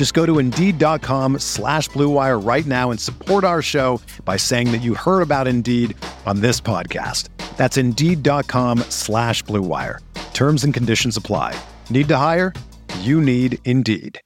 Just 0.00 0.14
go 0.14 0.24
to 0.24 0.38
Indeed.com 0.38 1.40
slash 1.40 1.90
BlueWire 1.90 2.42
right 2.42 2.64
now 2.64 2.90
and 2.90 2.98
support 2.98 3.44
our 3.44 3.60
show 3.60 4.00
by 4.24 4.38
saying 4.38 4.72
that 4.72 4.78
you 4.78 4.94
heard 4.94 5.20
about 5.20 5.46
Indeed 5.46 5.94
on 6.24 6.40
this 6.40 6.58
podcast. 6.58 7.28
That's 7.58 7.76
Indeed.com 7.76 8.78
slash 8.88 9.44
BlueWire. 9.44 9.98
Terms 10.32 10.64
and 10.64 10.72
conditions 10.72 11.18
apply. 11.18 11.54
Need 11.90 12.08
to 12.08 12.16
hire? 12.16 12.54
You 13.00 13.20
need 13.20 13.58
Indeed. 13.66 14.18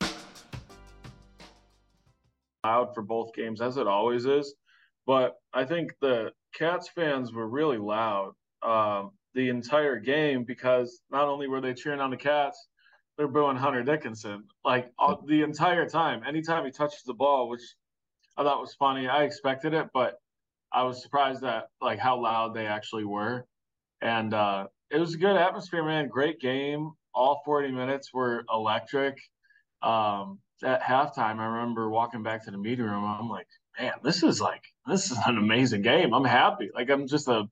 Loud 2.65 2.95
for 2.95 3.03
both 3.03 3.35
games, 3.35 3.61
as 3.61 3.77
it 3.77 3.89
always 3.89 4.27
is. 4.27 4.55
But 5.09 5.41
I 5.53 5.65
think 5.65 5.91
the 6.01 6.31
Cats 6.57 6.89
fans 6.89 7.33
were 7.33 7.49
really 7.49 7.79
loud 7.79 8.35
um, 8.63 9.11
the 9.35 9.49
entire 9.49 9.99
game 9.99 10.45
because 10.45 11.01
not 11.11 11.27
only 11.27 11.49
were 11.49 11.61
they 11.61 11.75
cheering 11.75 11.99
on 11.99 12.11
the 12.11 12.17
Cats, 12.17 12.69
they're 13.17 13.29
booing 13.29 13.57
Hunter 13.57 13.83
Dickinson 13.83 14.45
like 14.65 14.93
all, 14.99 15.23
the 15.27 15.43
entire 15.43 15.89
time. 15.89 16.23
Anytime 16.27 16.65
he 16.65 16.71
touches 16.71 17.03
the 17.05 17.15
ball, 17.15 17.49
which 17.49 17.63
I 18.37 18.43
thought 18.43 18.61
was 18.61 18.75
funny. 18.75 19.09
I 19.09 19.25
expected 19.25 19.75
it, 19.75 19.89
but 19.95 20.19
I 20.73 20.83
was 20.83 21.03
surprised 21.03 21.45
at 21.45 21.69
like 21.81 21.99
how 21.99 22.21
loud 22.21 22.55
they 22.55 22.67
actually 22.67 23.05
were. 23.05 23.47
And 24.01 24.35
uh, 24.35 24.67
it 24.91 24.99
was 24.99 25.15
a 25.15 25.19
good 25.19 25.37
atmosphere, 25.37 25.85
man. 25.85 26.09
Great 26.09 26.41
game. 26.41 26.93
All 27.15 27.43
40 27.45 27.71
minutes 27.71 28.13
were 28.13 28.45
electric. 28.53 29.19
Um, 29.83 30.41
at 30.65 30.83
halftime, 30.83 31.39
I 31.39 31.47
remember 31.47 31.89
walking 31.91 32.23
back 32.23 32.45
to 32.45 32.51
the 32.51 32.59
meeting 32.59 32.85
room. 32.85 33.05
I'm 33.05 33.29
like, 33.29 33.47
man, 33.79 33.93
this 34.03 34.23
is 34.23 34.41
like 34.41 34.63
this 34.87 35.11
is 35.11 35.19
an 35.27 35.39
amazing 35.39 35.83
game. 35.83 36.13
I'm 36.13 36.25
happy. 36.25 36.71
Like 36.75 36.91
I'm 36.91 37.07
just 37.07 37.29
a 37.29 37.45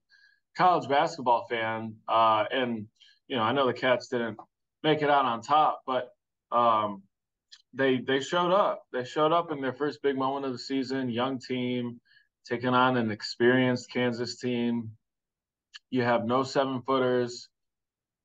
college 0.57 0.89
basketball 0.89 1.47
fan, 1.49 1.97
uh, 2.09 2.45
and 2.51 2.87
you 3.29 3.37
know 3.37 3.43
I 3.43 3.53
know 3.53 3.67
the 3.67 3.73
Cats 3.73 4.09
didn't 4.09 4.39
make 4.83 5.03
it 5.03 5.11
out 5.11 5.25
on 5.25 5.43
top, 5.43 5.83
but 5.87 6.11
um, 6.51 7.03
they 7.75 7.99
they 7.99 8.21
showed 8.21 8.53
up. 8.53 8.85
They 8.93 9.05
showed 9.05 9.33
up 9.33 9.51
in 9.51 9.61
their 9.61 9.73
first 9.73 10.03
big 10.03 10.17
moment 10.17 10.45
of 10.45 10.53
the 10.53 10.59
season. 10.59 11.11
Young 11.11 11.39
team 11.39 12.01
taking 12.49 12.71
on 12.71 12.97
an 12.97 13.11
experienced 13.11 13.91
Kansas 13.91 14.37
team. 14.37 14.93
You 15.91 16.03
have 16.03 16.25
no 16.25 16.43
seven 16.43 16.83
footers. 16.83 17.49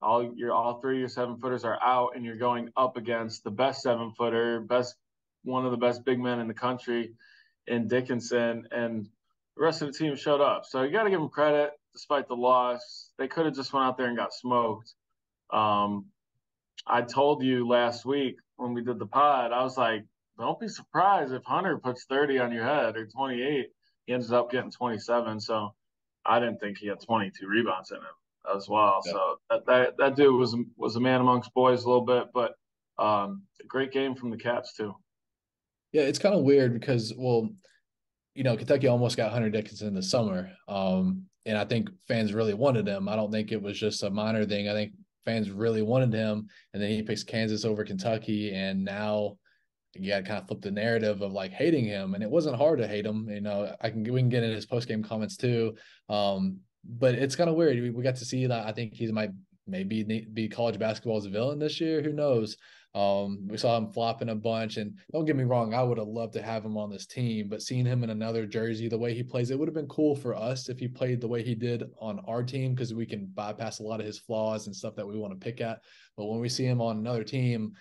All 0.01 0.33
your 0.35 0.53
all 0.53 0.79
three 0.79 0.95
of 0.97 0.99
your 0.99 1.09
seven 1.09 1.37
footers 1.39 1.63
are 1.63 1.79
out, 1.81 2.11
and 2.15 2.25
you're 2.25 2.37
going 2.37 2.69
up 2.77 2.97
against 2.97 3.43
the 3.43 3.51
best 3.51 3.81
seven 3.81 4.13
footer, 4.17 4.59
best 4.61 4.95
one 5.43 5.65
of 5.65 5.71
the 5.71 5.77
best 5.77 6.03
big 6.05 6.19
men 6.19 6.39
in 6.39 6.47
the 6.47 6.53
country, 6.53 7.13
in 7.67 7.87
Dickinson, 7.87 8.67
and 8.71 9.07
the 9.55 9.63
rest 9.63 9.81
of 9.81 9.91
the 9.91 9.97
team 9.97 10.15
showed 10.15 10.41
up. 10.41 10.65
So 10.65 10.83
you 10.83 10.91
got 10.91 11.03
to 11.03 11.09
give 11.09 11.19
them 11.19 11.29
credit, 11.29 11.71
despite 11.93 12.27
the 12.27 12.35
loss. 12.35 13.11
They 13.17 13.27
could 13.27 13.45
have 13.45 13.55
just 13.55 13.73
went 13.73 13.85
out 13.85 13.97
there 13.97 14.07
and 14.07 14.17
got 14.17 14.33
smoked. 14.33 14.93
Um, 15.51 16.05
I 16.85 17.01
told 17.01 17.43
you 17.43 17.67
last 17.67 18.05
week 18.05 18.37
when 18.57 18.73
we 18.73 18.83
did 18.83 18.99
the 18.99 19.05
pod, 19.05 19.51
I 19.51 19.63
was 19.63 19.77
like, 19.77 20.03
don't 20.37 20.59
be 20.59 20.67
surprised 20.67 21.33
if 21.33 21.43
Hunter 21.43 21.77
puts 21.77 22.05
30 22.05 22.39
on 22.39 22.51
your 22.51 22.63
head 22.63 22.95
or 22.95 23.07
28. 23.07 23.67
He 24.05 24.13
ends 24.13 24.31
up 24.31 24.51
getting 24.51 24.71
27. 24.71 25.39
So 25.39 25.73
I 26.25 26.39
didn't 26.39 26.59
think 26.59 26.77
he 26.77 26.87
had 26.87 27.01
22 27.01 27.47
rebounds 27.47 27.91
in 27.91 27.97
him 27.97 28.55
as 28.55 28.69
well. 28.69 29.01
Yeah. 29.05 29.11
So 29.11 29.39
that, 29.49 29.65
that 29.65 29.97
that 29.97 30.15
dude 30.15 30.39
was 30.39 30.55
was 30.75 30.95
a 30.95 30.99
man 30.99 31.21
amongst 31.21 31.53
boys 31.53 31.83
a 31.83 31.87
little 31.87 32.05
bit, 32.05 32.27
but 32.33 32.53
um, 32.99 33.43
a 33.61 33.65
great 33.67 33.91
game 33.91 34.15
from 34.15 34.29
the 34.29 34.37
Cats 34.37 34.73
too. 34.73 34.95
Yeah, 35.91 36.03
it's 36.03 36.19
kind 36.19 36.35
of 36.35 36.43
weird 36.43 36.73
because 36.73 37.13
well, 37.17 37.49
you 38.35 38.43
know, 38.43 38.55
Kentucky 38.55 38.87
almost 38.87 39.17
got 39.17 39.31
Hunter 39.31 39.49
Dickinson 39.49 39.87
in 39.87 39.93
the 39.95 40.03
summer, 40.03 40.51
um, 40.67 41.23
and 41.45 41.57
I 41.57 41.65
think 41.65 41.89
fans 42.07 42.33
really 42.33 42.53
wanted 42.53 42.87
him. 42.87 43.07
I 43.07 43.15
don't 43.15 43.31
think 43.31 43.51
it 43.51 43.61
was 43.61 43.79
just 43.79 44.03
a 44.03 44.09
minor 44.09 44.45
thing. 44.45 44.69
I 44.69 44.73
think 44.73 44.93
fans 45.27 45.51
really 45.51 45.81
wanted 45.81 46.13
him, 46.13 46.47
and 46.73 46.81
then 46.81 46.89
he 46.89 47.03
picks 47.03 47.23
Kansas 47.23 47.65
over 47.65 47.83
Kentucky, 47.83 48.53
and 48.53 48.83
now 48.83 49.37
you 49.93 50.09
got 50.09 50.19
to 50.19 50.23
kind 50.23 50.39
of 50.39 50.47
flip 50.47 50.61
the 50.61 50.71
narrative 50.71 51.21
of 51.21 51.33
like 51.33 51.51
hating 51.51 51.85
him, 51.85 52.13
and 52.13 52.23
it 52.23 52.29
wasn't 52.29 52.55
hard 52.55 52.79
to 52.79 52.87
hate 52.87 53.05
him. 53.05 53.27
You 53.29 53.41
know, 53.41 53.75
I 53.81 53.89
can 53.89 54.03
we 54.03 54.21
can 54.21 54.29
get 54.29 54.43
in 54.43 54.51
his 54.51 54.65
post 54.65 54.87
game 54.87 55.03
comments 55.03 55.35
too, 55.35 55.75
um, 56.09 56.59
but 56.83 57.15
it's 57.15 57.35
kind 57.35 57.49
of 57.49 57.57
weird. 57.57 57.79
We, 57.81 57.89
we 57.89 58.03
got 58.03 58.15
to 58.15 58.25
see 58.25 58.47
that. 58.47 58.65
I 58.65 58.71
think 58.71 58.93
he 58.93 59.11
might 59.11 59.31
maybe 59.67 60.25
be 60.33 60.47
college 60.47 60.79
basketball's 60.79 61.25
villain 61.25 61.59
this 61.59 61.81
year. 61.81 62.01
Who 62.01 62.13
knows? 62.13 62.57
Um, 62.95 63.47
we 63.47 63.57
saw 63.57 63.77
him 63.77 63.91
flopping 63.91 64.29
a 64.29 64.35
bunch, 64.35 64.77
and 64.77 64.97
don't 65.11 65.25
get 65.25 65.35
me 65.35 65.43
wrong, 65.43 65.73
I 65.73 65.83
would 65.83 65.97
have 65.97 66.07
loved 66.07 66.33
to 66.33 66.41
have 66.41 66.65
him 66.65 66.77
on 66.77 66.89
this 66.89 67.05
team, 67.05 67.47
but 67.47 67.61
seeing 67.61 67.85
him 67.85 68.03
in 68.03 68.09
another 68.09 68.45
jersey, 68.45 68.87
the 68.87 68.97
way 68.97 69.13
he 69.13 69.23
plays, 69.23 69.51
it 69.51 69.59
would 69.59 69.67
have 69.67 69.75
been 69.75 69.87
cool 69.87 70.15
for 70.15 70.35
us 70.35 70.67
if 70.67 70.79
he 70.79 70.87
played 70.87 71.21
the 71.21 71.27
way 71.27 71.43
he 71.43 71.53
did 71.53 71.83
on 71.99 72.19
our 72.27 72.41
team 72.41 72.73
because 72.73 72.93
we 72.93 73.05
can 73.05 73.27
bypass 73.27 73.79
a 73.79 73.83
lot 73.83 73.99
of 73.99 74.05
his 74.05 74.17
flaws 74.17 74.65
and 74.65 74.75
stuff 74.75 74.95
that 74.95 75.07
we 75.07 75.17
want 75.17 75.33
to 75.33 75.43
pick 75.43 75.61
at. 75.61 75.81
But 76.15 76.25
when 76.25 76.39
we 76.39 76.49
see 76.49 76.65
him 76.65 76.81
on 76.81 76.97
another 76.97 77.23
team, 77.23 77.73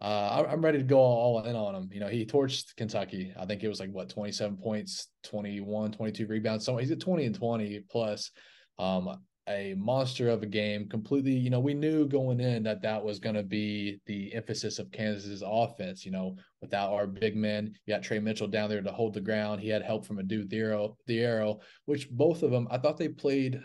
uh, 0.00 0.44
I'm 0.50 0.62
ready 0.62 0.78
to 0.78 0.84
go 0.84 0.98
all 0.98 1.42
in 1.44 1.56
on 1.56 1.74
him. 1.74 1.88
You 1.92 2.00
know, 2.00 2.08
he 2.08 2.26
torched 2.26 2.76
Kentucky. 2.76 3.32
I 3.38 3.46
think 3.46 3.62
it 3.62 3.68
was 3.68 3.80
like 3.80 3.90
what 3.90 4.08
27 4.08 4.56
points, 4.56 5.08
21, 5.22 5.92
22 5.92 6.26
rebounds. 6.26 6.64
So 6.64 6.76
he's 6.76 6.90
at 6.90 7.00
20 7.00 7.24
and 7.26 7.34
20 7.34 7.84
plus. 7.88 8.30
Um, 8.78 9.18
a 9.48 9.74
monster 9.76 10.30
of 10.30 10.42
a 10.42 10.46
game 10.46 10.88
completely 10.88 11.32
you 11.32 11.50
know 11.50 11.60
we 11.60 11.74
knew 11.74 12.08
going 12.08 12.40
in 12.40 12.62
that 12.62 12.80
that 12.80 13.02
was 13.02 13.18
going 13.18 13.34
to 13.34 13.42
be 13.42 14.00
the 14.06 14.32
emphasis 14.34 14.78
of 14.78 14.90
kansas's 14.90 15.42
offense 15.46 16.04
you 16.04 16.10
know 16.10 16.34
without 16.62 16.92
our 16.92 17.06
big 17.06 17.36
men. 17.36 17.74
You 17.84 17.94
got 17.94 18.02
Tre 18.02 18.18
Mitchell 18.18 18.48
down 18.48 18.70
there 18.70 18.80
to 18.80 18.90
hold 18.90 19.12
the 19.12 19.20
ground. 19.20 19.60
He 19.60 19.68
had 19.68 19.82
help 19.82 20.06
from 20.06 20.18
Adou 20.18 20.46
Thiero 20.46 21.60
which 21.84 22.10
both 22.10 22.42
of 22.42 22.50
them 22.50 22.66
i 22.70 22.78
thought 22.78 22.96
they 22.96 23.08
played 23.08 23.60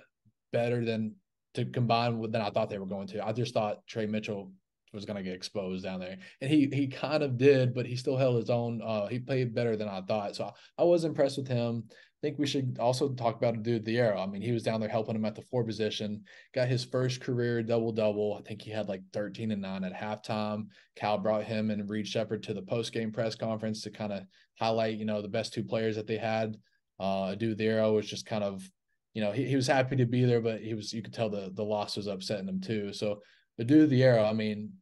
better 0.51 0.83
than 0.83 1.15
to 1.53 1.65
combine 1.65 2.19
with 2.19 2.31
than 2.33 2.41
i 2.41 2.49
thought 2.49 2.69
they 2.69 2.77
were 2.77 2.85
going 2.85 3.07
to. 3.07 3.25
I 3.25 3.31
just 3.31 3.53
thought 3.53 3.87
Tre 3.87 4.05
Mitchell 4.05 4.51
was 4.93 5.05
going 5.05 5.17
to 5.17 5.23
get 5.23 5.35
exposed 5.35 5.83
down 5.83 5.99
there. 5.99 6.17
And 6.41 6.49
he 6.49 6.69
he 6.73 6.87
kind 6.87 7.23
of 7.23 7.37
did 7.37 7.73
but 7.73 7.85
he 7.85 7.95
still 7.95 8.17
held 8.17 8.37
his 8.37 8.49
own 8.49 8.81
uh, 8.83 9.07
he 9.07 9.19
played 9.19 9.53
better 9.53 9.75
than 9.75 9.87
i 9.87 10.01
thought. 10.01 10.35
So 10.35 10.45
I, 10.45 10.81
I 10.81 10.83
was 10.83 11.03
impressed 11.03 11.37
with 11.37 11.47
him 11.47 11.85
think 12.21 12.37
we 12.37 12.47
should 12.47 12.77
also 12.79 13.09
talk 13.09 13.37
about 13.37 13.55
Adou 13.55 13.79
Thiero. 13.79 14.21
I 14.21 14.25
mean, 14.25 14.41
he 14.41 14.51
was 14.51 14.63
down 14.63 14.79
there 14.79 14.89
helping 14.89 15.15
him 15.15 15.25
at 15.25 15.35
the 15.35 15.41
four 15.43 15.63
position, 15.63 16.23
got 16.53 16.67
his 16.67 16.83
first 16.83 17.21
career 17.21 17.63
double 17.63 17.91
double. 17.91 18.37
I 18.37 18.47
think 18.47 18.61
he 18.61 18.71
had 18.71 18.89
like 18.89 19.01
13 19.13 19.51
and 19.51 19.61
nine 19.61 19.83
at 19.83 19.93
halftime. 19.93 20.67
Cal 20.95 21.17
brought 21.17 21.43
him 21.43 21.71
and 21.71 21.89
Reed 21.89 22.07
Sheppard 22.07 22.43
to 22.43 22.53
the 22.53 22.61
post 22.61 22.91
game 22.91 23.11
press 23.11 23.35
conference 23.35 23.81
to 23.83 23.91
kind 23.91 24.11
of 24.11 24.23
highlight, 24.59 24.97
you 24.97 25.05
know, 25.05 25.21
the 25.21 25.27
best 25.27 25.53
two 25.53 25.63
players 25.63 25.95
that 25.95 26.07
they 26.07 26.17
had. 26.17 26.57
Uh, 26.99 27.31
Adou 27.33 27.55
Thiero 27.55 27.95
was 27.95 28.07
just 28.07 28.25
kind 28.25 28.43
of, 28.43 28.69
you 29.13 29.21
know, 29.21 29.31
he, 29.31 29.45
he 29.45 29.55
was 29.55 29.67
happy 29.67 29.95
to 29.95 30.05
be 30.05 30.25
there, 30.25 30.41
but 30.41 30.59
he 30.59 30.73
was, 30.73 30.93
you 30.93 31.01
could 31.01 31.13
tell 31.13 31.29
the, 31.29 31.51
the 31.55 31.63
loss 31.63 31.95
was 31.95 32.07
upsetting 32.07 32.49
him 32.49 32.59
too. 32.59 32.91
So 32.91 33.21
the 33.57 33.63
Adou 33.63 33.87
Thiero, 33.87 34.29
I 34.29 34.33
mean, 34.33 34.73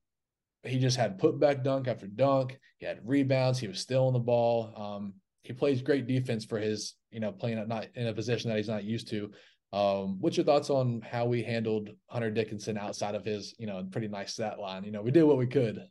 he 0.63 0.79
just 0.79 0.97
had 0.97 1.19
put 1.19 1.39
back 1.39 1.63
dunk 1.63 1.87
after 1.87 2.07
dunk. 2.07 2.57
He 2.79 2.85
had 2.85 3.07
rebounds. 3.07 3.59
He 3.59 3.67
was 3.67 3.79
still 3.79 4.07
on 4.07 4.13
the 4.13 4.19
ball. 4.19 4.73
Um, 4.75 5.13
he 5.47 5.53
plays 5.53 5.81
great 5.81 6.07
defense 6.07 6.43
for 6.43 6.59
his, 6.59 6.95
you 7.09 7.21
know, 7.21 7.31
playing 7.31 7.65
not 7.67 7.87
in 7.95 8.07
a 8.07 8.13
position 8.13 8.49
that 8.49 8.57
he's 8.57 8.67
not 8.67 8.83
used 8.83 9.09
to. 9.09 9.31
Um, 9.71 10.19
what's 10.19 10.35
your 10.35 10.45
thoughts 10.45 10.69
on 10.69 11.01
how 11.01 11.25
we 11.25 11.41
handled 11.41 11.89
Hunter 12.07 12.29
Dickinson 12.29 12.77
outside 12.77 13.15
of 13.15 13.23
his, 13.23 13.55
you 13.57 13.65
know, 13.65 13.85
pretty 13.89 14.09
nice 14.09 14.33
stat 14.33 14.59
line? 14.59 14.83
You 14.83 14.91
know, 14.91 15.01
we 15.01 15.11
did 15.11 15.23
what 15.23 15.37
we 15.37 15.47
could. 15.47 15.87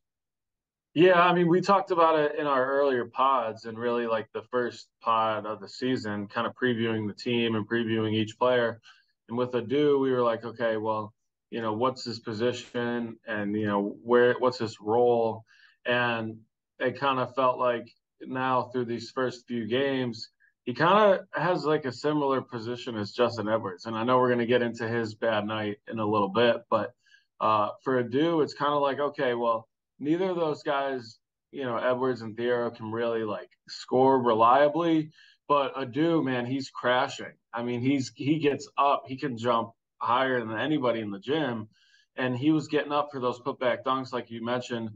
Yeah, 0.92 1.20
I 1.20 1.32
mean, 1.34 1.48
we 1.48 1.60
talked 1.60 1.90
about 1.90 2.18
it 2.18 2.38
in 2.38 2.46
our 2.46 2.70
earlier 2.70 3.06
pods 3.06 3.64
and 3.64 3.78
really 3.78 4.06
like 4.06 4.28
the 4.32 4.42
first 4.50 4.88
pod 5.02 5.46
of 5.46 5.60
the 5.60 5.68
season, 5.68 6.26
kind 6.26 6.46
of 6.46 6.54
previewing 6.54 7.06
the 7.06 7.14
team 7.14 7.54
and 7.54 7.68
previewing 7.68 8.14
each 8.14 8.38
player. 8.38 8.80
And 9.28 9.36
with 9.36 9.54
Adou, 9.54 9.98
we 9.98 10.10
were 10.10 10.22
like, 10.22 10.44
okay, 10.44 10.76
well, 10.76 11.12
you 11.50 11.62
know, 11.62 11.72
what's 11.72 12.04
his 12.04 12.20
position 12.20 13.16
and, 13.26 13.54
you 13.54 13.66
know, 13.66 13.96
where, 14.02 14.34
what's 14.38 14.58
his 14.58 14.80
role? 14.80 15.44
And 15.84 16.38
it 16.78 16.98
kind 16.98 17.18
of 17.18 17.34
felt 17.34 17.58
like 17.58 17.90
now 18.22 18.64
through 18.72 18.86
these 18.86 19.10
first 19.10 19.46
few 19.46 19.66
games, 19.66 20.30
he 20.64 20.74
kind 20.74 21.14
of 21.14 21.26
has 21.32 21.64
like 21.64 21.84
a 21.84 21.92
similar 21.92 22.40
position 22.40 22.96
as 22.96 23.12
Justin 23.12 23.48
Edwards. 23.48 23.86
And 23.86 23.96
I 23.96 24.04
know 24.04 24.18
we're 24.18 24.28
going 24.28 24.40
to 24.40 24.46
get 24.46 24.62
into 24.62 24.88
his 24.88 25.14
bad 25.14 25.46
night 25.46 25.76
in 25.90 25.98
a 25.98 26.06
little 26.06 26.28
bit, 26.28 26.56
but 26.68 26.92
uh, 27.40 27.70
for 27.84 27.98
Adou, 27.98 28.40
it's 28.40 28.54
kind 28.54 28.72
of 28.72 28.82
like, 28.82 28.98
okay, 28.98 29.34
well, 29.34 29.68
neither 30.00 30.30
of 30.30 30.36
those 30.36 30.62
guys, 30.62 31.18
you 31.52 31.64
know, 31.64 31.76
Edwards 31.76 32.22
and 32.22 32.36
Thiero 32.36 32.74
can 32.74 32.90
really 32.90 33.22
like 33.22 33.50
score 33.68 34.20
reliably, 34.20 35.10
but 35.48 35.72
Adou, 35.76 36.22
man, 36.22 36.46
he's 36.46 36.70
crashing. 36.70 37.32
I 37.52 37.62
mean, 37.62 37.80
he's 37.80 38.10
he 38.14 38.38
gets 38.38 38.68
up, 38.76 39.04
he 39.06 39.16
can 39.16 39.38
jump 39.38 39.70
higher 39.98 40.40
than 40.40 40.58
anybody 40.58 41.00
in 41.00 41.10
the 41.10 41.20
gym, 41.20 41.68
and 42.16 42.36
he 42.36 42.50
was 42.50 42.68
getting 42.68 42.92
up 42.92 43.10
for 43.12 43.20
those 43.20 43.40
putback 43.40 43.84
dunks, 43.84 44.12
like 44.12 44.30
you 44.30 44.44
mentioned 44.44 44.90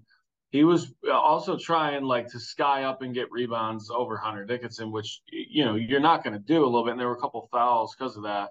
he 0.50 0.64
was 0.64 0.92
also 1.10 1.56
trying 1.56 2.02
like 2.02 2.28
to 2.28 2.40
sky 2.40 2.82
up 2.82 3.02
and 3.02 3.14
get 3.14 3.30
rebounds 3.30 3.88
over 3.90 4.16
Hunter 4.16 4.44
Dickinson, 4.44 4.90
which 4.90 5.22
you 5.28 5.64
know 5.64 5.76
you're 5.76 6.00
not 6.00 6.24
going 6.24 6.34
to 6.34 6.40
do 6.40 6.64
a 6.64 6.66
little 6.66 6.84
bit. 6.84 6.92
And 6.92 7.00
there 7.00 7.08
were 7.08 7.16
a 7.16 7.20
couple 7.20 7.48
fouls 7.52 7.94
because 7.96 8.16
of 8.16 8.24
that, 8.24 8.50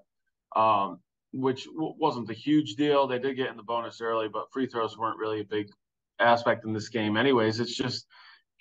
um, 0.55 0.99
which 1.33 1.65
w- 1.65 1.95
wasn't 1.97 2.29
a 2.29 2.33
huge 2.33 2.75
deal. 2.75 3.05
They 3.07 3.19
did 3.19 3.35
get 3.35 3.49
in 3.49 3.57
the 3.57 3.63
bonus 3.63 3.99
early, 3.99 4.29
but 4.29 4.51
free 4.53 4.67
throws 4.67 4.97
weren't 4.97 5.19
really 5.19 5.41
a 5.41 5.45
big 5.45 5.67
aspect 6.19 6.65
in 6.65 6.71
this 6.73 6.87
game. 6.87 7.17
Anyways, 7.17 7.59
it's 7.59 7.75
just 7.75 8.07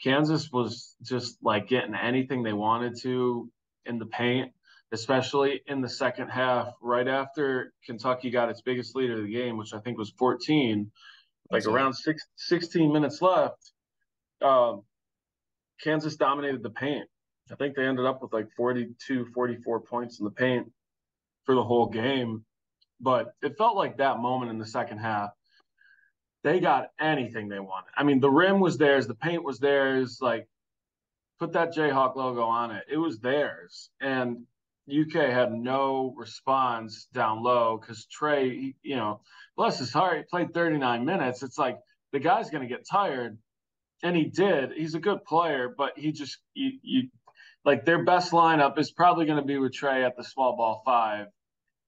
Kansas 0.03 0.51
was 0.51 0.97
just 1.03 1.39
like 1.41 1.69
getting 1.69 1.95
anything 1.95 2.43
they 2.43 2.53
wanted 2.53 3.01
to 3.03 3.49
in 3.87 4.01
the 4.01 4.07
paint, 4.07 4.51
especially 4.91 5.63
in 5.69 5.81
the 5.81 5.89
second 5.89 6.29
half, 6.29 6.73
right 6.83 7.07
after 7.07 7.73
Kentucky 7.87 8.31
got 8.31 8.49
its 8.49 8.63
biggest 8.63 8.97
lead 8.97 9.13
of 9.13 9.23
the 9.23 9.33
game, 9.33 9.57
which 9.57 9.75
I 9.75 9.79
think 9.79 9.97
was 9.97 10.11
14 10.19 10.91
like 11.51 11.63
That's 11.63 11.67
around 11.67 11.95
six, 11.95 12.27
16 12.37 12.93
minutes 12.93 13.23
left, 13.23 13.73
um, 14.43 14.83
Kansas 15.81 16.17
dominated 16.17 16.63
the 16.63 16.71
paint. 16.71 17.09
I 17.51 17.55
think 17.55 17.75
they 17.75 17.87
ended 17.87 18.05
up 18.05 18.21
with 18.23 18.33
like 18.33 18.49
42, 18.57 19.27
44 19.35 19.81
points 19.81 20.19
in 20.19 20.25
the 20.25 20.31
paint 20.31 20.71
for 21.45 21.55
the 21.55 21.65
whole 21.65 21.89
game. 21.89 22.45
But 23.01 23.33
it 23.43 23.57
felt 23.57 23.77
like 23.77 23.99
that 23.99 24.19
moment 24.19 24.51
in 24.51 24.59
the 24.59 24.67
second 24.67 24.99
half, 24.99 25.31
they 26.45 26.61
got 26.61 26.89
anything 27.01 27.49
they 27.49 27.61
wanted. 27.61 27.91
I 27.97 28.05
mean, 28.05 28.21
the 28.21 28.31
rim 28.31 28.61
was 28.61 28.77
theirs, 28.77 29.07
the 29.07 29.15
paint 29.15 29.43
was 29.43 29.59
theirs. 29.59 30.19
Like, 30.21 30.47
put 31.39 31.53
that 31.53 31.75
Jayhawk 31.75 32.17
logo 32.17 32.43
on 32.43 32.71
it. 32.73 32.85
It 32.91 32.97
was 32.99 33.19
theirs. 33.21 33.91
And 34.01 34.45
UK 34.89 35.31
had 35.31 35.53
no 35.53 36.15
response 36.17 37.09
down 37.13 37.43
low 37.43 37.79
because 37.81 38.07
Tre, 38.07 38.75
you 38.83 38.97
know, 38.97 39.21
bless 39.57 39.79
his 39.79 39.93
heart, 39.93 40.19
he 40.19 40.23
played 40.25 40.55
39 40.55 41.05
minutes. 41.05 41.43
It's 41.43 41.59
like 41.59 41.79
the 42.13 42.21
guy's 42.21 42.51
going 42.51 42.63
to 42.63 42.75
get 42.75 42.87
tired. 42.89 43.39
And 44.03 44.17
he 44.17 44.27
did. 44.27 44.73
He's 44.73 44.95
a 44.95 45.01
good 45.01 45.25
player, 45.25 45.75
but 45.77 45.99
he 45.99 46.13
just, 46.13 46.39
you, 46.55 46.71
you 46.83 47.09
like 47.65 47.85
their 47.85 48.05
best 48.05 48.33
lineup 48.33 48.79
is 48.79 48.93
probably 48.93 49.27
going 49.27 49.41
to 49.41 49.45
be 49.45 49.59
with 49.59 49.75
Tre 49.75 50.05
at 50.05 50.17
the 50.17 50.25
small 50.25 50.57
ball 50.57 50.83
five 50.85 51.27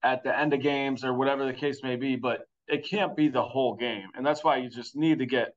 at 0.03 0.23
the 0.23 0.37
end 0.37 0.53
of 0.53 0.61
games 0.61 1.03
or 1.03 1.13
whatever 1.13 1.45
the 1.45 1.53
case 1.53 1.81
may 1.83 1.95
be, 1.95 2.15
but 2.15 2.41
it 2.67 2.87
can't 2.87 3.15
be 3.15 3.29
the 3.29 3.43
whole 3.43 3.75
game. 3.75 4.09
And 4.15 4.25
that's 4.25 4.43
why 4.43 4.57
you 4.57 4.69
just 4.69 4.95
need 4.95 5.19
to 5.19 5.25
get, 5.25 5.53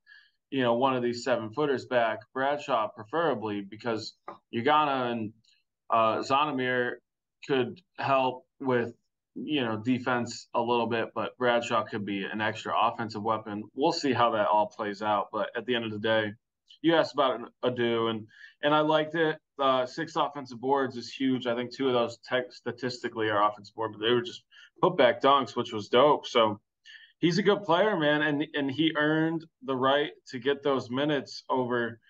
you 0.51 0.63
know, 0.63 0.75
one 0.75 0.97
of 0.97 1.03
these 1.03 1.25
seven 1.25 1.51
footers 1.53 1.87
back, 1.87 2.21
Bradshaw 2.33 2.89
preferably, 2.89 3.63
because 3.63 4.15
Ugonna 4.55 5.13
and 5.13 5.33
uh, 5.91 6.19
Zvonimir 6.19 6.95
could 7.47 7.81
help 7.99 8.45
with 8.61 8.95
you 9.35 9.65
know 9.65 9.77
defense 9.77 10.49
a 10.55 10.61
little 10.61 10.87
bit, 10.87 11.09
but 11.15 11.37
Bradshaw 11.39 11.85
could 11.85 12.05
be 12.05 12.25
an 12.25 12.41
extra 12.41 12.73
offensive 12.81 13.23
weapon. 13.23 13.65
We'll 13.75 13.93
see 13.93 14.13
how 14.13 14.31
that 14.33 14.47
all 14.47 14.67
plays 14.67 15.03
out. 15.03 15.29
But 15.33 15.51
at 15.57 15.67
the 15.67 15.75
end 15.75 15.85
of 15.85 15.91
the 15.91 15.99
day, 15.99 16.33
you 16.83 16.95
asked 16.95 17.15
about 17.15 17.41
Adou, 17.63 18.09
and 18.09 18.27
and 18.63 18.75
I 18.75 18.81
liked 18.81 19.15
it. 19.15 19.39
Uh, 19.59 19.87
six 19.87 20.17
offensive 20.17 20.61
boards 20.61 20.97
is 20.97 21.13
huge. 21.13 21.47
I 21.47 21.55
think 21.55 21.75
two 21.75 21.89
of 21.89 21.95
those 21.95 22.19
tech 22.29 22.53
statistically 22.53 23.29
are 23.29 23.49
offensive 23.49 23.75
board, 23.75 23.93
but 23.93 24.05
they 24.05 24.13
were 24.13 24.23
just 24.23 24.43
put 24.81 24.97
back 24.97 25.21
dunks, 25.21 25.57
which 25.57 25.73
was 25.73 25.89
dope. 25.89 26.27
So 26.27 26.61
he's 27.19 27.39
a 27.39 27.43
good 27.43 27.63
player, 27.65 27.97
man, 27.97 28.23
and 28.23 28.47
and 28.55 28.71
he 28.71 28.93
earned 28.97 29.45
the 29.63 29.77
right 29.77 30.13
to 30.29 30.39
get 30.39 30.63
those 30.63 30.91
minutes 30.91 31.45
over 31.49 32.01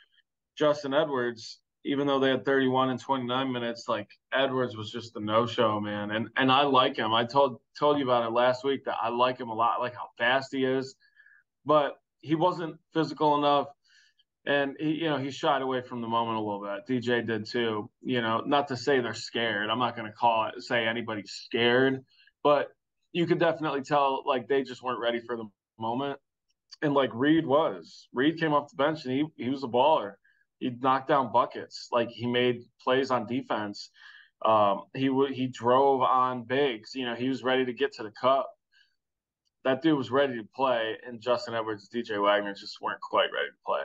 Justin 0.57 0.95
Edwards 0.95 1.61
even 1.85 2.07
though 2.07 2.19
they 2.19 2.31
had 2.31 2.45
31 2.45 2.91
and 2.91 3.01
29 3.01 3.53
minutes, 3.53 3.89
like 3.89 4.09
Edwards 4.33 4.77
was 4.77 4.91
just 4.91 5.17
a 5.17 5.21
no-show, 5.21 5.81
man. 5.81 6.11
And 6.11 6.29
and 6.37 6.51
I 6.51 6.63
like 6.63 6.97
him. 6.97 7.13
I 7.13 7.25
told 7.25 7.61
told 7.79 7.99
you 7.99 8.05
about 8.05 8.27
it 8.27 8.33
last 8.33 8.65
week 8.65 8.85
that 8.85 8.97
I 9.01 9.11
like 9.11 9.39
him 9.39 9.51
a 9.51 9.55
lot, 9.55 9.81
like 9.81 9.95
how 9.95 10.09
fast 10.17 10.53
he 10.53 10.65
is, 10.65 10.95
but 11.65 11.99
he 12.21 12.35
wasn't 12.35 12.77
physical 12.93 13.37
enough. 13.37 13.69
And 14.47 14.77
he, 14.79 14.93
you 14.93 15.11
know, 15.11 15.19
he 15.19 15.31
shied 15.31 15.63
away 15.63 15.83
from 15.83 16.01
the 16.01 16.09
moment 16.09 16.39
a 16.39 16.41
little 16.41 16.63
bit. 16.63 16.87
DJ 16.87 17.27
did 17.27 17.47
too. 17.47 17.91
You 18.03 18.23
know, 18.23 18.43
not 18.47 18.69
to 18.69 18.77
say 18.77 19.01
they're 19.01 19.15
scared. 19.15 19.71
I'm 19.71 19.79
not 19.79 19.97
going 19.97 20.11
to 20.11 20.17
call 20.17 20.47
it 20.47 20.63
say 20.63 20.87
anybody's 20.87 21.33
scared, 21.33 22.05
but 22.43 22.69
you 23.13 23.27
could 23.27 23.39
definitely 23.39 23.83
tell 23.83 24.23
like 24.27 24.49
they 24.49 24.63
just 24.63 24.83
weren't 24.83 25.01
ready 25.01 25.21
for 25.21 25.37
the 25.37 25.45
moment. 25.79 26.19
And 26.83 26.95
like 26.95 27.11
Reed 27.13 27.47
was, 27.47 28.09
Reed 28.13 28.39
came 28.39 28.53
off 28.55 28.71
the 28.71 28.77
bench 28.77 29.05
and 29.05 29.13
he 29.13 29.27
he 29.37 29.51
was 29.51 29.65
a 29.65 29.69
baller 29.69 30.15
he 30.65 30.71
knocked 30.81 31.09
down 31.09 31.31
buckets. 31.31 31.89
Like 31.93 32.09
he 32.09 32.27
made 32.27 32.63
plays 32.83 33.11
on 33.11 33.27
defense. 33.27 33.91
Um, 34.45 34.85
he 34.95 35.11
he 35.35 35.47
drove 35.47 36.01
on 36.01 36.45
bigs. 36.45 36.95
You 36.95 37.05
know, 37.05 37.15
he 37.15 37.29
was 37.29 37.43
ready 37.43 37.67
to 37.67 37.73
get 37.75 37.93
to 37.95 38.03
the 38.03 38.11
cup. 38.11 38.51
That 39.65 39.83
dude 39.83 39.99
was 39.99 40.11
ready 40.11 40.37
to 40.37 40.49
play, 40.57 40.97
and 41.07 41.21
Justin 41.21 41.55
Edwards, 41.55 41.91
DJ 41.95 42.23
Wagner 42.23 42.55
just 42.55 42.81
weren't 42.81 43.01
quite 43.03 43.29
ready 43.33 43.49
to 43.49 43.65
play. 43.67 43.83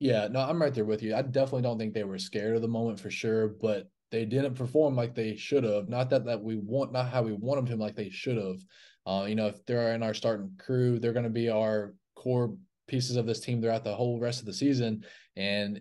Yeah, 0.00 0.28
no, 0.28 0.40
I'm 0.40 0.60
right 0.60 0.72
there 0.72 0.84
with 0.84 1.02
you. 1.02 1.14
I 1.14 1.22
definitely 1.22 1.62
don't 1.62 1.78
think 1.78 1.94
they 1.94 2.04
were 2.04 2.18
scared 2.18 2.56
of 2.56 2.62
the 2.62 2.68
moment 2.68 3.00
for 3.00 3.10
sure, 3.10 3.48
but 3.48 3.90
they 4.10 4.26
didn't 4.26 4.54
perform 4.54 4.96
like 4.96 5.14
they 5.14 5.34
should 5.34 5.64
have. 5.64 5.88
Not 5.88 6.10
that 6.10 6.26
that 6.26 6.42
we 6.42 6.56
want, 6.56 6.92
not 6.92 7.08
how 7.08 7.22
we 7.22 7.32
want 7.32 7.56
them 7.56 7.78
to, 7.78 7.82
like 7.82 7.96
they 7.96 8.10
should 8.10 8.36
have. 8.36 8.60
Uh, 9.06 9.24
you 9.26 9.34
know, 9.34 9.46
if 9.46 9.64
they're 9.64 9.94
in 9.94 10.02
our 10.02 10.14
starting 10.14 10.52
crew, 10.58 10.98
they're 10.98 11.14
going 11.14 11.24
to 11.24 11.30
be 11.30 11.48
our 11.48 11.94
core 12.16 12.54
pieces 12.90 13.16
of 13.16 13.26
this 13.26 13.40
team 13.40 13.62
throughout 13.62 13.84
the 13.84 13.94
whole 13.94 14.20
rest 14.20 14.40
of 14.40 14.46
the 14.46 14.52
season. 14.52 15.04
And 15.36 15.80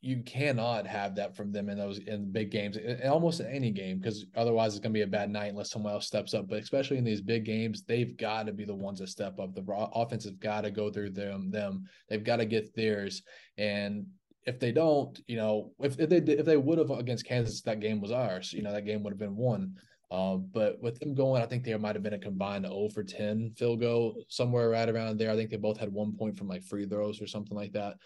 you 0.00 0.22
cannot 0.22 0.86
have 0.86 1.16
that 1.16 1.34
from 1.34 1.50
them 1.50 1.68
in 1.68 1.76
those 1.76 1.98
in 1.98 2.30
big 2.30 2.50
games, 2.50 2.76
in 2.76 3.08
almost 3.08 3.40
any 3.40 3.72
game, 3.72 3.98
because 3.98 4.26
otherwise 4.36 4.72
it's 4.72 4.80
going 4.80 4.92
to 4.92 4.98
be 4.98 5.02
a 5.02 5.06
bad 5.06 5.30
night 5.30 5.50
unless 5.50 5.72
someone 5.72 5.92
else 5.92 6.06
steps 6.06 6.32
up. 6.32 6.48
But 6.48 6.62
especially 6.62 6.98
in 6.98 7.04
these 7.04 7.20
big 7.20 7.44
games, 7.44 7.82
they've 7.82 8.16
got 8.16 8.46
to 8.46 8.52
be 8.52 8.64
the 8.64 8.74
ones 8.74 9.00
that 9.00 9.08
step 9.08 9.40
up. 9.40 9.54
The 9.54 9.64
offense 9.94 10.24
has 10.24 10.34
got 10.34 10.60
to 10.60 10.70
go 10.70 10.90
through 10.90 11.10
them. 11.10 11.50
Them 11.50 11.84
they've 12.08 12.22
got 12.22 12.36
to 12.36 12.44
get 12.44 12.74
theirs, 12.76 13.22
and 13.58 14.06
if 14.44 14.60
they 14.60 14.70
don't, 14.70 15.20
you 15.26 15.36
know, 15.36 15.72
if, 15.80 15.98
if 15.98 16.08
they 16.08 16.18
if 16.18 16.46
they 16.46 16.56
would 16.56 16.78
have 16.78 16.90
against 16.90 17.26
Kansas, 17.26 17.62
that 17.62 17.80
game 17.80 18.00
was 18.00 18.12
ours. 18.12 18.52
You 18.52 18.62
know, 18.62 18.72
that 18.72 18.86
game 18.86 19.02
would 19.02 19.12
have 19.12 19.18
been 19.18 19.36
won. 19.36 19.74
Um, 20.10 20.48
but 20.52 20.80
with 20.80 21.00
them 21.00 21.14
going, 21.14 21.42
I 21.42 21.46
think 21.46 21.64
there 21.64 21.78
might 21.78 21.96
have 21.96 22.02
been 22.02 22.12
a 22.12 22.18
combined 22.18 22.64
0 22.64 22.88
for 22.94 23.02
10 23.02 23.52
field 23.56 23.80
goal 23.80 24.22
somewhere 24.28 24.70
right 24.70 24.88
around 24.88 25.18
there. 25.18 25.30
I 25.30 25.36
think 25.36 25.50
they 25.50 25.56
both 25.56 25.78
had 25.78 25.92
one 25.92 26.12
point 26.16 26.36
from 26.38 26.46
like 26.46 26.62
free 26.62 26.86
throws 26.86 27.20
or 27.20 27.26
something 27.26 27.56
like 27.56 27.72
that. 27.72 27.96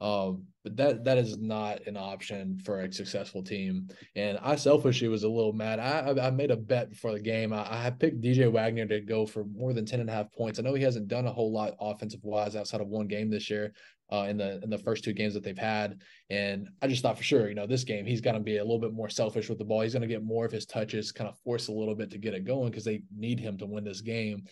Um, 0.00 0.44
but 0.62 0.76
that 0.76 1.04
that 1.04 1.18
is 1.18 1.38
not 1.38 1.86
an 1.86 1.96
option 1.96 2.58
for 2.64 2.80
a 2.80 2.92
successful 2.92 3.42
team. 3.42 3.88
And 4.14 4.38
I 4.42 4.56
selfishly 4.56 5.08
was 5.08 5.22
a 5.22 5.28
little 5.28 5.52
mad. 5.52 5.78
I 5.78 6.26
I 6.26 6.30
made 6.30 6.50
a 6.50 6.56
bet 6.56 6.90
before 6.90 7.12
the 7.12 7.20
game. 7.20 7.52
I, 7.52 7.86
I 7.86 7.90
picked 7.90 8.20
DJ 8.20 8.50
Wagner 8.50 8.86
to 8.86 9.00
go 9.00 9.26
for 9.26 9.44
more 9.44 9.72
than 9.72 9.86
10 9.86 10.00
and 10.00 10.10
a 10.10 10.12
half 10.12 10.32
points. 10.32 10.58
I 10.58 10.62
know 10.62 10.74
he 10.74 10.82
hasn't 10.82 11.08
done 11.08 11.26
a 11.26 11.32
whole 11.32 11.52
lot 11.52 11.74
offensive 11.80 12.20
wise 12.22 12.56
outside 12.56 12.80
of 12.80 12.88
one 12.88 13.06
game 13.06 13.30
this 13.30 13.48
year, 13.48 13.72
uh, 14.12 14.26
in 14.28 14.36
the 14.36 14.60
in 14.62 14.70
the 14.70 14.78
first 14.78 15.04
two 15.04 15.12
games 15.12 15.34
that 15.34 15.42
they've 15.42 15.56
had. 15.56 16.00
And 16.28 16.68
I 16.82 16.88
just 16.88 17.02
thought 17.02 17.16
for 17.16 17.24
sure, 17.24 17.48
you 17.48 17.54
know, 17.54 17.66
this 17.66 17.84
game 17.84 18.04
he's 18.04 18.20
going 18.20 18.34
to 18.34 18.40
be 18.40 18.58
a 18.58 18.64
little 18.64 18.80
bit 18.80 18.92
more 18.92 19.08
selfish 19.08 19.48
with 19.48 19.58
the 19.58 19.64
ball. 19.64 19.82
He's 19.82 19.92
going 19.92 20.02
to 20.02 20.08
get 20.08 20.24
more 20.24 20.44
of 20.44 20.52
his 20.52 20.66
touches, 20.66 21.12
kind 21.12 21.28
of 21.28 21.38
force 21.38 21.68
a 21.68 21.72
little 21.72 21.94
bit 21.94 22.10
to 22.10 22.18
get 22.18 22.34
it 22.34 22.44
going 22.44 22.70
because 22.70 22.84
they 22.84 23.02
need 23.16 23.38
him 23.38 23.56
to 23.58 23.66
win 23.66 23.84
this 23.84 24.00
game. 24.00 24.44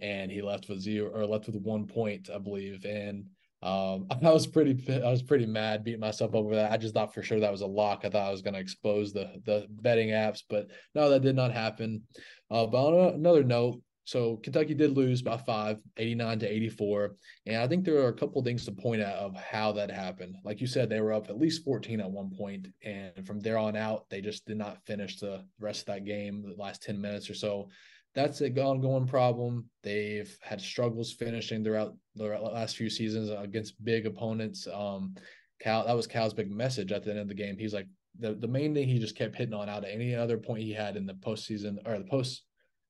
And 0.00 0.30
he 0.30 0.42
left 0.42 0.68
with 0.68 0.80
zero 0.80 1.10
or 1.10 1.26
left 1.26 1.46
with 1.46 1.56
one 1.56 1.86
point, 1.86 2.30
I 2.34 2.38
believe. 2.38 2.84
And 2.84 3.26
um, 3.62 4.06
I 4.22 4.30
was 4.30 4.46
pretty 4.46 4.82
I 5.02 5.10
was 5.10 5.22
pretty 5.22 5.46
mad, 5.46 5.84
beating 5.84 6.00
myself 6.00 6.34
over 6.34 6.54
that. 6.54 6.72
I 6.72 6.76
just 6.76 6.94
thought 6.94 7.14
for 7.14 7.22
sure 7.22 7.40
that 7.40 7.52
was 7.52 7.60
a 7.60 7.66
lock. 7.66 8.02
I 8.04 8.10
thought 8.10 8.28
I 8.28 8.30
was 8.30 8.42
going 8.42 8.54
to 8.54 8.60
expose 8.60 9.12
the 9.12 9.40
the 9.44 9.66
betting 9.68 10.10
apps, 10.10 10.42
but 10.48 10.68
no, 10.94 11.10
that 11.10 11.22
did 11.22 11.36
not 11.36 11.52
happen. 11.52 12.02
Uh, 12.50 12.66
but 12.66 12.78
on 12.78 13.14
another 13.14 13.44
note, 13.44 13.80
so 14.10 14.38
Kentucky 14.38 14.74
did 14.74 14.96
lose 14.96 15.22
by 15.22 15.36
five, 15.36 15.78
89 15.96 16.40
to 16.40 16.52
84. 16.52 17.14
And 17.46 17.62
I 17.62 17.68
think 17.68 17.84
there 17.84 17.98
are 17.98 18.08
a 18.08 18.12
couple 18.12 18.42
things 18.42 18.64
to 18.64 18.72
point 18.72 19.00
out 19.00 19.14
of 19.14 19.36
how 19.36 19.70
that 19.72 19.88
happened. 19.88 20.34
Like 20.42 20.60
you 20.60 20.66
said, 20.66 20.88
they 20.88 21.00
were 21.00 21.12
up 21.12 21.28
at 21.28 21.38
least 21.38 21.64
14 21.64 22.00
at 22.00 22.10
one 22.10 22.30
point, 22.36 22.66
And 22.82 23.24
from 23.24 23.38
there 23.38 23.56
on 23.56 23.76
out, 23.76 24.06
they 24.10 24.20
just 24.20 24.46
did 24.46 24.56
not 24.56 24.84
finish 24.84 25.20
the 25.20 25.44
rest 25.60 25.82
of 25.82 25.94
that 25.94 26.04
game, 26.04 26.42
the 26.42 26.60
last 26.60 26.82
10 26.82 27.00
minutes 27.00 27.30
or 27.30 27.34
so. 27.34 27.68
That's 28.14 28.40
an 28.40 28.58
ongoing 28.58 29.06
problem. 29.06 29.66
They've 29.82 30.36
had 30.40 30.60
struggles 30.60 31.12
finishing 31.12 31.62
throughout 31.62 31.94
the 32.16 32.26
last 32.26 32.76
few 32.76 32.90
seasons 32.90 33.30
against 33.30 33.82
big 33.84 34.06
opponents. 34.06 34.66
Um, 34.72 35.14
Cal, 35.60 35.86
that 35.86 35.96
was 35.96 36.06
Cal's 36.06 36.34
big 36.34 36.50
message 36.50 36.90
at 36.90 37.04
the 37.04 37.10
end 37.10 37.20
of 37.20 37.28
the 37.28 37.34
game. 37.34 37.56
He's 37.56 37.74
like, 37.74 37.86
the, 38.18 38.34
the 38.34 38.48
main 38.48 38.74
thing 38.74 38.88
he 38.88 38.98
just 38.98 39.16
kept 39.16 39.36
hitting 39.36 39.54
on 39.54 39.68
out 39.68 39.84
of 39.84 39.90
any 39.90 40.14
other 40.14 40.38
point 40.38 40.62
he 40.62 40.72
had 40.72 40.96
in 40.96 41.06
the 41.06 41.14
postseason 41.14 41.76
or 41.86 41.98
the 41.98 42.04
post 42.04 42.42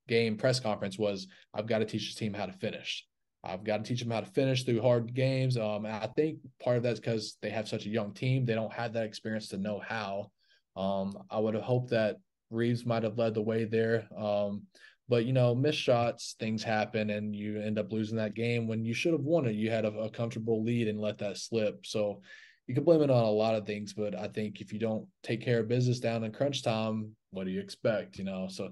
game 0.08 0.36
press 0.36 0.58
conference 0.58 0.98
was 0.98 1.28
I've 1.54 1.66
got 1.66 1.78
to 1.78 1.84
teach 1.84 2.08
this 2.08 2.14
team 2.14 2.32
how 2.32 2.46
to 2.46 2.52
finish. 2.52 3.06
I've 3.42 3.64
got 3.64 3.78
to 3.78 3.82
teach 3.84 4.00
them 4.00 4.10
how 4.10 4.20
to 4.20 4.26
finish 4.26 4.64
through 4.64 4.82
hard 4.82 5.14
games. 5.14 5.56
Um, 5.56 5.86
I 5.86 6.08
think 6.16 6.38
part 6.62 6.76
of 6.76 6.82
that's 6.82 7.00
because 7.00 7.36
they 7.40 7.50
have 7.50 7.68
such 7.68 7.86
a 7.86 7.90
young 7.90 8.12
team; 8.12 8.44
they 8.44 8.54
don't 8.54 8.72
have 8.72 8.92
that 8.94 9.04
experience 9.04 9.48
to 9.48 9.56
know 9.56 9.80
how. 9.86 10.30
Um, 10.76 11.16
I 11.30 11.38
would 11.38 11.54
have 11.54 11.62
hoped 11.62 11.90
that 11.90 12.16
Reeves 12.50 12.84
might 12.84 13.02
have 13.02 13.18
led 13.18 13.34
the 13.34 13.42
way 13.42 13.64
there. 13.64 14.08
Um, 14.16 14.62
but 15.10 15.26
you 15.26 15.32
know, 15.32 15.56
missed 15.56 15.80
shots, 15.80 16.36
things 16.38 16.62
happen, 16.62 17.10
and 17.10 17.34
you 17.34 17.60
end 17.60 17.80
up 17.80 17.90
losing 17.90 18.16
that 18.16 18.34
game 18.34 18.68
when 18.68 18.84
you 18.84 18.94
should 18.94 19.12
have 19.12 19.22
won 19.22 19.44
it. 19.44 19.56
You 19.56 19.68
had 19.68 19.84
a, 19.84 19.92
a 19.98 20.08
comfortable 20.08 20.62
lead 20.62 20.86
and 20.86 21.00
let 21.00 21.18
that 21.18 21.36
slip. 21.36 21.84
So 21.84 22.22
you 22.68 22.76
can 22.76 22.84
blame 22.84 23.02
it 23.02 23.10
on 23.10 23.24
a 23.24 23.30
lot 23.30 23.56
of 23.56 23.66
things, 23.66 23.92
but 23.92 24.14
I 24.14 24.28
think 24.28 24.60
if 24.60 24.72
you 24.72 24.78
don't 24.78 25.08
take 25.24 25.44
care 25.44 25.58
of 25.58 25.66
business 25.66 25.98
down 25.98 26.22
in 26.22 26.30
crunch 26.30 26.62
time, 26.62 27.16
what 27.32 27.44
do 27.44 27.50
you 27.50 27.58
expect? 27.58 28.18
You 28.18 28.24
know, 28.24 28.46
so 28.48 28.70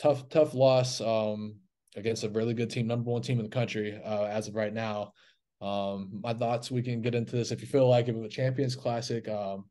tough, 0.00 0.28
tough 0.28 0.54
loss 0.54 1.00
um, 1.00 1.56
against 1.96 2.22
a 2.22 2.28
really 2.28 2.54
good 2.54 2.70
team, 2.70 2.86
number 2.86 3.10
one 3.10 3.22
team 3.22 3.40
in 3.40 3.44
the 3.44 3.50
country 3.50 4.00
uh, 4.04 4.26
as 4.26 4.46
of 4.46 4.54
right 4.54 4.72
now. 4.72 5.12
Um, 5.60 6.20
my 6.22 6.32
thoughts, 6.32 6.70
we 6.70 6.82
can 6.82 7.02
get 7.02 7.16
into 7.16 7.34
this 7.34 7.50
if 7.50 7.60
you 7.60 7.66
feel 7.66 7.88
like 7.88 8.06
it 8.06 8.14
was 8.14 8.26
a 8.26 8.28
Champions 8.28 8.76
Classic. 8.76 9.28
Um, 9.28 9.64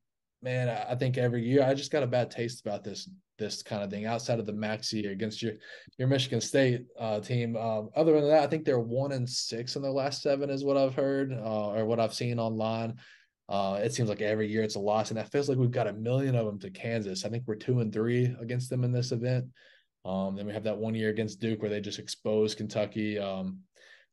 man, 0.45 0.69
I 0.69 0.93
think 0.93 1.17
every 1.17 1.43
year 1.43 1.63
I 1.63 1.73
just 1.73 1.91
got 1.91 2.03
a 2.03 2.07
bad 2.07 2.29
taste 2.29 2.61
about 2.65 2.83
this 2.83 3.09
this 3.37 3.61
kind 3.61 3.83
of 3.83 3.89
thing 3.89 4.05
outside 4.05 4.39
of 4.39 4.45
the 4.45 4.53
maxi 4.53 5.11
against 5.11 5.41
your 5.41 5.53
your 5.97 6.07
Michigan 6.07 6.39
State 6.39 6.85
uh, 6.97 7.19
team. 7.19 7.57
Um, 7.57 7.89
other 7.95 8.13
than 8.13 8.29
that, 8.29 8.43
I 8.43 8.47
think 8.47 8.63
they're 8.63 8.79
one 8.79 9.11
and 9.11 9.27
six 9.27 9.75
in 9.75 9.81
their 9.81 9.91
last 9.91 10.21
seven, 10.21 10.51
is 10.51 10.63
what 10.63 10.77
I've 10.77 10.93
heard 10.93 11.33
uh, 11.33 11.71
or 11.71 11.85
what 11.85 11.99
I've 11.99 12.13
seen 12.13 12.39
online. 12.39 12.93
Uh, 13.49 13.79
it 13.83 13.93
seems 13.93 14.07
like 14.07 14.21
every 14.21 14.47
year 14.47 14.63
it's 14.63 14.75
a 14.75 14.79
loss, 14.79 15.09
and 15.09 15.17
that 15.17 15.31
feels 15.31 15.49
like 15.49 15.57
we've 15.57 15.71
got 15.71 15.87
a 15.87 15.93
million 15.93 16.35
of 16.35 16.45
them 16.45 16.59
to 16.59 16.69
Kansas. 16.69 17.25
I 17.25 17.29
think 17.29 17.43
we're 17.47 17.55
two 17.55 17.79
and 17.79 17.91
three 17.91 18.33
against 18.39 18.69
them 18.69 18.83
in 18.83 18.91
this 18.91 19.11
event. 19.11 19.45
Um, 20.05 20.35
then 20.35 20.45
we 20.45 20.53
have 20.53 20.63
that 20.65 20.77
one 20.77 20.93
year 20.93 21.09
against 21.09 21.41
Duke 21.41 21.61
where 21.61 21.71
they 21.71 21.81
just 21.81 21.99
exposed 21.99 22.57
Kentucky. 22.57 23.17
Um, 23.17 23.61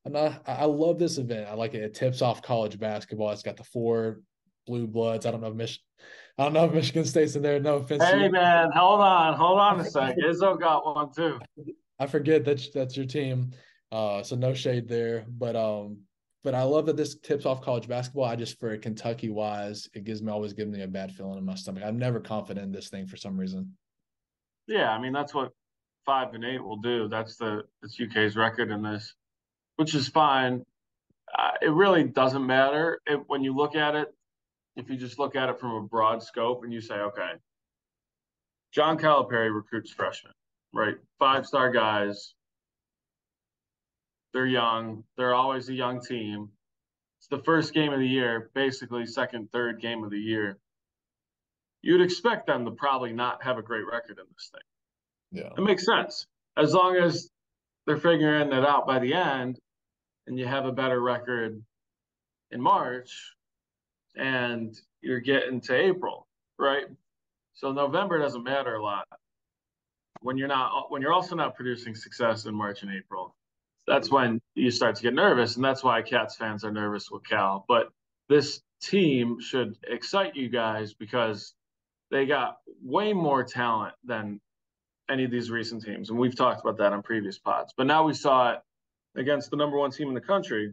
I'm 0.07 0.13
not. 0.13 0.43
I 0.47 0.65
love 0.65 0.99
this 0.99 1.19
event. 1.19 1.49
I 1.49 1.55
like 1.55 1.75
it. 1.75 1.83
It 1.83 1.95
tips 1.95 2.23
off 2.23 2.43
college 2.43 2.79
basketball. 2.79 3.31
It's 3.31 3.43
got 3.43 3.59
the 3.59 3.65
four 3.65 4.21
blue 4.67 4.87
bloods. 4.87 5.27
I 5.27 5.31
don't 5.31 5.41
know 5.41 5.49
if 5.49 5.55
Mich- 5.55 5.83
I 6.39 6.45
don't 6.45 6.53
know 6.53 6.65
if 6.65 6.73
Michigan 6.73 7.05
State's 7.05 7.37
in 7.37 7.43
there. 7.43 7.61
No 7.61 7.77
offense. 7.77 8.03
Hey 8.03 8.29
man, 8.29 8.71
hold 8.75 9.01
on, 9.01 9.35
hold 9.35 9.59
on 9.59 9.81
a 9.81 9.85
sec. 9.85 10.17
Izzo 10.17 10.59
got 10.59 10.85
one 10.85 11.13
too. 11.13 11.39
I 11.99 12.07
forget 12.07 12.45
that 12.45 12.67
that's 12.75 12.97
your 12.97 13.07
team. 13.07 13.51
Uh, 13.91 14.23
so 14.23 14.35
no 14.35 14.55
shade 14.55 14.89
there, 14.89 15.27
but 15.29 15.55
um, 15.55 15.99
but 16.43 16.55
I 16.55 16.63
love 16.63 16.87
that 16.87 16.97
this 16.97 17.17
tips 17.17 17.45
off 17.45 17.61
college 17.61 17.87
basketball. 17.87 18.25
I 18.25 18.37
just 18.37 18.59
for 18.59 18.77
Kentucky 18.79 19.29
wise, 19.29 19.89
it 19.95 20.05
gives 20.05 20.23
me 20.23 20.33
always 20.33 20.55
gives 20.55 20.71
me 20.71 20.83
a 20.83 20.89
bad 20.89 21.13
feeling 21.13 21.39
in 21.39 21.45
my 21.45 21.55
stomach. 21.55 21.85
I'm 21.85 21.99
never 21.99 22.19
confident 22.19 22.65
in 22.65 22.73
this 22.73 22.89
thing 22.89 23.07
for 23.07 23.17
some 23.17 23.37
reason. 23.37 23.77
Yeah, 24.67 24.91
I 24.91 24.99
mean 24.99 25.13
that's 25.13 25.35
what 25.35 25.53
five 26.07 26.35
and 26.35 26.45
eight 26.45 26.63
will 26.63 26.79
do. 26.79 27.09
That's 27.09 27.37
the 27.37 27.63
that's 27.81 28.01
UK's 28.01 28.37
record 28.37 28.71
in 28.71 28.83
this, 28.83 29.15
which 29.77 29.95
is 29.95 30.09
fine. 30.09 30.65
Uh, 31.37 31.53
it 31.61 31.71
really 31.71 32.05
doesn't 32.05 32.47
matter 32.47 33.01
if, 33.07 33.21
when 33.27 33.43
you 33.43 33.55
look 33.55 33.75
at 33.75 33.95
it. 33.95 34.13
If 34.77 34.89
you 34.89 34.97
just 34.97 35.19
look 35.19 35.37
at 35.37 35.49
it 35.49 35.61
from 35.61 35.73
a 35.73 35.83
broad 35.83 36.23
scope 36.23 36.65
and 36.65 36.73
you 36.73 36.81
say, 36.81 36.95
okay, 36.95 37.33
John 38.73 38.99
Calipari 38.99 39.55
recruits 39.55 39.91
freshmen, 39.91 40.33
right? 40.73 40.95
Five 41.19 41.47
star 41.47 41.71
guys, 41.71 42.35
they're 44.33 44.47
young. 44.47 45.05
They're 45.17 45.35
always 45.35 45.69
a 45.69 45.75
young 45.75 46.01
team. 46.01 46.49
It's 47.19 47.29
the 47.29 47.43
first 47.45 47.75
game 47.75 47.93
of 47.93 48.01
the 48.01 48.09
year, 48.09 48.51
basically 48.55 49.07
second, 49.07 49.51
third 49.53 49.81
game 49.81 50.05
of 50.05 50.11
the 50.11 50.19
year. 50.19 50.59
You'd 51.83 52.01
expect 52.01 52.47
them 52.47 52.65
to 52.65 52.71
probably 52.71 53.13
not 53.13 53.43
have 53.45 53.59
a 53.59 53.63
great 53.63 53.85
record 53.87 54.19
in 54.19 54.25
this 54.35 54.51
thing. 54.53 55.43
Yeah. 55.43 55.51
It 55.57 55.61
makes 55.61 55.85
sense. 55.85 56.27
As 56.57 56.73
long 56.73 56.97
as 56.97 57.31
they're 57.87 57.97
figuring 57.97 58.53
it 58.53 58.65
out 58.65 58.87
by 58.87 58.99
the 58.99 59.15
end 59.15 59.59
and 60.27 60.39
you 60.39 60.47
have 60.47 60.65
a 60.65 60.73
better 60.73 61.01
record 61.01 61.63
in 62.51 62.61
March 62.61 63.35
and 64.17 64.79
you're 65.01 65.21
getting 65.21 65.61
to 65.63 65.75
April, 65.75 66.27
right? 66.59 66.87
So 67.55 67.73
November 67.73 68.19
doesn't 68.19 68.45
matter 68.45 68.77
a 68.77 68.83
lot 68.83 69.07
when 70.21 70.37
you're 70.37 70.49
not 70.49 70.91
when 70.91 71.03
you're 71.03 71.13
also 71.13 71.37
not 71.37 71.57
producing 71.57 71.95
success 71.95 72.47
in 72.47 72.55
March 72.55 72.83
and 72.83 72.93
April 72.93 73.35
that's 73.87 74.11
when 74.11 74.41
you 74.55 74.71
start 74.71 74.97
to 74.97 75.03
get 75.03 75.15
nervous, 75.15 75.57
and 75.57 75.65
that's 75.65 75.83
why 75.83 76.03
Cats 76.03 76.37
fans 76.37 76.65
are 76.65 76.71
nervous 76.71 77.11
with 77.11 77.25
Cal. 77.25 77.65
But 77.67 77.89
this 78.29 78.63
team 78.81 79.41
should 79.41 79.77
excite 79.87 80.37
you 80.37 80.49
guys 80.49 80.95
because 80.95 81.55
they 82.11 82.27
got 82.27 82.59
way 82.83 83.13
more 83.13 83.43
talent 83.43 83.95
than 84.05 84.41
any 85.11 85.25
of 85.25 85.31
these 85.31 85.51
recent 85.51 85.85
teams, 85.85 86.11
and 86.11 86.19
we've 86.19 86.37
talked 86.37 86.61
about 86.61 86.79
that 86.79 86.93
on 86.93 87.03
previous 87.03 87.39
pods. 87.39 87.75
But 87.77 87.87
now 87.87 88.05
we 88.05 88.15
saw 88.15 88.53
it 88.53 88.61
against 89.17 89.51
the 89.51 89.57
number 89.57 89.77
one 89.77 89.91
team 89.91 90.09
in 90.09 90.15
the 90.15 90.21
country, 90.21 90.73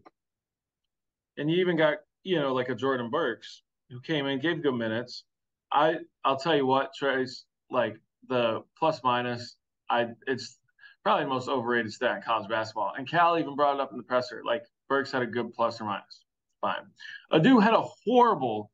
and 1.37 1.49
you 1.49 1.57
even 1.57 1.77
got 1.77 1.97
you 2.23 2.39
know 2.39 2.53
like 2.53 2.69
a 2.69 2.75
Jordan 2.75 3.09
Burks 3.09 3.63
who 3.89 3.99
came 4.01 4.25
in, 4.27 4.39
gave 4.39 4.61
good 4.61 4.75
minutes. 4.75 5.23
I 5.71 5.97
I'll 6.23 6.37
tell 6.37 6.55
you 6.55 6.65
what, 6.65 6.91
Trace, 6.97 7.45
like 7.69 7.97
the 8.27 8.63
plus 8.77 9.01
minus, 9.03 9.55
I 9.89 10.07
it's 10.27 10.59
probably 11.03 11.25
the 11.25 11.29
most 11.29 11.49
overrated 11.49 11.91
stat 11.91 12.17
in 12.17 12.21
college 12.21 12.49
basketball. 12.49 12.93
And 12.97 13.09
Cal 13.09 13.37
even 13.37 13.55
brought 13.55 13.75
it 13.75 13.81
up 13.81 13.91
in 13.91 13.97
the 13.97 14.03
presser. 14.03 14.41
Like 14.45 14.63
Burks 14.87 15.11
had 15.11 15.21
a 15.21 15.27
good 15.27 15.53
plus 15.53 15.79
or 15.79 15.85
minus. 15.85 16.23
Fine. 16.61 16.87
Adou 17.31 17.59
had 17.59 17.73
a 17.73 17.83
horrible 18.05 18.71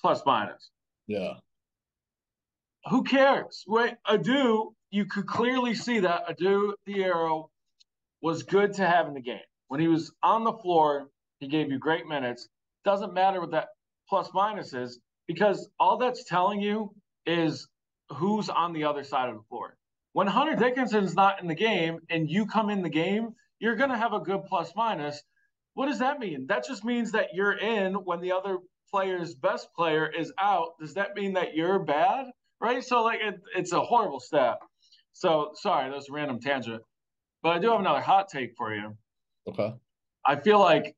plus 0.00 0.22
minus. 0.24 0.70
Yeah. 1.06 1.34
Who 2.90 3.02
cares? 3.04 3.64
Wait, 3.66 3.94
Adou, 4.06 4.74
you 4.90 5.06
could 5.06 5.26
clearly 5.26 5.74
see 5.74 6.00
that 6.00 6.24
Adou 6.28 6.74
Thiero 6.86 7.50
was 8.20 8.42
good 8.42 8.72
to 8.74 8.86
have 8.86 9.08
in 9.08 9.14
the 9.14 9.20
game. 9.20 9.40
When 9.68 9.80
he 9.80 9.88
was 9.88 10.12
on 10.22 10.44
the 10.44 10.52
floor, 10.52 11.08
he 11.42 11.48
gave 11.48 11.70
you 11.70 11.78
great 11.78 12.06
minutes. 12.06 12.48
Doesn't 12.84 13.12
matter 13.12 13.40
what 13.40 13.50
that 13.50 13.68
plus 14.08 14.30
minus 14.32 14.72
is 14.72 15.00
because 15.26 15.68
all 15.80 15.98
that's 15.98 16.24
telling 16.24 16.60
you 16.60 16.94
is 17.26 17.68
who's 18.10 18.48
on 18.48 18.72
the 18.72 18.84
other 18.84 19.02
side 19.02 19.28
of 19.28 19.36
the 19.36 19.42
floor. 19.48 19.76
When 20.12 20.26
Hunter 20.26 20.54
Dickinson's 20.54 21.14
not 21.14 21.40
in 21.40 21.48
the 21.48 21.54
game 21.54 21.98
and 22.10 22.30
you 22.30 22.46
come 22.46 22.70
in 22.70 22.82
the 22.82 22.88
game, 22.88 23.30
you're 23.58 23.76
going 23.76 23.90
to 23.90 23.96
have 23.96 24.12
a 24.12 24.20
good 24.20 24.44
plus 24.44 24.72
minus. 24.76 25.22
What 25.74 25.86
does 25.86 25.98
that 25.98 26.20
mean? 26.20 26.46
That 26.48 26.66
just 26.66 26.84
means 26.84 27.12
that 27.12 27.28
you're 27.32 27.58
in 27.58 27.94
when 27.94 28.20
the 28.20 28.32
other 28.32 28.58
player's 28.90 29.34
best 29.34 29.68
player 29.74 30.06
is 30.06 30.32
out. 30.38 30.78
Does 30.80 30.94
that 30.94 31.14
mean 31.16 31.32
that 31.32 31.54
you're 31.54 31.78
bad? 31.78 32.26
Right. 32.60 32.84
So, 32.84 33.02
like, 33.02 33.20
it, 33.20 33.40
it's 33.56 33.72
a 33.72 33.80
horrible 33.80 34.20
stat. 34.20 34.58
So, 35.12 35.52
sorry, 35.54 35.90
that's 35.90 36.08
a 36.08 36.12
random 36.12 36.40
tangent. 36.40 36.82
But 37.42 37.56
I 37.56 37.58
do 37.58 37.70
have 37.70 37.80
another 37.80 38.00
hot 38.00 38.28
take 38.28 38.54
for 38.56 38.74
you. 38.74 38.96
Okay. 39.48 39.74
I 40.24 40.36
feel 40.36 40.60
like 40.60 40.94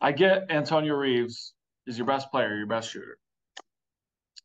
I 0.00 0.12
get 0.12 0.50
Antonio 0.50 0.94
Reeves 0.94 1.52
is 1.86 1.98
your 1.98 2.06
best 2.06 2.30
player, 2.30 2.56
your 2.56 2.66
best 2.66 2.90
shooter. 2.90 3.18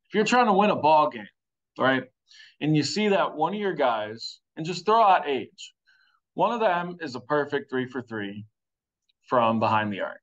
If 0.08 0.14
you're 0.14 0.26
trying 0.26 0.48
to 0.48 0.54
win 0.54 0.70
a 0.70 0.76
ball 0.76 1.10
game, 1.10 1.28
right? 1.80 2.04
and 2.62 2.76
you 2.76 2.84
see 2.84 3.10
that 3.10 3.36
one 3.36 3.54
of 3.54 3.60
your 3.60 3.74
guys, 3.74 4.40
and 4.56 4.66
just 4.66 4.86
throw 4.86 5.04
out 5.04 5.28
age, 5.28 5.74
one 6.34 6.52
of 6.52 6.60
them 6.60 6.98
is 7.02 7.16
a 7.16 7.20
perfect 7.20 7.70
three 7.70 7.88
for 7.88 8.02
three 8.02 8.46
from 9.28 9.60
behind 9.60 9.92
the 9.92 10.02
arc. 10.02 10.22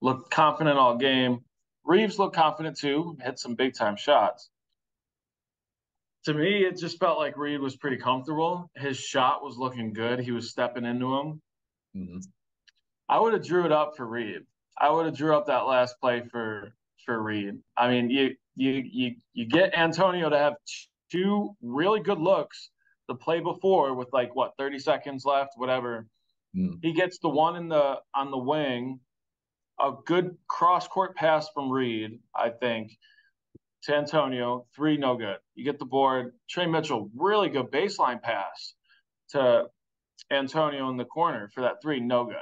Looked 0.00 0.30
confident 0.30 0.78
all 0.78 0.96
game. 0.96 1.44
Reeves 1.84 2.18
looked 2.18 2.36
confident 2.36 2.76
too, 2.78 3.16
hit 3.22 3.38
some 3.38 3.54
big 3.54 3.74
time 3.74 3.96
shots. 3.96 4.50
To 6.24 6.34
me, 6.34 6.64
it 6.64 6.78
just 6.78 6.98
felt 6.98 7.18
like 7.18 7.38
Reed 7.38 7.60
was 7.60 7.76
pretty 7.76 7.96
comfortable. 7.96 8.70
His 8.76 8.98
shot 8.98 9.42
was 9.42 9.56
looking 9.56 9.92
good. 9.92 10.20
He 10.20 10.32
was 10.32 10.50
stepping 10.50 10.84
into 10.84 11.16
him. 11.16 11.42
Mm-hmm. 11.96 12.18
I 13.10 13.18
would 13.18 13.32
have 13.32 13.44
drew 13.44 13.66
it 13.66 13.72
up 13.72 13.96
for 13.96 14.06
Reed. 14.06 14.42
I 14.78 14.88
would 14.88 15.04
have 15.04 15.16
drew 15.16 15.36
up 15.36 15.48
that 15.48 15.66
last 15.66 15.96
play 16.00 16.22
for 16.30 16.72
for 17.04 17.20
Reed. 17.20 17.58
I 17.76 17.90
mean, 17.90 18.08
you 18.08 18.36
you 18.54 18.84
you 18.88 19.16
you 19.34 19.46
get 19.46 19.76
Antonio 19.76 20.30
to 20.30 20.38
have 20.38 20.54
two 21.10 21.56
really 21.60 22.00
good 22.00 22.20
looks 22.20 22.70
the 23.08 23.16
play 23.16 23.40
before 23.40 23.94
with 23.94 24.08
like 24.12 24.34
what 24.36 24.52
30 24.56 24.78
seconds 24.78 25.24
left, 25.24 25.54
whatever. 25.56 26.06
Mm. 26.56 26.78
He 26.82 26.92
gets 26.92 27.18
the 27.18 27.28
one 27.28 27.56
in 27.56 27.68
the 27.68 27.96
on 28.14 28.30
the 28.30 28.38
wing, 28.38 29.00
a 29.80 29.90
good 30.06 30.36
cross 30.46 30.86
court 30.86 31.16
pass 31.16 31.48
from 31.52 31.68
Reed, 31.68 32.20
I 32.32 32.50
think, 32.50 32.96
to 33.84 33.96
Antonio. 33.96 34.66
Three 34.76 34.96
no 34.96 35.16
good. 35.16 35.38
You 35.56 35.64
get 35.64 35.80
the 35.80 35.84
board. 35.84 36.34
Tre 36.48 36.64
Mitchell, 36.66 37.10
really 37.16 37.48
good 37.48 37.72
baseline 37.72 38.22
pass 38.22 38.74
to 39.30 39.64
Antonio 40.30 40.88
in 40.90 40.96
the 40.96 41.04
corner 41.04 41.50
for 41.52 41.62
that 41.62 41.82
three, 41.82 41.98
no 41.98 42.24
good. 42.24 42.36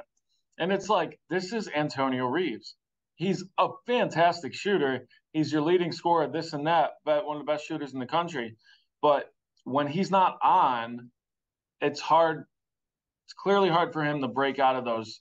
And 0.58 0.72
it's 0.72 0.88
like 0.88 1.18
this 1.30 1.52
is 1.52 1.68
Antonio 1.68 2.26
Reeves. 2.26 2.74
He's 3.16 3.44
a 3.58 3.68
fantastic 3.86 4.54
shooter 4.54 5.06
he's 5.32 5.52
your 5.52 5.62
leading 5.62 5.92
scorer, 5.92 6.26
this 6.26 6.52
and 6.52 6.66
that, 6.66 6.92
but 7.04 7.24
one 7.24 7.36
of 7.36 7.46
the 7.46 7.50
best 7.50 7.66
shooters 7.66 7.92
in 7.92 8.00
the 8.00 8.06
country. 8.06 8.56
But 9.00 9.32
when 9.64 9.86
he's 9.86 10.10
not 10.10 10.38
on, 10.42 11.10
it's 11.80 12.00
hard. 12.00 12.44
It's 13.26 13.34
clearly 13.34 13.68
hard 13.68 13.92
for 13.92 14.02
him 14.02 14.20
to 14.22 14.28
break 14.28 14.58
out 14.58 14.76
of 14.76 14.84
those 14.84 15.20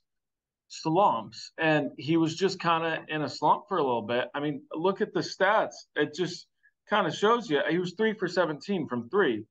slumps. 0.70 1.52
And 1.58 1.92
he 1.98 2.18
was 2.18 2.36
just 2.36 2.60
kind 2.60 2.86
of 2.86 3.04
in 3.10 3.22
a 3.22 3.30
slump 3.30 3.66
for 3.68 3.78
a 3.78 3.84
little 3.84 4.02
bit. 4.02 4.28
I 4.34 4.40
mean, 4.40 4.64
look 4.74 5.02
at 5.02 5.14
the 5.14 5.20
stats. 5.20 5.76
It 5.96 6.16
just 6.16 6.48
kind 6.90 7.06
of 7.06 7.14
shows 7.14 7.50
you. 7.50 7.60
He 7.70 7.78
was 7.78 7.94
three 7.94 8.14
for 8.14 8.28
17 8.28 8.88
from 8.88 9.10
three. 9.10 9.46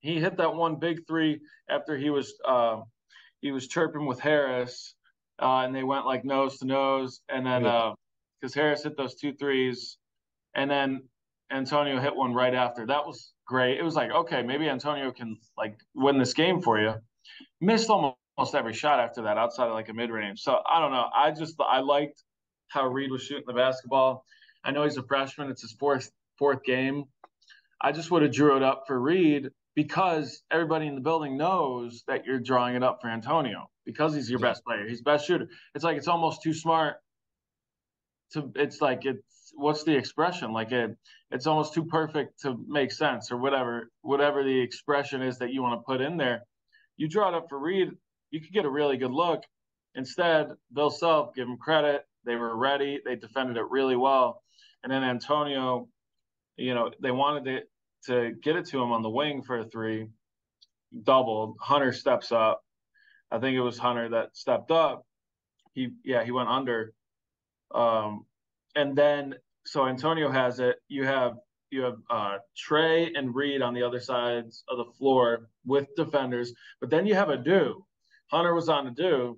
He 0.00 0.18
hit 0.20 0.38
that 0.38 0.54
one 0.54 0.76
big 0.76 1.06
three 1.06 1.40
after 1.68 1.96
he 1.96 2.10
was 2.10 2.34
uh, 2.46 2.80
he 3.40 3.52
was 3.52 3.68
chirping 3.68 4.06
with 4.06 4.18
Harris, 4.18 4.95
uh, 5.40 5.60
and 5.60 5.74
they 5.74 5.84
went 5.84 6.06
like 6.06 6.24
nose 6.24 6.58
to 6.58 6.66
nose, 6.66 7.20
and 7.28 7.46
then. 7.46 7.66
Uh, 7.66 7.92
because 8.40 8.54
Harris 8.54 8.82
hit 8.82 8.96
those 8.96 9.14
two 9.14 9.32
threes, 9.32 9.98
and 10.54 10.70
then 10.70 11.02
Antonio 11.50 12.00
hit 12.00 12.14
one 12.14 12.34
right 12.34 12.54
after. 12.54 12.86
That 12.86 13.06
was 13.06 13.32
great. 13.46 13.78
It 13.78 13.82
was 13.82 13.94
like, 13.94 14.10
okay, 14.10 14.42
maybe 14.42 14.68
Antonio 14.68 15.10
can 15.10 15.36
like 15.56 15.78
win 15.94 16.18
this 16.18 16.34
game 16.34 16.60
for 16.60 16.80
you. 16.80 16.94
Missed 17.60 17.90
almost 17.90 18.54
every 18.54 18.74
shot 18.74 19.00
after 19.00 19.22
that, 19.22 19.38
outside 19.38 19.68
of 19.68 19.74
like 19.74 19.88
a 19.88 19.94
mid 19.94 20.10
range. 20.10 20.40
So 20.40 20.60
I 20.70 20.80
don't 20.80 20.92
know. 20.92 21.06
I 21.14 21.30
just 21.30 21.56
I 21.60 21.80
liked 21.80 22.22
how 22.68 22.86
Reed 22.86 23.10
was 23.10 23.22
shooting 23.22 23.44
the 23.46 23.52
basketball. 23.52 24.24
I 24.64 24.70
know 24.72 24.84
he's 24.84 24.96
a 24.96 25.02
freshman. 25.02 25.50
It's 25.50 25.62
his 25.62 25.72
fourth 25.72 26.10
fourth 26.38 26.62
game. 26.62 27.04
I 27.80 27.92
just 27.92 28.10
would 28.10 28.22
have 28.22 28.32
drew 28.32 28.56
it 28.56 28.62
up 28.62 28.84
for 28.86 29.00
Reed 29.00 29.50
because 29.74 30.42
everybody 30.50 30.86
in 30.86 30.94
the 30.94 31.00
building 31.00 31.36
knows 31.36 32.02
that 32.08 32.24
you're 32.24 32.40
drawing 32.40 32.74
it 32.74 32.82
up 32.82 33.00
for 33.00 33.08
Antonio 33.08 33.68
because 33.86 34.14
he's 34.14 34.28
your 34.28 34.40
best 34.40 34.64
player. 34.64 34.86
He's 34.86 35.00
best 35.00 35.26
shooter. 35.26 35.48
It's 35.74 35.84
like 35.84 35.96
it's 35.96 36.08
almost 36.08 36.42
too 36.42 36.52
smart 36.52 36.96
to 38.32 38.52
it's 38.56 38.80
like 38.80 39.04
it's 39.04 39.52
what's 39.54 39.84
the 39.84 39.96
expression? 39.96 40.52
Like 40.52 40.72
it 40.72 40.96
it's 41.30 41.46
almost 41.46 41.72
too 41.72 41.84
perfect 41.84 42.42
to 42.42 42.56
make 42.68 42.92
sense 42.92 43.32
or 43.32 43.38
whatever 43.38 43.90
whatever 44.02 44.42
the 44.42 44.60
expression 44.60 45.22
is 45.22 45.38
that 45.38 45.52
you 45.52 45.62
want 45.62 45.80
to 45.80 45.84
put 45.84 46.00
in 46.00 46.16
there. 46.16 46.42
You 46.96 47.08
draw 47.08 47.28
it 47.28 47.34
up 47.34 47.46
for 47.48 47.58
Reed, 47.58 47.90
you 48.30 48.40
could 48.40 48.52
get 48.52 48.64
a 48.64 48.70
really 48.70 48.96
good 48.96 49.12
look. 49.12 49.44
Instead, 49.94 50.48
Bill 50.72 50.90
Self, 50.90 51.34
give 51.34 51.48
him 51.48 51.56
credit. 51.56 52.02
They 52.24 52.36
were 52.36 52.54
ready. 52.56 53.00
They 53.04 53.16
defended 53.16 53.56
it 53.56 53.70
really 53.70 53.96
well. 53.96 54.42
And 54.82 54.92
then 54.92 55.02
Antonio, 55.02 55.88
you 56.56 56.74
know, 56.74 56.90
they 57.00 57.10
wanted 57.10 57.44
to 57.44 57.60
to 58.06 58.32
get 58.42 58.56
it 58.56 58.66
to 58.66 58.80
him 58.80 58.92
on 58.92 59.02
the 59.02 59.10
wing 59.10 59.42
for 59.42 59.58
a 59.60 59.64
three, 59.64 60.08
doubled. 61.02 61.56
Hunter 61.60 61.92
steps 61.92 62.30
up. 62.32 62.62
I 63.30 63.38
think 63.38 63.56
it 63.56 63.60
was 63.60 63.78
Hunter 63.78 64.08
that 64.10 64.36
stepped 64.36 64.70
up. 64.70 65.04
He 65.74 65.90
yeah, 66.04 66.24
he 66.24 66.30
went 66.30 66.48
under. 66.48 66.92
Um, 67.74 68.24
and 68.74 68.96
then 68.96 69.34
so 69.64 69.86
Antonio 69.86 70.30
has 70.30 70.60
it. 70.60 70.76
You 70.88 71.04
have 71.04 71.36
you 71.70 71.82
have 71.82 71.98
uh, 72.08 72.38
Tre 72.56 73.12
and 73.14 73.34
Reed 73.34 73.62
on 73.62 73.74
the 73.74 73.82
other 73.82 74.00
sides 74.00 74.64
of 74.68 74.78
the 74.78 74.92
floor 74.92 75.48
with 75.64 75.88
defenders, 75.96 76.52
but 76.80 76.90
then 76.90 77.06
you 77.06 77.14
have 77.14 77.28
Adou. 77.28 77.84
Hunter 78.30 78.54
was 78.54 78.68
on 78.68 78.86
Adou. 78.86 79.36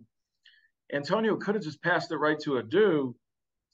Antonio 0.92 1.37
could 1.37 1.54
have 1.54 1.64
just 1.64 1.83
passed 1.83 2.12
it 2.12 2.16
right 2.16 2.38
to 2.40 2.59
Adou, 2.59 3.14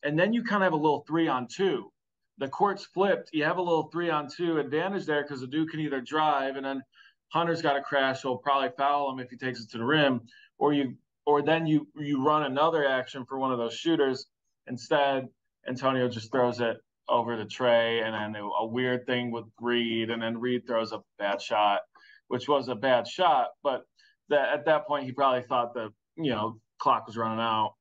and 0.03 0.19
then 0.19 0.33
you 0.33 0.43
kind 0.43 0.63
of 0.63 0.67
have 0.67 0.73
a 0.73 0.77
little 0.77 1.05
three 1.07 1.29
on 1.29 1.47
two 1.49 1.91
the 2.39 2.49
court's 2.49 2.85
flipped. 2.85 3.31
You 3.33 3.45
have 3.45 3.59
a 3.59 3.63
little 3.63 3.85
three 3.93 4.11
on 4.11 4.29
two 4.29 4.59
advantage 4.59 5.07
there 5.07 5.23
because 5.23 5.41
the 5.41 5.47
Duke 5.47 5.71
can 5.71 5.81
either 5.81 6.01
drive 6.01 6.57
and 6.57 6.65
then 6.65 6.83
Hunter's 7.29 7.63
got 7.63 7.75
to 7.75 7.83
crash. 7.83 8.23
He'll 8.23 8.37
probably 8.37 8.71
foul 8.77 9.11
him 9.11 9.19
if 9.19 9.31
he 9.31 9.37
takes 9.37 9.61
it 9.61 9.71
to 9.71 9.79
the 9.79 9.85
rim, 9.85 10.21
or 10.59 10.73
you, 10.73 10.95
or 11.27 11.43
then 11.43 11.67
you 11.67 11.89
you 11.97 12.25
run 12.25 12.45
another 12.45 12.87
action 12.87 13.25
for 13.25 13.39
one 13.39 13.53
of 13.53 13.59
those 13.59 13.75
shooters. 13.75 14.27
Instead, 14.67 15.29
Antonio 15.69 16.09
just 16.09 16.31
throws 16.31 16.61
it 16.61 16.77
over 17.09 17.37
the 17.37 17.45
tray, 17.45 18.01
and 18.01 18.15
then 18.15 18.41
a 18.59 18.67
weird 18.67 19.07
thing 19.07 19.31
with 19.31 19.45
Reed, 19.61 20.11
and 20.11 20.23
then 20.23 20.41
Reed 20.41 20.67
throws 20.67 20.93
a 20.93 21.03
bad 21.19 21.41
shot, 21.43 21.81
which 22.29 22.49
was 22.49 22.69
a 22.69 22.75
bad 22.75 23.07
shot, 23.07 23.49
but 23.63 23.83
that 24.29 24.49
at 24.55 24.65
that 24.67 24.87
point 24.87 25.05
he 25.05 25.13
probably 25.13 25.43
thought 25.43 25.75
the 25.75 25.93
you 26.17 26.31
know 26.31 26.59
clock 26.79 27.07
was 27.07 27.17
running 27.17 27.41
out. 27.41 27.75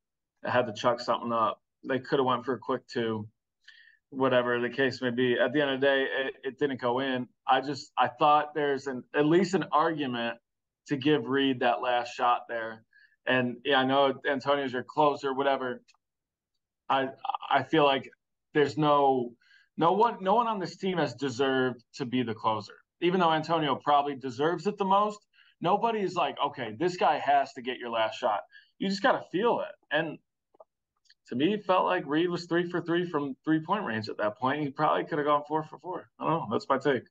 I 0.46 0.50
had 0.50 0.68
to 0.68 0.74
chuck 0.74 1.00
something 1.00 1.32
up. 1.32 1.62
They 1.88 2.00
could 2.00 2.20
have 2.20 2.26
went 2.26 2.46
for 2.46 2.54
a 2.54 2.60
quick 2.60 2.86
two 2.88 3.28
whatever 4.16 4.60
the 4.60 4.70
case 4.70 5.02
may 5.02 5.10
be. 5.10 5.38
At 5.38 5.54
the 5.54 5.62
end 5.62 5.72
of 5.72 5.82
the 5.82 5.86
day, 5.86 6.04
it, 6.04 6.36
it 6.44 6.60
didn't 6.60 6.80
go 6.80 7.00
in. 7.00 7.28
I 7.48 7.62
just 7.62 7.92
I 7.98 8.08
thought 8.08 8.54
there's 8.54 8.88
an 8.88 9.04
at 9.16 9.26
least 9.26 9.54
an 9.54 9.66
argument 9.72 10.38
to 10.88 10.98
give 10.98 11.28
Reed 11.28 11.60
that 11.62 11.82
last 11.82 12.14
shot 12.14 12.42
there. 12.48 12.84
And 13.26 13.58
yeah, 13.66 13.80
I 13.80 13.86
know 13.86 14.14
Antonio's 14.30 14.74
your 14.74 14.84
closer, 14.84 15.34
whatever. 15.34 15.82
I 16.90 17.10
I 17.50 17.64
feel 17.64 17.86
like 17.86 18.10
there's 18.54 18.78
no 18.78 19.34
no 19.78 19.94
one 19.94 20.18
no 20.22 20.36
one 20.36 20.48
on 20.48 20.60
this 20.60 20.78
team 20.78 20.98
has 20.98 21.14
deserved 21.14 21.84
to 21.96 22.06
be 22.06 22.24
the 22.24 22.34
closer. 22.34 22.74
Even 23.02 23.20
though 23.20 23.32
Antonio 23.32 23.76
probably 23.76 24.16
deserves 24.16 24.68
it 24.68 24.78
the 24.78 24.86
most, 24.86 25.20
nobody's 25.60 26.16
like, 26.16 26.36
okay, 26.46 26.76
this 26.80 26.96
guy 26.98 27.20
has 27.20 27.52
to 27.54 27.62
get 27.62 27.78
your 27.78 27.90
last 27.90 28.18
shot. 28.18 28.42
You 28.80 28.90
just 28.90 29.02
got 29.02 29.14
to 29.14 29.24
feel 29.32 29.62
it. 29.62 29.76
And 29.92 30.18
to 31.34 31.46
me, 31.46 31.58
felt 31.58 31.86
like 31.86 32.04
Reed 32.06 32.30
was 32.30 32.46
three 32.46 32.70
for 32.70 32.82
three 32.82 33.06
from 33.06 33.36
three 33.44 33.60
point 33.60 33.86
range 33.86 34.10
at 34.10 34.18
that 34.18 34.38
point. 34.38 34.62
He 34.62 34.70
probably 34.70 35.04
could 35.06 35.18
have 35.18 35.28
gone 35.28 35.44
four 35.48 35.64
for 35.64 35.78
four. 35.80 36.10
I 36.20 36.30
don't 36.30 36.32
know. 36.32 36.48
That's 36.52 36.70
my 36.70 36.78
take. 36.78 37.04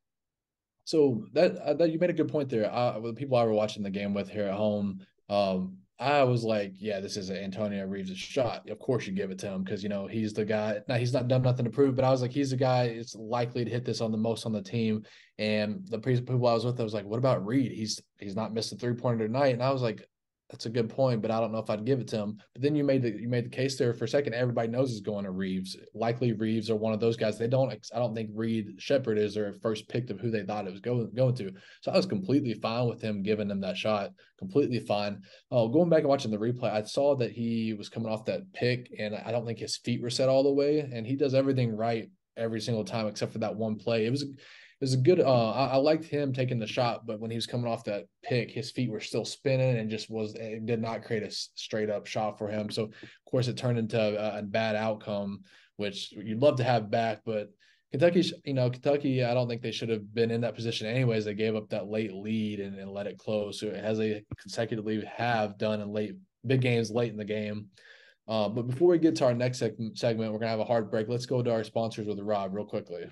So 0.84 1.24
that 1.32 1.56
uh, 1.58 1.74
that 1.74 1.90
you 1.90 1.98
made 1.98 2.10
a 2.10 2.14
good 2.14 2.28
point 2.28 2.48
there. 2.48 2.72
I, 2.72 2.98
the 3.00 3.12
people 3.12 3.36
I 3.36 3.44
were 3.44 3.52
watching 3.52 3.82
the 3.82 3.90
game 3.90 4.14
with 4.14 4.28
here 4.28 4.44
at 4.44 4.54
home, 4.54 5.00
um, 5.28 5.76
I 5.98 6.24
was 6.24 6.42
like, 6.42 6.72
yeah, 6.78 6.98
this 6.98 7.16
is 7.16 7.30
Antonio 7.30 7.86
Reeves' 7.86 8.18
shot. 8.18 8.68
Of 8.68 8.78
course, 8.80 9.06
you 9.06 9.12
give 9.12 9.30
it 9.30 9.38
to 9.40 9.48
him 9.48 9.62
because 9.62 9.82
you 9.82 9.88
know 9.88 10.06
he's 10.06 10.32
the 10.32 10.44
guy. 10.44 10.80
Now 10.88 10.96
he's 10.96 11.12
not 11.12 11.28
done 11.28 11.42
nothing 11.42 11.64
to 11.64 11.70
prove, 11.70 11.94
but 11.94 12.04
I 12.04 12.10
was 12.10 12.22
like, 12.22 12.32
he's 12.32 12.50
the 12.50 12.56
guy 12.56 12.84
It's 12.84 13.14
likely 13.14 13.64
to 13.64 13.70
hit 13.70 13.84
this 13.84 14.00
on 14.00 14.10
the 14.10 14.18
most 14.18 14.44
on 14.44 14.52
the 14.52 14.62
team. 14.62 15.04
And 15.38 15.86
the 15.88 15.98
people 15.98 16.46
I 16.46 16.54
was 16.54 16.64
with, 16.64 16.80
I 16.80 16.84
was 16.84 16.94
like, 16.94 17.04
what 17.04 17.18
about 17.18 17.46
Reed? 17.46 17.72
He's 17.72 18.00
he's 18.18 18.36
not 18.36 18.52
missed 18.52 18.72
a 18.72 18.76
three 18.76 18.94
pointer 18.94 19.26
tonight. 19.26 19.54
And 19.54 19.62
I 19.62 19.70
was 19.70 19.82
like, 19.82 20.04
that's 20.52 20.66
a 20.66 20.70
good 20.70 20.90
point, 20.90 21.22
but 21.22 21.30
I 21.30 21.40
don't 21.40 21.50
know 21.50 21.58
if 21.58 21.70
I'd 21.70 21.86
give 21.86 22.00
it 22.00 22.08
to 22.08 22.18
him. 22.18 22.36
But 22.52 22.60
then 22.60 22.76
you 22.76 22.84
made 22.84 23.00
the 23.02 23.10
you 23.10 23.28
made 23.28 23.46
the 23.46 23.56
case 23.56 23.78
there 23.78 23.94
for 23.94 24.04
a 24.04 24.08
second. 24.08 24.34
Everybody 24.34 24.68
knows 24.68 24.90
he's 24.90 25.00
going 25.00 25.24
to 25.24 25.30
Reeves. 25.30 25.78
Likely 25.94 26.32
Reeves 26.32 26.68
or 26.68 26.76
one 26.76 26.92
of 26.92 27.00
those 27.00 27.16
guys. 27.16 27.38
They 27.38 27.48
don't. 27.48 27.72
I 27.72 27.98
don't 27.98 28.14
think 28.14 28.30
Reed 28.34 28.74
Sheppard 28.76 29.18
is 29.18 29.34
their 29.34 29.54
first 29.54 29.88
pick 29.88 30.10
of 30.10 30.20
who 30.20 30.30
they 30.30 30.44
thought 30.44 30.66
it 30.66 30.70
was 30.72 30.80
going 30.80 31.10
going 31.16 31.34
to. 31.36 31.52
So 31.80 31.90
I 31.90 31.96
was 31.96 32.04
completely 32.04 32.52
fine 32.52 32.86
with 32.86 33.00
him 33.00 33.22
giving 33.22 33.48
them 33.48 33.62
that 33.62 33.78
shot. 33.78 34.10
Completely 34.38 34.80
fine. 34.80 35.22
Oh, 35.50 35.68
going 35.68 35.88
back 35.88 36.00
and 36.00 36.08
watching 36.08 36.30
the 36.30 36.36
replay, 36.36 36.70
I 36.70 36.82
saw 36.82 37.16
that 37.16 37.32
he 37.32 37.72
was 37.72 37.88
coming 37.88 38.12
off 38.12 38.26
that 38.26 38.52
pick, 38.52 38.94
and 38.98 39.14
I 39.14 39.32
don't 39.32 39.46
think 39.46 39.58
his 39.58 39.78
feet 39.78 40.02
were 40.02 40.10
set 40.10 40.28
all 40.28 40.42
the 40.42 40.52
way. 40.52 40.80
And 40.80 41.06
he 41.06 41.16
does 41.16 41.34
everything 41.34 41.74
right 41.74 42.10
every 42.36 42.60
single 42.60 42.84
time 42.84 43.06
except 43.06 43.32
for 43.32 43.38
that 43.38 43.56
one 43.56 43.76
play. 43.76 44.04
It 44.04 44.10
was 44.10 44.26
was 44.82 44.94
a 44.94 44.98
good. 44.98 45.20
Uh, 45.20 45.52
I, 45.52 45.66
I, 45.68 45.76
liked 45.76 46.04
him 46.04 46.32
taking 46.32 46.58
the 46.58 46.66
shot, 46.66 47.06
but 47.06 47.20
when 47.20 47.30
he 47.30 47.36
was 47.36 47.46
coming 47.46 47.70
off 47.70 47.84
that 47.84 48.06
pick, 48.22 48.50
his 48.50 48.70
feet 48.70 48.90
were 48.90 49.00
still 49.00 49.24
spinning 49.24 49.78
and 49.78 49.88
just 49.88 50.10
was 50.10 50.34
it 50.34 50.66
did 50.66 50.82
not 50.82 51.04
create 51.04 51.22
a 51.22 51.30
straight 51.30 51.88
up 51.88 52.06
shot 52.06 52.36
for 52.36 52.48
him. 52.48 52.70
So 52.70 52.84
of 52.84 52.92
course 53.30 53.48
it 53.48 53.56
turned 53.56 53.78
into 53.78 53.98
a, 53.98 54.40
a 54.40 54.42
bad 54.42 54.76
outcome, 54.76 55.42
which 55.76 56.12
you'd 56.12 56.42
love 56.42 56.56
to 56.56 56.64
have 56.64 56.90
back, 56.90 57.20
but 57.24 57.50
Kentucky, 57.92 58.24
you 58.44 58.54
know, 58.54 58.70
Kentucky, 58.70 59.22
I 59.22 59.34
don't 59.34 59.48
think 59.48 59.60
they 59.60 59.70
should 59.70 59.90
have 59.90 60.14
been 60.14 60.30
in 60.30 60.40
that 60.40 60.54
position 60.54 60.86
anyways. 60.86 61.26
They 61.26 61.34
gave 61.34 61.54
up 61.54 61.68
that 61.68 61.88
late 61.88 62.12
lead 62.12 62.58
and, 62.58 62.78
and 62.78 62.90
let 62.90 63.06
it 63.06 63.18
close. 63.18 63.60
So 63.60 63.68
as 63.68 63.98
they 63.98 64.24
consecutively 64.40 65.04
have 65.14 65.58
done 65.58 65.82
in 65.82 65.92
late 65.92 66.16
big 66.46 66.62
games 66.62 66.90
late 66.90 67.12
in 67.12 67.18
the 67.18 67.24
game. 67.24 67.66
Uh, 68.26 68.48
but 68.48 68.66
before 68.66 68.88
we 68.88 68.98
get 68.98 69.14
to 69.16 69.26
our 69.26 69.34
next 69.34 69.60
seg- 69.60 69.96
segment, 69.96 70.32
we're 70.32 70.38
gonna 70.38 70.50
have 70.50 70.60
a 70.60 70.64
hard 70.64 70.90
break. 70.90 71.08
Let's 71.08 71.26
go 71.26 71.42
to 71.42 71.52
our 71.52 71.64
sponsors 71.64 72.06
with 72.06 72.18
Rob 72.20 72.54
real 72.54 72.64
quickly. 72.64 73.04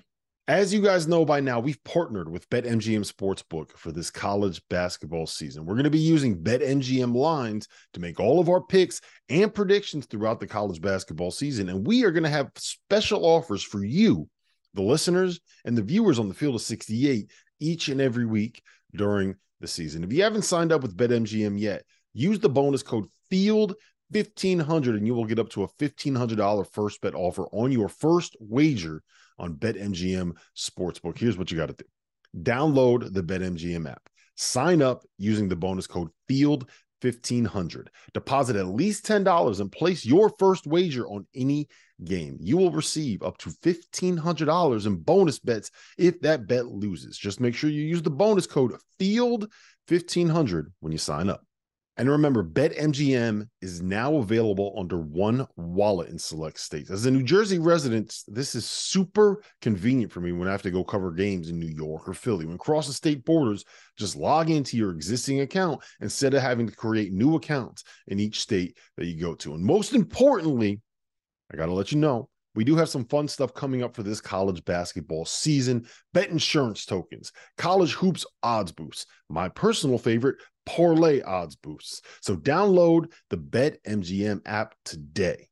As 0.47 0.73
you 0.73 0.81
guys 0.81 1.07
know 1.07 1.23
by 1.23 1.39
now, 1.39 1.59
we've 1.59 1.81
partnered 1.83 2.27
with 2.27 2.49
BetMGM 2.49 3.09
Sportsbook 3.09 3.77
for 3.77 3.91
this 3.91 4.09
college 4.09 4.59
basketball 4.69 5.27
season. 5.27 5.65
We're 5.65 5.75
going 5.75 5.83
to 5.83 5.91
be 5.91 5.99
using 5.99 6.41
BetMGM 6.41 7.13
lines 7.15 7.67
to 7.93 7.99
make 7.99 8.19
all 8.19 8.39
of 8.39 8.49
our 8.49 8.59
picks 8.59 9.01
and 9.29 9.53
predictions 9.53 10.07
throughout 10.07 10.39
the 10.39 10.47
college 10.47 10.81
basketball 10.81 11.29
season. 11.29 11.69
And 11.69 11.85
we 11.85 12.03
are 12.05 12.11
going 12.11 12.23
to 12.23 12.29
have 12.29 12.49
special 12.55 13.23
offers 13.23 13.61
for 13.61 13.85
you, 13.85 14.27
the 14.73 14.81
listeners, 14.81 15.39
and 15.63 15.77
the 15.77 15.83
viewers 15.83 16.17
on 16.17 16.27
the 16.27 16.33
field 16.33 16.55
of 16.55 16.61
68 16.61 17.29
each 17.59 17.89
and 17.89 18.01
every 18.01 18.25
week 18.25 18.63
during 18.95 19.35
the 19.59 19.67
season. 19.67 20.03
If 20.03 20.11
you 20.11 20.23
haven't 20.23 20.41
signed 20.41 20.71
up 20.71 20.81
with 20.81 20.97
BetMGM 20.97 21.59
yet, 21.59 21.83
use 22.13 22.39
the 22.39 22.49
bonus 22.49 22.81
code 22.81 23.05
FIELD 23.29 23.75
1500 24.09 24.95
and 24.95 25.05
you 25.05 25.13
will 25.13 25.25
get 25.25 25.39
up 25.39 25.49
to 25.49 25.63
a 25.63 25.67
$1500 25.67 26.67
first 26.73 26.99
bet 26.99 27.13
offer 27.13 27.45
on 27.53 27.71
your 27.71 27.87
first 27.87 28.35
wager 28.39 29.03
on 29.41 29.55
BetMGM 29.55 30.37
Sportsbook. 30.55 31.17
Here's 31.17 31.37
what 31.37 31.51
you 31.51 31.57
got 31.57 31.67
to 31.67 31.73
do. 31.73 31.85
Download 32.43 33.13
the 33.13 33.23
BetMGM 33.23 33.89
app, 33.89 34.07
sign 34.35 34.81
up 34.81 35.03
using 35.17 35.49
the 35.49 35.55
bonus 35.55 35.87
code 35.87 36.09
FIELD 36.29 36.69
1500 37.01 37.89
deposit 38.13 38.55
at 38.55 38.67
least 38.67 39.05
$10 39.05 39.59
and 39.59 39.71
place 39.71 40.05
your 40.05 40.31
first 40.37 40.67
wager 40.67 41.07
on 41.07 41.25
any 41.35 41.67
game. 42.03 42.37
You 42.39 42.57
will 42.57 42.71
receive 42.71 43.23
up 43.23 43.37
to 43.39 43.49
$1500 43.49 44.85
in 44.85 44.95
bonus 44.97 45.39
bets 45.39 45.71
if 45.97 46.21
that 46.21 46.47
bet 46.47 46.67
loses. 46.67 47.17
Just 47.17 47.39
make 47.39 47.55
sure 47.55 47.69
you 47.69 47.83
use 47.83 48.03
the 48.03 48.11
bonus 48.11 48.45
code 48.45 48.75
field 48.99 49.51
1500 49.87 50.71
when 50.79 50.91
you 50.91 50.99
sign 50.99 51.29
up 51.29 51.43
and 52.01 52.09
remember, 52.09 52.43
BetMGM 52.43 53.47
is 53.61 53.83
now 53.83 54.15
available 54.15 54.73
under 54.75 54.99
one 54.99 55.45
wallet 55.55 56.09
in 56.09 56.17
select 56.17 56.59
states. 56.59 56.89
As 56.89 57.05
a 57.05 57.11
New 57.11 57.21
Jersey 57.21 57.59
resident, 57.59 58.23
this 58.27 58.55
is 58.55 58.65
super 58.65 59.43
convenient 59.61 60.11
for 60.11 60.19
me 60.19 60.31
when 60.31 60.47
I 60.47 60.51
have 60.51 60.63
to 60.63 60.71
go 60.71 60.83
cover 60.83 61.11
games 61.11 61.49
in 61.49 61.59
New 61.59 61.67
York 61.67 62.09
or 62.09 62.15
Philly. 62.15 62.47
When 62.47 62.57
cross 62.57 62.87
the 62.87 62.93
state 62.93 63.23
borders, 63.23 63.65
just 63.99 64.15
log 64.15 64.49
into 64.49 64.77
your 64.77 64.89
existing 64.89 65.41
account 65.41 65.83
instead 65.99 66.33
of 66.33 66.41
having 66.41 66.65
to 66.65 66.75
create 66.75 67.13
new 67.13 67.35
accounts 67.35 67.83
in 68.07 68.19
each 68.19 68.39
state 68.39 68.79
that 68.97 69.05
you 69.05 69.21
go 69.21 69.35
to. 69.35 69.53
And 69.53 69.63
most 69.63 69.93
importantly, 69.93 70.81
I 71.53 71.55
got 71.55 71.67
to 71.67 71.73
let 71.73 71.91
you 71.91 71.99
know 71.99 72.31
we 72.53 72.63
do 72.63 72.75
have 72.75 72.89
some 72.89 73.05
fun 73.05 73.27
stuff 73.27 73.53
coming 73.53 73.81
up 73.81 73.95
for 73.95 74.03
this 74.03 74.19
college 74.19 74.63
basketball 74.65 75.25
season. 75.25 75.87
Bet 76.13 76.29
insurance 76.29 76.85
tokens, 76.85 77.31
college 77.57 77.93
hoops 77.93 78.25
odds 78.43 78.71
boosts, 78.71 79.05
my 79.29 79.47
personal 79.47 79.97
favorite, 79.97 80.37
parlay 80.65 81.21
odds 81.21 81.55
boosts. 81.55 82.01
So 82.21 82.35
download 82.35 83.11
the 83.29 83.37
Bet 83.37 83.83
MGM 83.83 84.41
app 84.45 84.75
today. 84.85 85.49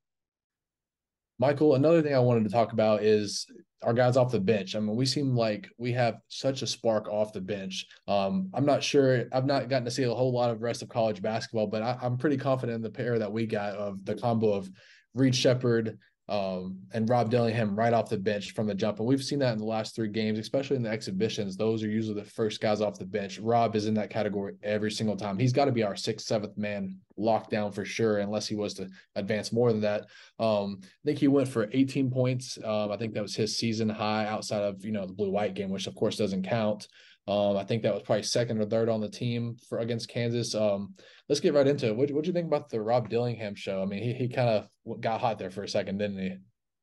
Michael, 1.40 1.76
another 1.76 2.02
thing 2.02 2.14
I 2.14 2.20
wanted 2.20 2.44
to 2.44 2.50
talk 2.50 2.74
about 2.74 3.02
is 3.02 3.48
our 3.82 3.94
guys 3.94 4.18
off 4.18 4.32
the 4.32 4.40
bench. 4.40 4.76
I 4.76 4.80
mean, 4.80 4.96
we 4.96 5.06
seem 5.06 5.36
like 5.36 5.70
we 5.78 5.94
have 5.94 6.18
such 6.28 6.62
a 6.62 6.68
spark 6.68 7.08
off 7.08 7.32
the 7.32 7.40
bench. 7.40 7.86
Um, 8.08 8.50
I'm 8.54 8.66
not 8.66 8.84
sure. 8.84 9.26
I've 9.32 9.46
not 9.46 9.70
gotten 9.70 9.86
to 9.86 9.92
see 9.92 10.04
a 10.04 10.14
whole 10.14 10.34
lot 10.34 10.50
of 10.50 10.62
rest 10.62 10.82
of 10.82 10.90
college 10.90 11.22
basketball, 11.22 11.68
but 11.68 11.82
I, 11.82 11.98
am 12.02 12.18
pretty 12.18 12.38
confident 12.38 12.76
in 12.76 12.82
the 12.82 12.90
pair 12.90 13.18
that 13.20 13.32
we 13.32 13.46
got 13.46 13.76
of 13.76 14.04
the 14.04 14.16
combo 14.16 14.52
of 14.52 14.70
Reed 15.14 15.34
Sheppard 15.34 15.98
um, 16.30 16.78
and 16.94 17.10
Rob 17.10 17.32
Dillingham 17.32 17.76
right 17.76 17.92
off 17.92 18.08
the 18.08 18.18
bench 18.18 18.54
from 18.54 18.68
the 18.68 18.76
jump. 18.76 19.00
And 19.00 19.08
we've 19.08 19.24
seen 19.24 19.40
that 19.40 19.54
in 19.54 19.58
the 19.58 19.66
last 19.66 19.96
three 19.96 20.08
games, 20.08 20.38
especially 20.38 20.76
in 20.76 20.84
the 20.84 20.90
exhibitions. 20.90 21.58
Those 21.58 21.84
are 21.84 21.90
usually 21.90 22.22
the 22.22 22.30
first 22.30 22.62
guys 22.62 22.82
off 22.82 23.00
the 23.00 23.06
bench. 23.06 23.40
Rob 23.40 23.76
is 23.76 23.88
in 23.88 23.96
that 23.96 24.12
category 24.12 24.54
every 24.62 24.92
single 24.92 25.18
time. 25.18 25.40
He's 25.40 25.52
got 25.52 25.66
to 25.66 25.72
be 25.72 25.82
our 25.82 25.96
sixth, 25.96 26.28
seventh 26.28 26.56
man 26.56 27.00
lockdown 27.18 27.74
for 27.74 27.84
sure, 27.84 28.20
unless 28.20 28.48
he 28.48 28.54
was 28.54 28.76
to 28.76 28.88
advance 29.16 29.52
more 29.52 29.72
than 29.72 29.82
that. 29.82 30.02
Um, 30.38 30.82
I 30.84 31.06
think 31.06 31.18
he 31.18 31.28
went 31.28 31.48
for 31.48 31.68
18 31.72 32.12
points. 32.12 32.60
Um, 32.64 32.92
I 32.92 32.98
think 32.98 33.16
that 33.16 33.24
was 33.24 33.36
his 33.36 33.58
season 33.58 33.90
high 33.90 34.28
outside 34.28 34.62
of, 34.62 34.86
you 34.86 34.92
know, 34.92 35.08
the 35.08 35.14
blue 35.14 35.32
white 35.32 35.56
game, 35.56 35.72
which 35.72 35.88
of 35.88 35.96
course 35.96 36.16
doesn't 36.16 36.48
count. 36.48 36.88
Um, 37.30 37.58
I 37.58 37.64
think 37.64 37.84
that 37.84 37.94
was 37.94 38.02
probably 38.02 38.24
second 38.24 38.60
or 38.60 38.66
third 38.66 38.90
on 38.90 39.02
the 39.02 39.10
team 39.10 39.56
for 39.68 39.78
against 39.78 40.10
Kansas. 40.10 40.56
Um, 40.56 40.96
let's 41.28 41.40
get 41.40 41.54
right 41.54 41.68
into 41.68 41.88
it. 41.88 41.96
What 41.96 42.08
do 42.08 42.28
you 42.28 42.34
think 42.34 42.48
about 42.48 42.70
the 42.70 42.82
Rob 42.82 43.08
Dillingham 43.08 43.54
show? 43.54 43.84
I 43.84 43.86
mean, 43.86 44.02
he 44.02 44.14
he 44.14 44.30
kind 44.30 44.50
of 44.50 45.00
got 45.00 45.22
hot 45.22 45.38
there 45.38 45.52
for 45.52 45.62
a 45.62 45.70
second, 45.70 46.00
didn't 46.00 46.18
he? 46.18 46.38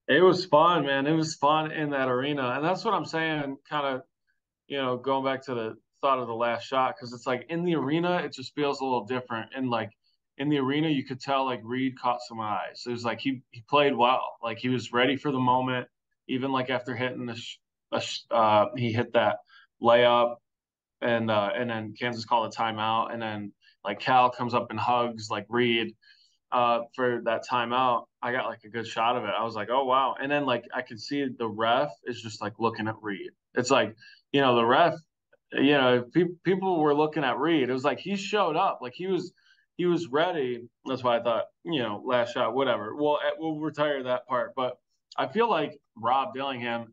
It 0.08 0.22
was 0.22 0.44
fun, 0.44 0.86
man. 0.86 1.08
It 1.08 1.14
was 1.14 1.34
fun 1.34 1.72
in 1.72 1.90
that 1.90 2.08
arena, 2.08 2.52
and 2.52 2.64
that's 2.64 2.84
what 2.84 2.94
I'm 2.94 3.04
saying. 3.04 3.56
Kind 3.68 3.96
of, 3.96 4.02
you 4.68 4.78
know, 4.78 4.96
going 4.96 5.24
back 5.24 5.44
to 5.46 5.54
the 5.54 5.76
thought 6.00 6.20
of 6.20 6.28
the 6.28 6.34
last 6.34 6.64
shot 6.64 6.94
because 6.94 7.12
it's 7.12 7.26
like 7.26 7.46
in 7.48 7.64
the 7.64 7.74
arena, 7.74 8.18
it 8.18 8.32
just 8.32 8.54
feels 8.54 8.80
a 8.80 8.84
little 8.84 9.04
different, 9.04 9.50
and 9.56 9.68
like 9.68 9.90
in 10.38 10.48
the 10.48 10.58
arena, 10.58 10.88
you 10.88 11.04
could 11.04 11.20
tell 11.20 11.44
like 11.44 11.60
Reed 11.64 11.98
caught 11.98 12.20
some 12.28 12.40
eyes. 12.40 12.84
It 12.86 12.90
was 12.90 13.04
like 13.04 13.18
he 13.18 13.42
he 13.50 13.64
played 13.68 13.96
well, 13.96 14.36
like 14.44 14.58
he 14.58 14.68
was 14.68 14.92
ready 14.92 15.16
for 15.16 15.32
the 15.32 15.40
moment. 15.40 15.88
Even 16.28 16.52
like 16.52 16.70
after 16.70 16.94
hitting 16.94 17.26
the, 17.26 17.36
sh- 18.00 18.20
uh, 18.32 18.66
he 18.76 18.92
hit 18.92 19.12
that 19.12 19.38
layup, 19.82 20.36
and 21.00 21.30
uh, 21.30 21.50
and 21.54 21.70
then 21.70 21.94
Kansas 21.98 22.24
called 22.24 22.52
a 22.52 22.56
timeout, 22.56 23.12
and 23.12 23.20
then 23.20 23.52
like 23.84 24.00
Cal 24.00 24.30
comes 24.30 24.54
up 24.54 24.70
and 24.70 24.78
hugs 24.78 25.28
like 25.30 25.46
Reed 25.48 25.94
uh, 26.52 26.80
for 26.94 27.22
that 27.24 27.44
timeout. 27.50 28.04
I 28.22 28.32
got 28.32 28.46
like 28.46 28.64
a 28.64 28.68
good 28.68 28.86
shot 28.86 29.16
of 29.16 29.24
it. 29.24 29.32
I 29.38 29.44
was 29.44 29.54
like, 29.54 29.68
oh 29.70 29.84
wow, 29.84 30.16
and 30.20 30.30
then 30.30 30.46
like 30.46 30.64
I 30.74 30.82
could 30.82 31.00
see 31.00 31.26
the 31.38 31.48
ref 31.48 31.90
is 32.04 32.20
just 32.20 32.40
like 32.40 32.54
looking 32.58 32.88
at 32.88 32.96
Reed. 33.00 33.30
It's 33.54 33.70
like 33.70 33.94
you 34.32 34.40
know 34.40 34.56
the 34.56 34.64
ref, 34.64 34.94
you 35.52 35.72
know 35.72 36.04
pe- 36.12 36.34
people 36.44 36.80
were 36.80 36.94
looking 36.94 37.24
at 37.24 37.38
Reed. 37.38 37.68
It 37.68 37.72
was 37.72 37.84
like 37.84 37.98
he 37.98 38.16
showed 38.16 38.56
up, 38.56 38.78
like 38.82 38.94
he 38.94 39.06
was 39.06 39.32
he 39.76 39.86
was 39.86 40.08
ready. 40.08 40.68
That's 40.86 41.04
why 41.04 41.18
I 41.18 41.22
thought 41.22 41.44
you 41.64 41.82
know 41.82 42.02
last 42.04 42.34
shot, 42.34 42.54
whatever. 42.54 42.96
Well, 42.96 43.18
we'll 43.38 43.60
retire 43.60 44.02
that 44.04 44.26
part, 44.26 44.54
but 44.56 44.78
I 45.18 45.26
feel 45.26 45.48
like 45.48 45.78
Rob 45.96 46.34
Dillingham 46.34 46.92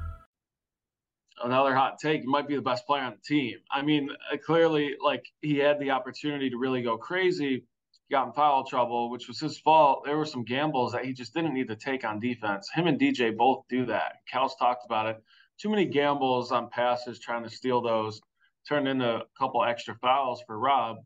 another 1.43 1.75
hot 1.75 1.99
take, 1.99 2.21
he 2.21 2.27
might 2.27 2.47
be 2.47 2.55
the 2.55 2.61
best 2.61 2.85
player 2.85 3.03
on 3.03 3.13
the 3.13 3.21
team. 3.35 3.57
I 3.71 3.81
mean, 3.81 4.09
uh, 4.31 4.37
clearly, 4.37 4.95
like 5.03 5.25
he 5.41 5.57
had 5.57 5.79
the 5.79 5.91
opportunity 5.91 6.49
to 6.49 6.57
really 6.57 6.81
go 6.81 6.97
crazy. 6.97 7.65
Got 8.09 8.27
in 8.27 8.33
foul 8.33 8.65
trouble, 8.65 9.09
which 9.09 9.27
was 9.27 9.39
his 9.39 9.57
fault. 9.57 10.03
There 10.05 10.17
were 10.17 10.25
some 10.25 10.43
gambles 10.43 10.91
that 10.91 11.05
he 11.05 11.13
just 11.13 11.33
didn't 11.33 11.53
need 11.53 11.69
to 11.69 11.77
take 11.77 12.03
on 12.03 12.19
defense. 12.19 12.69
Him 12.73 12.87
and 12.87 12.99
DJ 12.99 13.35
both 13.35 13.63
do 13.69 13.85
that. 13.85 14.15
Cal's 14.29 14.55
talked 14.57 14.85
about 14.85 15.07
it. 15.07 15.23
Too 15.57 15.69
many 15.69 15.85
gambles 15.85 16.51
on 16.51 16.69
passes, 16.69 17.19
trying 17.19 17.43
to 17.43 17.49
steal 17.49 17.81
those, 17.81 18.19
turned 18.67 18.87
into 18.87 19.07
a 19.07 19.23
couple 19.39 19.63
extra 19.63 19.95
fouls 19.95 20.43
for 20.45 20.59
Rob. 20.59 20.97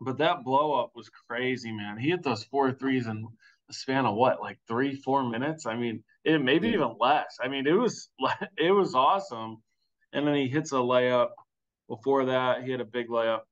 But 0.00 0.18
that 0.18 0.44
blow 0.44 0.74
up 0.74 0.90
was 0.94 1.08
crazy, 1.08 1.72
man. 1.72 1.96
He 1.96 2.10
hit 2.10 2.22
those 2.22 2.44
four 2.44 2.70
threes 2.72 3.06
the 3.06 3.28
span 3.70 4.06
of 4.06 4.14
what, 4.14 4.40
like 4.40 4.58
three, 4.68 4.96
four 4.96 5.28
minutes? 5.28 5.66
I 5.66 5.76
mean, 5.76 6.02
it 6.24 6.42
maybe 6.42 6.68
even 6.68 6.96
less. 7.00 7.38
I 7.42 7.48
mean, 7.48 7.66
it 7.66 7.72
was 7.72 8.08
it 8.58 8.70
was 8.70 8.94
awesome. 8.94 9.62
And 10.12 10.26
then 10.26 10.34
he 10.34 10.48
hits 10.48 10.72
a 10.72 10.76
layup. 10.76 11.28
Before 11.88 12.26
that, 12.26 12.64
he 12.64 12.72
had 12.72 12.80
a 12.80 12.84
big 12.84 13.08
layup 13.08 13.42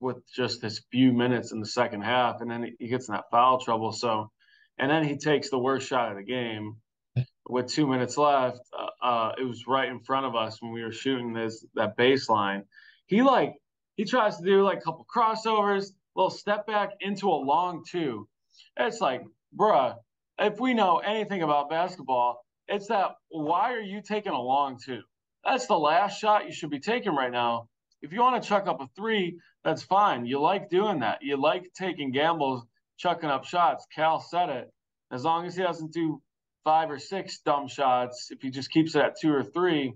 with 0.00 0.22
just 0.34 0.60
this 0.60 0.82
few 0.90 1.12
minutes 1.12 1.52
in 1.52 1.60
the 1.60 1.66
second 1.66 2.02
half, 2.02 2.40
and 2.40 2.50
then 2.50 2.74
he 2.78 2.88
gets 2.88 3.08
in 3.08 3.14
that 3.14 3.24
foul 3.30 3.60
trouble. 3.60 3.92
So, 3.92 4.30
and 4.78 4.90
then 4.90 5.04
he 5.04 5.16
takes 5.16 5.50
the 5.50 5.58
worst 5.58 5.88
shot 5.88 6.10
of 6.10 6.16
the 6.16 6.22
game 6.22 6.76
with 7.48 7.68
two 7.68 7.86
minutes 7.86 8.16
left. 8.16 8.60
Uh, 8.78 9.04
uh, 9.04 9.32
it 9.38 9.44
was 9.44 9.66
right 9.66 9.88
in 9.88 10.00
front 10.00 10.26
of 10.26 10.34
us 10.34 10.60
when 10.60 10.72
we 10.72 10.82
were 10.82 10.92
shooting 10.92 11.32
this 11.32 11.64
that 11.74 11.96
baseline. 11.96 12.62
He 13.06 13.22
like 13.22 13.54
he 13.96 14.04
tries 14.04 14.36
to 14.38 14.44
do 14.44 14.62
like 14.62 14.78
a 14.78 14.82
couple 14.82 15.06
crossovers, 15.14 15.92
little 16.14 16.30
step 16.30 16.66
back 16.66 16.90
into 17.00 17.28
a 17.28 17.36
long 17.36 17.82
two. 17.88 18.28
It's 18.76 19.00
like, 19.00 19.22
bruh, 19.58 19.96
if 20.38 20.60
we 20.60 20.74
know 20.74 20.98
anything 20.98 21.42
about 21.42 21.70
basketball, 21.70 22.44
it's 22.68 22.88
that 22.88 23.12
why 23.28 23.72
are 23.74 23.80
you 23.80 24.02
taking 24.02 24.32
a 24.32 24.40
long 24.40 24.78
two? 24.84 25.02
That's 25.44 25.66
the 25.66 25.78
last 25.78 26.18
shot 26.20 26.46
you 26.46 26.52
should 26.52 26.70
be 26.70 26.80
taking 26.80 27.14
right 27.14 27.32
now. 27.32 27.68
If 28.02 28.12
you 28.12 28.20
want 28.20 28.42
to 28.42 28.48
chuck 28.48 28.66
up 28.66 28.80
a 28.80 28.88
three, 28.96 29.38
that's 29.64 29.82
fine. 29.82 30.26
You 30.26 30.40
like 30.40 30.70
doing 30.70 31.00
that. 31.00 31.22
You 31.22 31.36
like 31.40 31.72
taking 31.74 32.12
gambles, 32.12 32.64
chucking 32.98 33.30
up 33.30 33.44
shots. 33.44 33.86
Cal 33.94 34.20
said 34.20 34.48
it. 34.50 34.72
As 35.12 35.24
long 35.24 35.46
as 35.46 35.56
he 35.56 35.62
doesn't 35.62 35.92
do 35.92 36.20
five 36.64 36.90
or 36.90 36.98
six 36.98 37.38
dumb 37.40 37.68
shots, 37.68 38.30
if 38.30 38.42
he 38.42 38.50
just 38.50 38.70
keeps 38.70 38.94
it 38.96 39.02
at 39.02 39.14
two 39.20 39.32
or 39.32 39.44
three, 39.44 39.94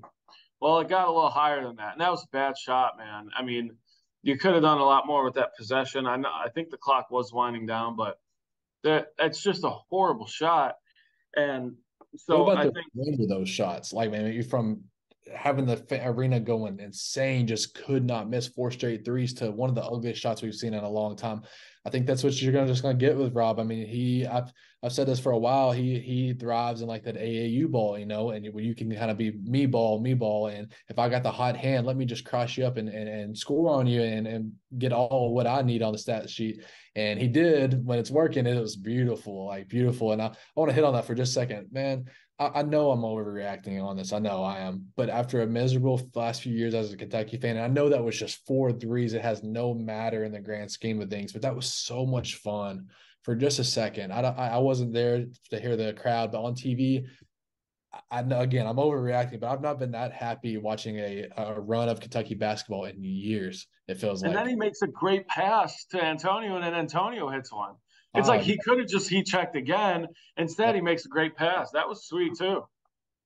Well, 0.60 0.80
it 0.80 0.88
got 0.88 1.08
a 1.08 1.12
little 1.12 1.30
higher 1.30 1.64
than 1.64 1.76
that, 1.76 1.92
and 1.92 2.00
that 2.00 2.10
was 2.10 2.24
a 2.24 2.28
bad 2.32 2.56
shot, 2.58 2.98
man. 2.98 3.30
I 3.36 3.42
mean, 3.42 3.76
you 4.22 4.36
could 4.38 4.52
have 4.54 4.62
done 4.62 4.78
a 4.78 4.84
lot 4.84 5.06
more 5.06 5.24
with 5.24 5.34
that 5.34 5.56
possession. 5.56 6.06
I 6.06 6.16
know, 6.16 6.28
I 6.28 6.50
think 6.50 6.70
the 6.70 6.76
clock 6.76 7.10
was 7.10 7.32
winding 7.32 7.66
down, 7.66 7.96
but 7.96 8.18
that 8.84 9.08
it's 9.18 9.42
just 9.42 9.64
a 9.64 9.70
horrible 9.70 10.26
shot. 10.26 10.76
And 11.36 11.74
so 12.16 12.42
what 12.42 12.52
about 12.52 12.62
I 12.62 12.66
the 12.66 12.72
think 12.72 12.86
range 12.94 13.20
of 13.20 13.28
those 13.28 13.48
shots? 13.48 13.92
Like, 13.92 14.10
man, 14.10 14.32
you 14.32 14.42
from 14.42 14.82
having 15.34 15.66
the 15.66 15.84
arena 16.04 16.40
going 16.40 16.80
insane, 16.80 17.46
just 17.46 17.74
could 17.74 18.04
not 18.04 18.28
miss 18.28 18.48
four 18.48 18.70
straight 18.70 19.04
threes 19.04 19.34
to 19.34 19.50
one 19.50 19.68
of 19.68 19.74
the 19.74 19.84
ugliest 19.84 20.20
shots 20.20 20.42
we've 20.42 20.54
seen 20.54 20.74
in 20.74 20.84
a 20.84 20.88
long 20.88 21.16
time. 21.16 21.42
I 21.84 21.90
think 21.90 22.06
that's 22.06 22.22
what 22.22 22.40
you're 22.40 22.52
gonna 22.52 22.66
just 22.66 22.82
gonna 22.82 22.94
get 22.94 23.16
with 23.16 23.34
Rob. 23.34 23.58
I 23.58 23.62
mean, 23.62 23.86
he 23.86 24.26
I've 24.26 24.52
I've 24.82 24.92
said 24.92 25.06
this 25.06 25.20
for 25.20 25.32
a 25.32 25.38
while. 25.38 25.72
He 25.72 25.98
he 25.98 26.34
thrives 26.34 26.82
in 26.82 26.88
like 26.88 27.04
that 27.04 27.16
AAU 27.16 27.70
ball, 27.70 27.98
you 27.98 28.04
know, 28.04 28.30
and 28.30 28.44
you 28.44 28.74
can 28.74 28.94
kind 28.94 29.10
of 29.10 29.16
be 29.16 29.32
me 29.44 29.64
ball, 29.66 30.00
me 30.00 30.12
ball, 30.12 30.48
and 30.48 30.72
if 30.88 30.98
I 30.98 31.08
got 31.08 31.22
the 31.22 31.30
hot 31.30 31.56
hand, 31.56 31.86
let 31.86 31.96
me 31.96 32.04
just 32.04 32.24
cross 32.24 32.56
you 32.56 32.66
up 32.66 32.76
and 32.76 32.88
and, 32.88 33.08
and 33.08 33.36
score 33.36 33.70
on 33.70 33.86
you 33.86 34.02
and 34.02 34.26
and 34.26 34.52
get 34.78 34.92
all 34.92 35.34
what 35.34 35.46
I 35.46 35.62
need 35.62 35.82
on 35.82 35.92
the 35.92 35.98
stat 35.98 36.28
sheet. 36.28 36.62
And 36.96 37.18
he 37.18 37.28
did 37.28 37.84
when 37.84 37.98
it's 37.98 38.10
working. 38.10 38.46
It 38.46 38.60
was 38.60 38.76
beautiful, 38.76 39.46
like 39.46 39.68
beautiful. 39.68 40.12
And 40.12 40.20
I, 40.20 40.26
I 40.26 40.34
want 40.56 40.70
to 40.70 40.74
hit 40.74 40.84
on 40.84 40.92
that 40.94 41.06
for 41.06 41.14
just 41.14 41.30
a 41.30 41.34
second, 41.34 41.68
man. 41.72 42.06
I, 42.40 42.60
I 42.60 42.62
know 42.62 42.90
I'm 42.90 43.02
overreacting 43.02 43.82
on 43.84 43.96
this. 43.96 44.12
I 44.12 44.18
know 44.18 44.42
I 44.42 44.58
am. 44.60 44.86
But 44.96 45.10
after 45.10 45.42
a 45.42 45.46
miserable 45.46 46.00
last 46.14 46.42
few 46.42 46.54
years 46.54 46.74
as 46.74 46.92
a 46.92 46.96
Kentucky 46.96 47.36
fan, 47.36 47.56
and 47.56 47.64
I 47.64 47.68
know 47.68 47.90
that 47.90 48.02
was 48.02 48.18
just 48.18 48.44
four 48.46 48.72
threes. 48.72 49.12
It 49.12 49.22
has 49.22 49.44
no 49.44 49.74
matter 49.74 50.24
in 50.24 50.32
the 50.32 50.40
grand 50.40 50.70
scheme 50.70 51.00
of 51.00 51.10
things, 51.10 51.32
but 51.32 51.42
that 51.42 51.54
was 51.54 51.72
so 51.72 52.06
much 52.06 52.36
fun 52.36 52.86
for 53.22 53.36
just 53.36 53.58
a 53.58 53.64
second. 53.64 54.12
I 54.12 54.20
I 54.20 54.58
wasn't 54.58 54.94
there 54.94 55.26
to 55.50 55.60
hear 55.60 55.76
the 55.76 55.92
crowd, 55.92 56.32
but 56.32 56.42
on 56.42 56.54
TV, 56.54 57.04
I 58.10 58.22
know 58.22 58.40
again 58.40 58.66
I'm 58.66 58.76
overreacting, 58.76 59.40
but 59.40 59.50
I've 59.50 59.60
not 59.60 59.78
been 59.78 59.90
that 59.92 60.12
happy 60.12 60.56
watching 60.56 60.98
a, 60.98 61.26
a 61.36 61.60
run 61.60 61.88
of 61.88 62.00
Kentucky 62.00 62.34
basketball 62.34 62.86
in 62.86 63.02
years. 63.02 63.66
It 63.88 63.98
feels 63.98 64.22
and 64.22 64.32
like. 64.32 64.38
And 64.38 64.46
then 64.46 64.50
he 64.50 64.56
makes 64.56 64.80
a 64.82 64.86
great 64.86 65.28
pass 65.28 65.84
to 65.90 66.02
Antonio, 66.02 66.54
and 66.54 66.64
then 66.64 66.74
Antonio 66.74 67.28
hits 67.28 67.52
one. 67.52 67.74
It's 68.14 68.28
like 68.28 68.40
Oh, 68.40 68.44
he 68.44 68.58
could 68.58 68.78
have 68.78 68.88
just 68.88 69.08
he 69.08 69.22
checked 69.22 69.56
again. 69.56 70.08
Instead, 70.36 70.74
he 70.74 70.80
makes 70.80 71.04
a 71.04 71.08
great 71.08 71.36
pass. 71.36 71.70
That 71.70 71.88
was 71.88 72.06
sweet 72.06 72.36
too. 72.36 72.64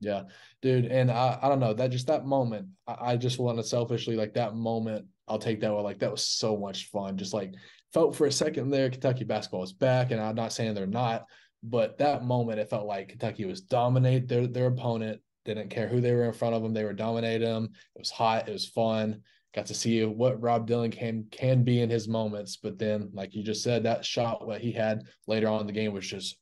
Yeah, 0.01 0.25
dude, 0.61 0.87
and 0.87 1.11
I, 1.11 1.39
I 1.41 1.49
don't 1.49 1.61
know 1.61 1.73
that 1.73 1.91
just 1.91 2.09
that 2.09 2.27
moment. 2.27 2.69
I, 2.87 3.13
I 3.13 3.17
just 3.17 3.39
want 3.39 3.59
to 3.59 3.65
selfishly 3.65 4.17
like 4.17 4.35
that 4.35 4.55
moment. 4.55 5.07
I'll 5.27 5.39
take 5.39 5.61
that 5.61 5.73
one. 5.73 5.85
Like 5.85 6.01
that 6.01 6.11
was 6.11 6.27
so 6.27 6.57
much 6.57 6.91
fun. 6.91 7.17
Just 7.17 7.33
like 7.33 7.55
felt 7.93 8.15
for 8.15 8.27
a 8.27 8.33
second 8.33 8.71
there, 8.71 8.91
Kentucky 8.91 9.25
basketball 9.25 9.63
is 9.63 9.73
back, 9.73 10.11
and 10.11 10.21
I'm 10.21 10.35
not 10.35 10.53
saying 10.53 10.75
they're 10.75 10.87
not, 10.87 11.25
but 11.63 11.97
that 11.99 12.25
moment 12.25 12.59
it 12.59 12.69
felt 12.69 12.87
like 12.87 13.09
Kentucky 13.09 13.47
was 13.47 13.63
dominate 13.63 14.29
their 14.29 14.47
their 14.47 14.67
opponent. 14.67 15.21
Didn't 15.47 15.71
care 15.71 15.89
who 15.89 16.01
they 16.01 16.13
were 16.13 16.25
in 16.25 16.33
front 16.33 16.55
of 16.55 16.63
them. 16.63 16.75
They 16.75 16.85
were 16.85 16.93
dominating 16.93 17.49
them. 17.49 17.71
It 17.95 17.99
was 17.99 18.11
hot. 18.11 18.49
It 18.49 18.53
was 18.53 18.67
fun. 18.67 19.23
Got 19.55 19.67
to 19.67 19.75
see 19.75 20.05
what 20.05 20.43
Rob 20.43 20.69
Dylan 20.69 21.31
can 21.31 21.63
be 21.63 21.81
in 21.81 21.89
his 21.89 22.09
moments. 22.09 22.57
But 22.57 22.79
then, 22.79 23.11
like 23.13 23.35
you 23.35 23.43
just 23.43 23.63
said, 23.63 23.85
that 23.85 24.05
shot 24.05 24.47
what 24.47 24.61
he 24.61 24.73
had 24.73 25.05
later 25.27 25.49
on 25.49 25.61
in 25.61 25.67
the 25.67 25.73
game 25.73 25.93
was 25.93 26.07
just 26.07 26.37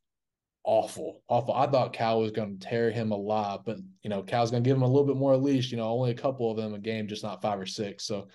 awful, 0.64 1.22
awful. 1.28 1.52
I 1.52 1.66
thought 1.66 1.92
Cal 1.92 2.20
was 2.20 2.30
going 2.30 2.58
to 2.58 2.66
tear 2.66 2.90
him 2.90 3.10
alive, 3.12 3.60
but 3.66 3.78
you 4.02 4.10
know, 4.10 4.22
Cal's 4.22 4.50
going 4.50 4.62
to 4.62 4.68
give 4.68 4.76
him 4.76 4.82
a 4.82 4.86
little 4.88 5.06
bit 5.06 5.16
more 5.16 5.36
leash. 5.36 5.70
You 5.70 5.76
know, 5.76 5.88
only 5.88 6.10
a 6.10 6.14
couple 6.14 6.50
of 6.50 6.56
them 6.56 6.72
a 6.72 6.78
game, 6.78 7.06
just 7.06 7.22
not 7.22 7.42
five 7.42 7.60
or 7.60 7.66
six. 7.66 8.06
So, 8.06 8.28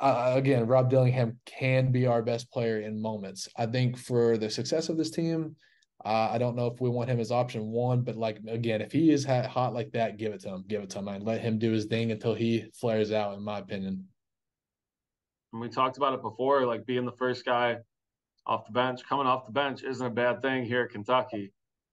again, 0.00 0.66
Rob 0.66 0.90
Dillingham 0.90 1.38
can 1.46 1.92
be 1.92 2.06
our 2.06 2.22
best 2.22 2.50
player 2.52 2.80
in 2.80 3.00
moments. 3.00 3.48
I 3.56 3.66
think 3.66 3.96
for 3.96 4.36
the 4.36 4.50
success 4.50 4.88
of 4.88 4.98
this 4.98 5.10
team, 5.10 5.56
uh, 6.04 6.30
I 6.32 6.38
don't 6.38 6.56
know 6.56 6.66
if 6.66 6.80
we 6.80 6.88
want 6.88 7.08
him 7.08 7.20
as 7.20 7.30
option 7.30 7.70
one, 7.70 8.02
but 8.02 8.16
like 8.16 8.38
again, 8.48 8.80
if 8.80 8.90
he 8.90 9.10
is 9.10 9.24
hot 9.24 9.72
like 9.72 9.92
that, 9.92 10.16
give 10.16 10.32
it 10.32 10.40
to 10.40 10.48
him, 10.48 10.64
give 10.66 10.82
it 10.82 10.90
to 10.90 10.98
him, 10.98 11.08
and 11.08 11.24
let 11.24 11.40
him 11.40 11.58
do 11.58 11.70
his 11.70 11.84
thing 11.84 12.10
until 12.10 12.34
he 12.34 12.64
flares 12.74 13.12
out. 13.12 13.34
In 13.36 13.42
my 13.42 13.58
opinion, 13.58 14.08
And 15.52 15.60
we 15.60 15.68
talked 15.68 15.96
about 15.96 16.14
it 16.14 16.22
before, 16.22 16.66
like 16.66 16.86
being 16.86 17.04
the 17.04 17.12
first 17.12 17.44
guy 17.44 17.78
off 18.46 18.66
the 18.66 18.72
bench, 18.72 19.02
coming 19.08 19.26
off 19.26 19.46
the 19.46 19.52
bench 19.52 19.84
isn't 19.84 20.04
a 20.04 20.10
bad 20.10 20.42
thing 20.42 20.64
here 20.64 20.82
at 20.82 20.90
Kentucky, 20.90 21.52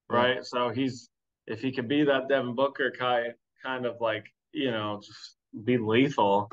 right? 0.09 0.43
So 0.43 0.69
he's 0.69 1.09
if 1.45 1.61
he 1.61 1.71
could 1.71 1.87
be 1.87 2.03
that 2.03 2.29
Devin 2.29 2.55
Booker 2.55 2.91
kind 2.97 3.33
kind 3.63 3.85
of 3.85 4.01
like 4.01 4.25
you 4.53 4.71
know 4.71 5.01
just 5.03 5.35
be 5.63 5.77
lethal, 5.77 6.49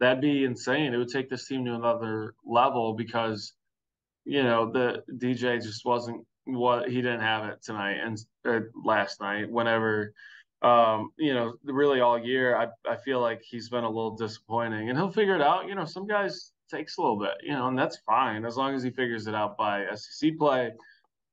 that'd 0.00 0.20
be 0.20 0.44
insane. 0.44 0.92
It 0.92 0.96
would 0.96 1.08
take 1.08 1.30
this 1.30 1.46
team 1.46 1.64
to 1.66 1.74
another 1.74 2.34
level 2.44 2.94
because 2.94 3.52
you 4.24 4.42
know 4.42 4.70
the 4.72 5.04
DJ 5.12 5.62
just 5.62 5.84
wasn't 5.84 6.24
what 6.56 6.88
he 6.88 6.96
didn't 6.96 7.20
have 7.20 7.44
it 7.46 7.62
tonight 7.62 7.98
and 8.02 8.18
or 8.44 8.70
last 8.84 9.20
night. 9.20 9.50
Whenever 9.50 10.12
um, 10.62 11.12
you 11.16 11.34
know, 11.34 11.54
really 11.64 12.00
all 12.00 12.18
year, 12.18 12.56
I 12.56 12.68
I 12.88 12.96
feel 12.96 13.20
like 13.20 13.42
he's 13.42 13.68
been 13.68 13.84
a 13.84 13.88
little 13.88 14.16
disappointing, 14.16 14.88
and 14.88 14.98
he'll 14.98 15.12
figure 15.12 15.36
it 15.36 15.42
out. 15.42 15.68
You 15.68 15.74
know, 15.74 15.84
some 15.84 16.06
guys 16.06 16.52
takes 16.70 16.98
a 16.98 17.00
little 17.00 17.18
bit, 17.18 17.34
you 17.42 17.52
know, 17.52 17.68
and 17.68 17.78
that's 17.78 17.98
fine 18.06 18.44
as 18.44 18.56
long 18.56 18.74
as 18.74 18.82
he 18.82 18.90
figures 18.90 19.26
it 19.26 19.34
out 19.34 19.56
by 19.56 19.84
SEC 19.94 20.36
play. 20.36 20.72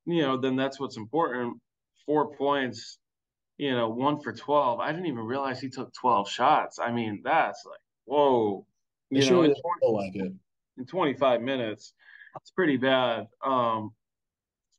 You 0.06 0.21
know, 0.21 0.38
then 0.38 0.56
that's 0.56 0.80
what's 0.80 0.97
important. 0.97 1.58
Four 2.06 2.36
points, 2.36 2.99
you 3.58 3.71
know, 3.71 3.89
one 3.89 4.19
for 4.19 4.32
twelve. 4.32 4.80
I 4.80 4.91
didn't 4.91 5.08
even 5.08 5.25
realize 5.25 5.60
he 5.60 5.69
took 5.69 5.91
twelve 5.93 6.30
shots. 6.30 6.78
I 6.78 6.91
mean, 6.91 7.21
that's 7.23 7.65
like 7.65 7.80
whoa. 8.06 8.65
It 9.12 9.17
You 9.17 9.21
know, 9.21 9.28
sure 9.28 9.45
in, 9.45 9.49
doesn't 9.51 9.63
feel 9.82 9.95
like 9.95 10.15
it. 10.15 10.34
in 10.78 10.86
25 10.86 11.41
minutes, 11.41 11.93
it's 12.36 12.51
pretty 12.51 12.78
bad. 12.78 13.28
Um, 13.43 13.93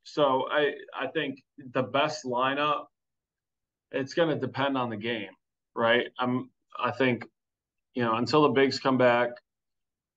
so 0.07 0.47
I 0.51 0.75
I 0.99 1.09
think 1.09 1.43
the 1.59 1.83
best 1.83 2.25
lineup 2.25 2.85
it's 3.91 4.15
going 4.15 4.29
to 4.29 4.37
depend 4.37 4.79
on 4.79 4.89
the 4.89 4.97
game, 4.97 5.31
right? 5.75 6.07
I'm 6.19 6.51
I 6.79 6.93
think 6.93 7.27
you 7.95 8.05
know 8.05 8.15
until 8.15 8.43
the 8.43 8.51
bigs 8.51 8.79
come 8.79 8.99
back. 8.99 9.31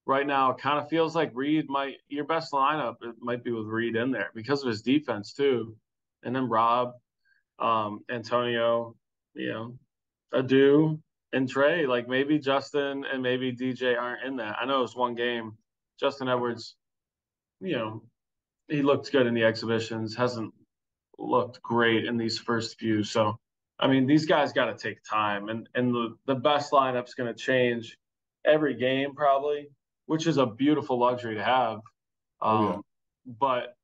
Right 0.06 0.26
now, 0.26 0.52
it 0.52 0.58
kind 0.58 0.80
of 0.80 0.90
feels 0.90 1.16
like 1.16 1.32
Reed 1.34 1.70
might 1.70 1.96
your 2.08 2.24
best 2.24 2.52
lineup. 2.52 2.96
It 3.02 3.16
might 3.20 3.44
be 3.44 3.52
with 3.52 3.66
Reed 3.66 3.96
in 3.96 4.12
there 4.12 4.30
because 4.34 4.62
of 4.64 4.70
his 4.70 4.82
defense 4.82 5.34
too, 5.34 5.76
and 6.24 6.36
then 6.36 6.50
Rob, 6.50 6.94
um, 7.60 8.02
Antonio, 8.10 8.96
you 9.34 9.52
know, 9.52 9.78
Adou 10.34 11.00
and 11.34 11.50
Tre. 11.50 11.88
Like 11.88 12.08
maybe 12.08 12.40
Justin 12.40 13.06
and 13.12 13.22
maybe 13.24 13.56
DJ 13.56 14.00
aren't 14.00 14.24
in 14.24 14.36
that. 14.38 14.58
I 14.60 14.66
know 14.66 14.84
it's 14.84 14.96
one 14.96 15.16
game. 15.16 15.58
Justin 16.00 16.30
Edwards, 16.30 16.76
you 17.60 17.76
know, 17.76 18.04
he 18.70 18.82
looked 18.82 19.12
good 19.12 19.28
in 19.28 19.34
the 19.34 19.44
exhibitions. 19.44 20.16
Hasn't 20.16 20.54
looked 21.18 21.62
great 21.62 22.06
in 22.06 22.18
these 22.18 22.38
first 22.38 22.80
few. 22.80 23.04
So, 23.04 23.38
I 23.80 23.88
mean, 23.88 24.06
these 24.06 24.26
guys 24.26 24.54
got 24.54 24.66
to 24.66 24.76
take 24.78 25.04
time, 25.04 25.50
and 25.50 25.68
and 25.76 25.94
the 25.94 26.16
the 26.26 26.36
best 26.36 26.72
lineup's 26.72 27.14
going 27.14 27.34
to 27.34 27.40
change 27.40 27.98
every 28.46 28.76
game 28.76 29.16
probably, 29.16 29.70
which 30.06 30.28
is 30.28 30.38
a 30.38 30.46
beautiful 30.46 31.00
luxury 31.00 31.36
to 31.36 31.44
have. 31.44 31.76
Um, 31.76 31.82
Oh, 32.42 32.70
yeah. 32.70 32.78
But 33.40 33.76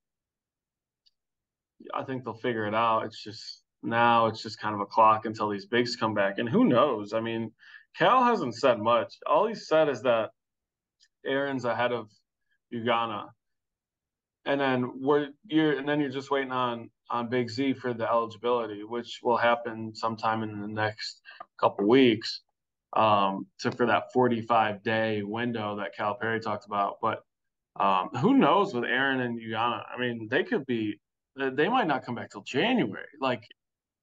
I 1.94 2.04
think 2.04 2.24
they'll 2.24 2.34
figure 2.34 2.66
it 2.66 2.74
out. 2.74 3.06
It's 3.06 3.22
just 3.22 3.62
now 3.84 4.28
it's 4.28 4.42
just 4.42 4.60
kind 4.60 4.74
of 4.74 4.82
a 4.82 4.86
clock 4.86 5.26
until 5.26 5.50
these 5.50 5.66
bigs 5.66 5.96
come 5.96 6.14
back, 6.14 6.38
and 6.38 6.48
who 6.50 6.66
knows? 6.66 7.14
I 7.14 7.20
mean, 7.20 7.52
Cal 7.98 8.24
hasn't 8.24 8.56
said 8.56 8.80
much. 8.80 9.16
All 9.28 9.48
he 9.48 9.56
said 9.56 9.90
is 9.90 10.02
that 10.04 10.32
Aaron's 11.26 11.66
ahead 11.66 11.92
of 11.92 12.10
Ugonna 12.74 13.28
and 14.46 14.60
then 14.60 15.02
we're 15.02 15.30
you're 15.46 15.78
and 15.78 15.88
then 15.88 16.00
you're 16.00 16.10
just 16.10 16.32
waiting 16.32 16.52
on 16.52 16.90
on 17.10 17.30
Big 17.30 17.50
Z 17.50 17.74
for 17.74 17.94
the 17.94 18.10
eligibility, 18.10 18.84
which 18.84 19.20
will 19.24 19.38
happen 19.38 19.94
sometime 19.96 20.44
in 20.44 20.62
the 20.62 20.68
next 20.68 21.22
couple 21.60 21.88
weeks, 21.88 22.42
um, 22.96 23.48
to 23.60 23.72
for 23.72 23.86
that 23.86 24.12
45 24.14 24.84
day 24.84 25.22
window 25.24 25.78
that 25.78 25.96
Calipari 25.98 26.42
talked 26.42 26.66
about. 26.66 26.98
But 27.02 27.24
um, 27.80 28.10
who 28.22 28.38
knows 28.38 28.74
with 28.74 28.86
Aaron 28.86 29.22
and 29.22 29.40
Ugonna? 29.40 29.84
I 29.94 30.00
mean, 30.00 30.28
they 30.30 30.44
could 30.44 30.66
be 30.66 31.00
they 31.36 31.68
might 31.68 31.88
not 31.88 32.06
come 32.06 32.16
back 32.16 32.32
till 32.32 32.44
January. 32.44 33.08
Like, 33.20 33.44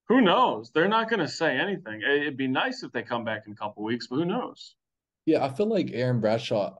who 0.08 0.20
knows? 0.20 0.70
They're 0.74 0.88
not 0.88 1.08
going 1.08 1.20
to 1.20 1.28
say 1.28 1.56
anything. 1.56 2.02
It'd 2.02 2.36
be 2.36 2.48
nice 2.48 2.82
if 2.82 2.92
they 2.92 3.02
come 3.02 3.24
back 3.24 3.44
in 3.46 3.52
a 3.52 3.56
couple 3.56 3.82
weeks, 3.82 4.08
but 4.08 4.16
who 4.16 4.26
knows? 4.26 4.74
Yeah, 5.24 5.44
I 5.44 5.48
feel 5.48 5.66
like 5.66 5.90
Aaron 5.92 6.20
Bradshaw. 6.20 6.74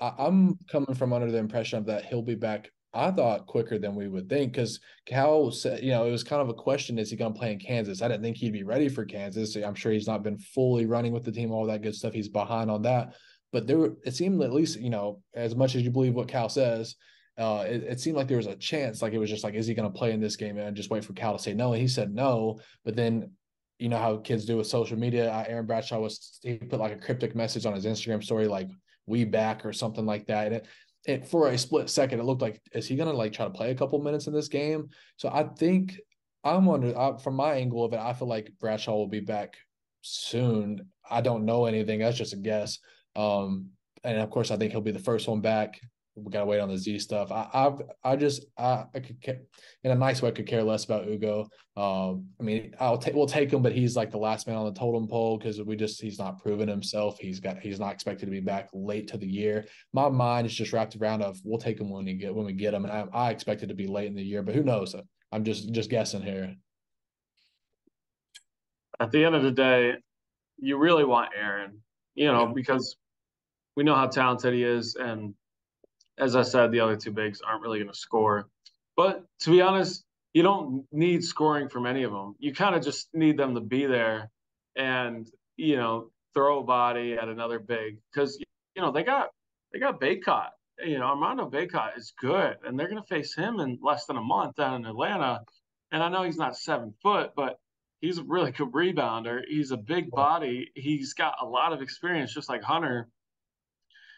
I'm 0.00 0.58
coming 0.70 0.94
from 0.94 1.12
under 1.12 1.30
the 1.30 1.38
impression 1.38 1.78
of 1.78 1.86
that 1.86 2.04
he'll 2.04 2.22
be 2.22 2.34
back. 2.34 2.70
I 2.96 3.10
thought 3.10 3.46
quicker 3.46 3.78
than 3.78 3.94
we 3.94 4.08
would 4.08 4.28
think 4.28 4.52
because 4.52 4.80
Cal 5.06 5.50
said, 5.50 5.82
you 5.82 5.90
know, 5.90 6.06
it 6.06 6.10
was 6.10 6.24
kind 6.24 6.42
of 6.42 6.48
a 6.48 6.54
question: 6.54 6.98
Is 6.98 7.10
he 7.10 7.16
going 7.16 7.32
to 7.32 7.38
play 7.38 7.52
in 7.52 7.58
Kansas? 7.58 8.02
I 8.02 8.08
didn't 8.08 8.22
think 8.22 8.36
he'd 8.36 8.52
be 8.52 8.62
ready 8.62 8.88
for 8.88 9.04
Kansas. 9.04 9.56
I'm 9.56 9.74
sure 9.74 9.92
he's 9.92 10.06
not 10.06 10.22
been 10.22 10.38
fully 10.38 10.86
running 10.86 11.12
with 11.12 11.24
the 11.24 11.32
team, 11.32 11.52
all 11.52 11.66
that 11.66 11.82
good 11.82 11.94
stuff. 11.94 12.12
He's 12.12 12.28
behind 12.28 12.70
on 12.70 12.82
that, 12.82 13.14
but 13.52 13.66
there, 13.66 13.92
it 14.04 14.14
seemed 14.14 14.42
at 14.42 14.52
least, 14.52 14.80
you 14.80 14.90
know, 14.90 15.22
as 15.34 15.54
much 15.54 15.74
as 15.74 15.82
you 15.82 15.90
believe 15.90 16.14
what 16.14 16.28
Cal 16.28 16.48
says, 16.48 16.96
uh, 17.38 17.64
it, 17.68 17.82
it 17.84 18.00
seemed 18.00 18.16
like 18.16 18.28
there 18.28 18.36
was 18.36 18.46
a 18.46 18.56
chance. 18.56 19.02
Like 19.02 19.12
it 19.12 19.18
was 19.18 19.30
just 19.30 19.44
like, 19.44 19.54
is 19.54 19.66
he 19.66 19.74
going 19.74 19.90
to 19.90 19.98
play 19.98 20.12
in 20.12 20.20
this 20.20 20.36
game? 20.36 20.58
And 20.58 20.76
just 20.76 20.90
wait 20.90 21.04
for 21.04 21.12
Cal 21.12 21.36
to 21.36 21.42
say 21.42 21.54
no. 21.54 21.72
And 21.72 21.80
he 21.80 21.88
said 21.88 22.14
no, 22.14 22.60
but 22.84 22.96
then 22.96 23.30
you 23.78 23.88
know 23.88 23.98
how 23.98 24.16
kids 24.16 24.44
do 24.44 24.56
with 24.56 24.66
social 24.66 24.98
media. 24.98 25.30
Uh, 25.30 25.44
Aaron 25.46 25.66
Bradshaw 25.66 26.00
was 26.00 26.38
he 26.42 26.56
put 26.56 26.80
like 26.80 26.92
a 26.92 27.00
cryptic 27.00 27.34
message 27.34 27.66
on 27.66 27.74
his 27.74 27.84
Instagram 27.84 28.24
story, 28.24 28.48
like 28.48 28.68
"We 29.06 29.24
back" 29.24 29.66
or 29.66 29.72
something 29.72 30.06
like 30.06 30.26
that. 30.26 30.46
And 30.46 30.56
it, 30.56 30.66
it 31.06 31.26
for 31.26 31.48
a 31.48 31.58
split 31.58 31.88
second, 31.88 32.20
it 32.20 32.24
looked 32.24 32.42
like 32.42 32.60
is 32.72 32.86
he 32.86 32.96
gonna 32.96 33.12
like 33.12 33.32
try 33.32 33.46
to 33.46 33.50
play 33.50 33.70
a 33.70 33.74
couple 33.74 34.00
minutes 34.02 34.26
in 34.26 34.32
this 34.32 34.48
game? 34.48 34.88
So 35.16 35.28
I 35.28 35.44
think 35.44 35.98
I'm 36.44 36.68
under 36.68 36.96
I, 36.98 37.16
from 37.18 37.34
my 37.34 37.54
angle 37.54 37.84
of 37.84 37.92
it. 37.92 38.00
I 38.00 38.12
feel 38.12 38.28
like 38.28 38.52
Bradshaw 38.60 38.94
will 38.94 39.08
be 39.08 39.20
back 39.20 39.56
soon. 40.02 40.88
I 41.08 41.20
don't 41.20 41.44
know 41.44 41.66
anything. 41.66 42.00
That's 42.00 42.18
just 42.18 42.32
a 42.32 42.36
guess. 42.36 42.78
Um, 43.14 43.70
and 44.04 44.18
of 44.18 44.30
course, 44.30 44.50
I 44.50 44.56
think 44.56 44.72
he'll 44.72 44.80
be 44.80 44.92
the 44.92 44.98
first 44.98 45.26
one 45.26 45.40
back. 45.40 45.80
We 46.18 46.32
gotta 46.32 46.46
wait 46.46 46.60
on 46.60 46.70
the 46.70 46.78
Z 46.78 46.98
stuff. 47.00 47.30
I, 47.30 47.46
I, 47.52 47.72
I 48.12 48.16
just, 48.16 48.46
I, 48.56 48.86
I 48.94 49.00
could, 49.00 49.20
care, 49.20 49.40
in 49.84 49.90
a 49.90 49.94
nice 49.94 50.22
way, 50.22 50.30
I 50.30 50.32
could 50.32 50.46
care 50.46 50.62
less 50.62 50.84
about 50.84 51.06
Ugo. 51.06 51.46
Um, 51.76 52.28
I 52.40 52.42
mean, 52.42 52.74
I'll 52.80 52.96
take, 52.96 53.14
we'll 53.14 53.26
take 53.26 53.52
him, 53.52 53.60
but 53.60 53.72
he's 53.72 53.96
like 53.96 54.10
the 54.10 54.16
last 54.16 54.46
man 54.46 54.56
on 54.56 54.64
the 54.64 54.72
totem 54.72 55.08
pole 55.08 55.36
because 55.36 55.60
we 55.60 55.76
just, 55.76 56.00
he's 56.00 56.18
not 56.18 56.40
proven 56.40 56.68
himself. 56.68 57.18
He's 57.18 57.38
got, 57.38 57.58
he's 57.58 57.78
not 57.78 57.92
expected 57.92 58.24
to 58.24 58.30
be 58.30 58.40
back 58.40 58.70
late 58.72 59.08
to 59.08 59.18
the 59.18 59.26
year. 59.26 59.66
My 59.92 60.08
mind 60.08 60.46
is 60.46 60.54
just 60.54 60.72
wrapped 60.72 60.96
around 60.96 61.22
of 61.22 61.38
we'll 61.44 61.58
take 61.58 61.78
him 61.78 61.90
when 61.90 62.06
we 62.06 62.14
get 62.14 62.34
when 62.34 62.46
we 62.46 62.54
get 62.54 62.72
him, 62.72 62.86
and 62.86 62.92
I, 62.92 63.06
I 63.12 63.30
expect 63.30 63.62
it 63.62 63.66
to 63.66 63.74
be 63.74 63.86
late 63.86 64.06
in 64.06 64.16
the 64.16 64.22
year, 64.22 64.42
but 64.42 64.54
who 64.54 64.62
knows? 64.62 64.94
I'm 65.32 65.44
just, 65.44 65.70
just 65.72 65.90
guessing 65.90 66.22
here. 66.22 66.56
At 68.98 69.10
the 69.10 69.22
end 69.22 69.34
of 69.34 69.42
the 69.42 69.50
day, 69.50 69.92
you 70.58 70.78
really 70.78 71.04
want 71.04 71.32
Aaron, 71.38 71.82
you 72.14 72.32
know, 72.32 72.46
yeah. 72.46 72.52
because 72.54 72.96
we 73.76 73.84
know 73.84 73.94
how 73.94 74.06
talented 74.06 74.54
he 74.54 74.62
is. 74.62 74.96
And 74.98 75.34
as 76.18 76.36
I 76.36 76.42
said, 76.42 76.70
the 76.70 76.80
other 76.80 76.96
two 76.96 77.12
bigs 77.12 77.40
aren't 77.40 77.62
really 77.62 77.78
going 77.78 77.92
to 77.92 77.98
score. 77.98 78.48
But 78.96 79.24
to 79.40 79.50
be 79.50 79.60
honest, 79.60 80.04
you 80.32 80.42
don't 80.42 80.84
need 80.92 81.24
scoring 81.24 81.68
from 81.68 81.86
any 81.86 82.02
of 82.02 82.12
them. 82.12 82.34
You 82.38 82.52
kind 82.52 82.74
of 82.74 82.82
just 82.82 83.08
need 83.14 83.36
them 83.38 83.54
to 83.54 83.60
be 83.60 83.86
there 83.86 84.30
and, 84.76 85.26
you 85.56 85.76
know, 85.76 86.10
throw 86.34 86.60
a 86.60 86.64
body 86.64 87.14
at 87.14 87.28
another 87.28 87.58
big 87.58 87.98
because, 88.12 88.38
you 88.74 88.82
know, 88.82 88.92
they 88.92 89.02
got 89.02 89.28
they 89.72 89.78
got 89.78 90.00
Bacot. 90.00 90.48
You 90.84 90.98
know, 90.98 91.06
Armando 91.06 91.48
Bacot 91.48 91.96
is 91.96 92.12
good, 92.20 92.56
and 92.64 92.78
they're 92.78 92.88
going 92.88 93.00
to 93.02 93.08
face 93.08 93.34
him 93.34 93.60
in 93.60 93.78
less 93.82 94.04
than 94.04 94.18
a 94.18 94.22
month 94.22 94.56
down 94.56 94.74
in 94.74 94.86
Atlanta. 94.86 95.40
And 95.90 96.02
I 96.02 96.10
know 96.10 96.22
he's 96.22 96.36
not 96.36 96.56
seven 96.56 96.92
foot, 97.02 97.30
but 97.34 97.58
he's 98.00 98.18
a 98.18 98.24
really 98.24 98.52
good 98.52 98.72
rebounder. 98.72 99.40
He's 99.48 99.70
a 99.70 99.76
big 99.78 100.10
body. 100.10 100.70
He's 100.74 101.14
got 101.14 101.36
a 101.40 101.46
lot 101.46 101.72
of 101.72 101.80
experience, 101.80 102.34
just 102.34 102.48
like 102.48 102.62
Hunter. 102.62 103.08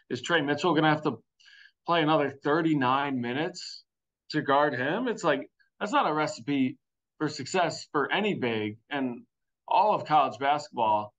Is 0.09 0.21
Tre 0.21 0.41
Mitchell 0.41 0.71
going 0.73 0.83
to 0.83 0.89
have 0.89 1.03
to 1.03 1.19
play 1.89 2.03
another 2.03 2.29
39 2.43 3.19
minutes 3.19 3.83
to 4.29 4.43
guard 4.43 4.75
him? 4.75 5.07
It's 5.07 5.23
like 5.23 5.49
that's 5.79 5.91
not 5.91 6.07
a 6.07 6.13
recipe 6.13 6.77
for 7.17 7.27
success 7.27 7.87
for 7.91 8.11
any 8.11 8.35
big 8.35 8.77
and 8.91 9.23
all 9.67 9.95
of 9.95 10.05
college 10.05 10.37
basketball 10.37 11.15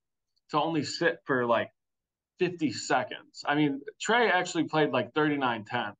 to 0.50 0.60
only 0.60 0.84
sit 0.84 1.18
for 1.24 1.44
like 1.44 1.70
50 2.38 2.70
seconds. 2.70 3.42
I 3.44 3.56
mean, 3.56 3.80
Tre 4.00 4.28
actually 4.28 4.64
played 4.64 4.90
like 4.90 5.12
39 5.12 5.64
10. 5.64 5.92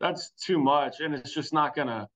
That's 0.00 0.30
too 0.42 0.58
much. 0.58 1.00
And 1.00 1.14
it's 1.14 1.34
just 1.34 1.52
not 1.52 1.76
going 1.76 1.88
to, 1.88 2.08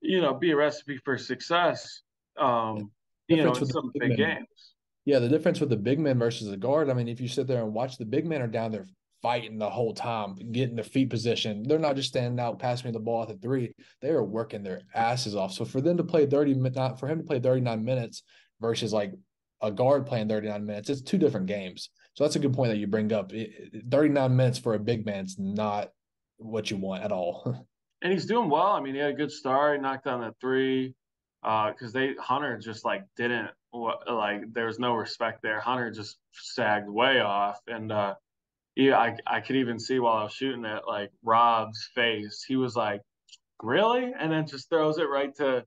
you 0.00 0.20
know, 0.20 0.34
be 0.34 0.50
a 0.50 0.56
recipe 0.56 0.98
for 1.04 1.16
success, 1.16 2.02
um, 2.36 2.90
you 3.28 3.44
know, 3.44 3.52
in 3.52 3.66
some 3.66 3.92
big 3.94 4.16
games. 4.16 4.74
Yeah, 5.04 5.20
the 5.20 5.28
difference 5.28 5.60
with 5.60 5.70
the 5.70 5.76
big 5.76 6.00
men 6.00 6.18
versus 6.18 6.48
the 6.48 6.56
guard. 6.56 6.90
I 6.90 6.94
mean, 6.94 7.06
if 7.06 7.20
you 7.20 7.28
sit 7.28 7.46
there 7.46 7.62
and 7.62 7.72
watch, 7.72 7.98
the 7.98 8.04
big 8.04 8.26
men 8.26 8.42
are 8.42 8.48
down 8.48 8.72
there 8.72 8.88
fighting 9.22 9.58
the 9.58 9.68
whole 9.68 9.94
time, 9.94 10.34
getting 10.52 10.76
the 10.76 10.82
feet 10.82 11.10
position. 11.10 11.62
They're 11.62 11.78
not 11.78 11.96
just 11.96 12.08
standing 12.08 12.38
out, 12.38 12.58
passing 12.58 12.88
me 12.88 12.92
the 12.92 13.00
ball 13.00 13.22
at 13.22 13.28
the 13.28 13.34
three. 13.34 13.74
They 14.00 14.10
are 14.10 14.24
working 14.24 14.62
their 14.62 14.82
asses 14.94 15.34
off. 15.34 15.52
So 15.52 15.64
for 15.64 15.80
them 15.80 15.96
to 15.96 16.04
play 16.04 16.26
30 16.26 16.54
not 16.54 17.00
for 17.00 17.08
him 17.08 17.18
to 17.18 17.24
play 17.24 17.40
39 17.40 17.84
minutes 17.84 18.22
versus 18.60 18.92
like 18.92 19.12
a 19.60 19.70
guard 19.72 20.06
playing 20.06 20.28
39 20.28 20.64
minutes, 20.64 20.90
it's 20.90 21.02
two 21.02 21.18
different 21.18 21.46
games. 21.46 21.90
So 22.14 22.24
that's 22.24 22.36
a 22.36 22.40
good 22.40 22.54
point 22.54 22.70
that 22.70 22.78
you 22.78 22.86
bring 22.86 23.12
up. 23.12 23.32
39 23.90 24.36
minutes 24.36 24.58
for 24.58 24.74
a 24.74 24.78
big 24.78 25.04
man, 25.04 25.16
man's 25.16 25.38
not 25.38 25.90
what 26.38 26.70
you 26.70 26.76
want 26.76 27.02
at 27.04 27.12
all. 27.12 27.66
and 28.02 28.12
he's 28.12 28.26
doing 28.26 28.48
well. 28.48 28.68
I 28.72 28.80
mean, 28.80 28.94
he 28.94 29.00
had 29.00 29.10
a 29.10 29.14
good 29.14 29.32
start. 29.32 29.76
He 29.76 29.82
knocked 29.82 30.04
down 30.04 30.20
that 30.20 30.34
three 30.40 30.94
because 31.42 31.94
uh, 31.94 31.98
they 31.98 32.14
Hunter 32.20 32.58
just 32.58 32.84
like 32.84 33.04
didn't 33.16 33.50
like 33.72 34.52
there 34.52 34.66
was 34.66 34.78
no 34.78 34.94
respect 34.94 35.42
there. 35.42 35.60
Hunter 35.60 35.90
just 35.90 36.18
sagged 36.32 36.88
way 36.88 37.20
off, 37.20 37.58
and 37.66 37.92
uh, 37.92 38.14
yeah, 38.78 38.96
I 38.96 39.16
I 39.26 39.40
could 39.40 39.56
even 39.56 39.80
see 39.80 39.98
while 39.98 40.18
I 40.18 40.22
was 40.22 40.32
shooting 40.32 40.64
it, 40.64 40.82
like 40.86 41.10
Rob's 41.24 41.90
face. 41.96 42.44
He 42.46 42.54
was 42.54 42.76
like, 42.76 43.02
"Really?" 43.60 44.12
And 44.16 44.30
then 44.30 44.46
just 44.46 44.68
throws 44.70 44.98
it 44.98 45.08
right 45.08 45.34
to 45.36 45.64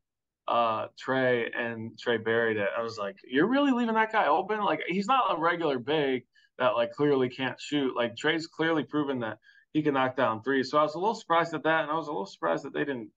uh, 0.48 0.88
Tre, 0.98 1.52
and 1.52 2.00
Tre 2.00 2.18
buried 2.18 2.56
it. 2.56 2.70
I 2.76 2.82
was 2.82 2.98
like, 2.98 3.18
"You're 3.28 3.50
really 3.50 3.74
leaving 3.74 3.96
that 3.96 4.14
guy 4.14 4.28
open? 4.28 4.62
Like 4.64 4.80
he's 4.88 5.08
not 5.08 5.38
a 5.38 5.40
regular 5.40 5.78
big 5.78 6.24
that 6.58 6.76
like 6.76 6.94
clearly 6.94 7.28
can't 7.28 7.60
shoot. 7.60 7.98
Like 7.98 8.16
Tre's 8.16 8.48
clearly 8.48 8.84
proven 8.84 9.20
that 9.20 9.40
he 9.74 9.82
can 9.84 9.96
knock 9.96 10.16
down 10.16 10.42
three. 10.42 10.64
So 10.64 10.78
I 10.78 10.84
was 10.84 10.96
a 10.96 11.00
little 11.00 11.16
surprised 11.16 11.54
at 11.54 11.64
that, 11.64 11.82
and 11.82 11.92
I 11.92 11.96
was 11.96 12.08
a 12.08 12.12
little 12.12 12.26
surprised 12.26 12.64
that 12.64 12.74
they 12.74 12.86
didn't, 12.86 13.10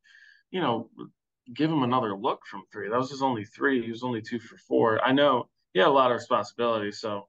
you 0.50 0.60
know, 0.60 0.90
give 1.54 1.70
him 1.70 1.84
another 1.84 2.16
look 2.16 2.40
from 2.50 2.64
three. 2.72 2.88
That 2.88 2.98
was 2.98 3.10
his 3.10 3.22
only 3.22 3.44
three. 3.44 3.80
He 3.84 3.90
was 3.92 4.02
only 4.02 4.22
two 4.22 4.40
for 4.40 4.56
four. 4.56 5.00
I 5.06 5.12
know 5.12 5.48
he 5.72 5.78
had 5.78 5.88
a 5.88 5.92
lot 5.92 6.10
of 6.10 6.16
responsibility. 6.16 6.90
So, 6.90 7.28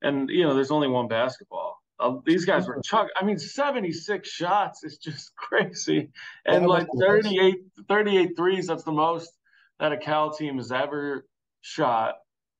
and 0.00 0.30
you 0.30 0.44
know, 0.44 0.54
there's 0.54 0.70
only 0.70 0.88
one 0.88 1.08
basketball. 1.08 1.76
Uh, 1.98 2.16
these 2.24 2.44
guys 2.44 2.66
were 2.66 2.80
chuck. 2.84 3.08
I 3.18 3.24
mean, 3.24 3.38
76 3.38 4.28
shots 4.28 4.84
is 4.84 4.98
just 4.98 5.34
crazy. 5.36 6.10
And 6.44 6.66
like 6.66 6.86
38, 6.98 7.56
38 7.88 8.36
threes, 8.36 8.66
that's 8.66 8.84
the 8.84 8.92
most 8.92 9.32
that 9.78 9.92
a 9.92 9.96
Cal 9.96 10.30
team 10.30 10.56
has 10.56 10.72
ever 10.72 11.26
shot 11.60 12.10
uh, 12.10 12.14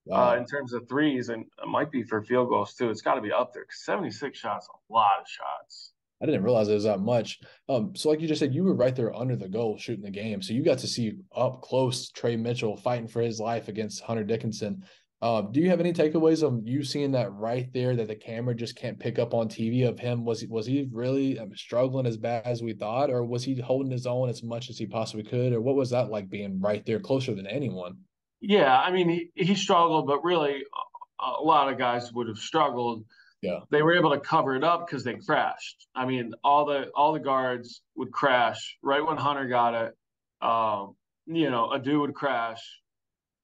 wow. 0.07 0.31
uh, 0.31 0.37
in 0.37 0.47
terms 0.47 0.73
of 0.73 0.89
threes. 0.89 1.29
And 1.29 1.45
it 1.63 1.69
might 1.69 1.91
be 1.91 2.03
for 2.03 2.23
field 2.23 2.49
goals 2.49 2.75
too. 2.75 2.91
It's 2.91 3.03
got 3.03 3.15
to 3.15 3.21
be 3.21 3.33
up 3.33 3.53
there. 3.53 3.67
76 3.71 4.39
shots, 4.39 4.69
a 4.69 4.93
lot 4.93 5.21
of 5.21 5.27
shots. 5.29 5.93
I 6.23 6.25
didn't 6.25 6.45
realize 6.45 6.69
it 6.69 6.75
was 6.75 6.85
that 6.85 7.01
much. 7.01 7.41
Um, 7.69 7.95
so 7.95 8.09
like 8.09 8.21
you 8.21 8.29
just 8.29 8.39
said, 8.39 8.55
you 8.55 8.65
were 8.65 8.75
right 8.75 8.97
there 8.97 9.15
under 9.15 9.37
the 9.37 9.49
goal 9.49 9.77
shooting 9.77 10.05
the 10.05 10.11
game. 10.11 10.41
So 10.41 10.55
you 10.55 10.65
got 10.65 10.79
to 10.79 10.87
see 10.87 11.19
up 11.35 11.61
close 11.61 12.11
Tre 12.11 12.37
Mitchell 12.37 12.77
fighting 12.77 13.09
for 13.09 13.21
his 13.21 13.39
life 13.39 13.69
against 13.69 14.03
Hunter 14.03 14.25
Dickinson. 14.25 14.83
Um, 15.23 15.51
do 15.51 15.61
you 15.61 15.71
have 15.71 15.81
any 15.81 15.95
takeaways 15.95 16.43
of 16.43 16.67
you 16.67 16.85
seeing 16.85 17.13
that 17.13 17.33
right 17.33 17.73
there 17.73 17.97
that 17.97 18.09
the 18.09 18.15
camera 18.15 18.55
just 18.55 18.77
can't 18.77 18.99
pick 18.99 19.19
up 19.19 19.33
on 19.33 19.49
TV 19.49 19.89
of 19.89 19.99
him? 19.99 20.25
Was 20.27 20.43
he 20.43 20.47
was 20.47 20.67
he 20.67 20.89
really 20.93 21.39
um, 21.39 21.55
struggling 21.55 22.07
as 22.07 22.19
bad 22.19 22.45
as 22.45 22.63
we 22.63 22.75
thought, 22.75 23.11
or 23.11 23.25
was 23.25 23.43
he 23.43 23.59
holding 23.59 23.91
his 23.91 24.07
own 24.07 24.29
as 24.29 24.43
much 24.43 24.69
as 24.69 24.77
he 24.77 24.87
possibly 24.87 25.25
could, 25.25 25.55
or 25.55 25.63
what 25.63 25.75
was 25.75 25.91
that 25.91 26.11
like 26.11 26.29
being 26.29 26.61
right 26.61 26.85
there 26.85 27.01
closer 27.01 27.35
than 27.35 27.47
anyone? 27.47 27.97
Yeah, 28.43 28.79
I 28.79 28.93
mean 28.93 29.09
he 29.09 29.31
he 29.35 29.55
struggled, 29.55 30.07
but 30.07 30.23
really 30.23 30.63
a 31.19 31.43
lot 31.43 31.73
of 31.73 31.79
guys 31.79 32.13
would 32.13 32.29
have 32.29 32.39
struggled. 32.39 33.07
Yeah, 33.41 33.61
they 33.71 33.81
were 33.81 33.97
able 33.97 34.11
to 34.11 34.21
cover 34.21 34.55
it 34.55 34.65
up 34.65 34.87
because 34.87 35.03
they 35.03 35.15
crashed. 35.15 35.89
I 35.95 36.05
mean 36.05 36.35
all 36.45 36.67
the 36.67 36.91
all 36.95 37.15
the 37.15 37.21
guards 37.21 37.81
would 37.95 38.13
crash 38.13 38.77
right 38.83 39.05
when 39.05 39.17
Hunter 39.17 39.49
got 39.49 39.73
it. 39.75 39.97
Um, 40.47 40.95
you 41.27 41.49
know, 41.49 41.73
a 41.73 41.79
dude 41.79 42.01
would 42.01 42.15
crash 42.15 42.61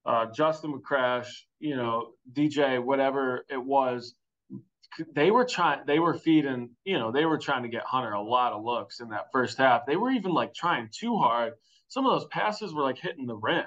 uh, 0.05 0.27
Justin 0.35 0.73
McCrash, 0.73 1.27
you 1.59 1.75
know, 1.75 2.11
DJ, 2.31 2.83
whatever 2.83 3.45
it 3.49 3.63
was. 3.63 4.15
They 5.15 5.31
were 5.31 5.45
trying, 5.45 5.81
they 5.87 5.97
were 5.97 6.13
feeding, 6.13 6.69
you 6.83 6.99
know, 6.99 7.11
they 7.11 7.25
were 7.25 7.39
trying 7.39 7.63
to 7.63 7.69
get 7.69 7.83
Hunter 7.83 8.11
a 8.11 8.21
lot 8.21 8.53
of 8.53 8.63
looks 8.63 8.99
in 8.99 9.09
that 9.09 9.31
first 9.31 9.57
half. 9.57 9.85
They 9.87 9.95
were 9.95 10.11
even 10.11 10.31
like 10.31 10.53
trying 10.53 10.89
too 10.91 11.17
hard. 11.17 11.53
Some 11.87 12.05
of 12.05 12.13
those 12.19 12.27
passes 12.29 12.73
were 12.73 12.83
like 12.83 12.99
hitting 12.99 13.25
the 13.25 13.35
rim, 13.35 13.65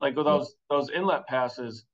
like 0.00 0.14
those 0.14 0.54
those 0.68 0.90
inlet 0.90 1.26
passes. 1.26 1.84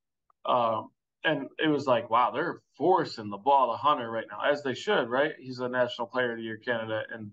Um, 0.45 0.91
and 1.25 1.47
it 1.59 1.69
was 1.69 1.87
like, 1.87 2.11
wow, 2.11 2.33
they're 2.33 2.61
forcing 2.77 3.31
the 3.31 3.37
ball 3.37 3.71
to 3.71 3.77
Hunter 3.77 4.11
right 4.11 4.27
now, 4.29 4.51
as 4.51 4.63
they 4.63 4.75
should, 4.75 5.09
right? 5.09 5.33
He's 5.39 5.61
a 5.61 5.69
National 5.69 6.09
Player 6.09 6.33
of 6.33 6.39
the 6.39 6.43
Year 6.43 6.59
candidate, 6.59 7.07
and 7.13 7.31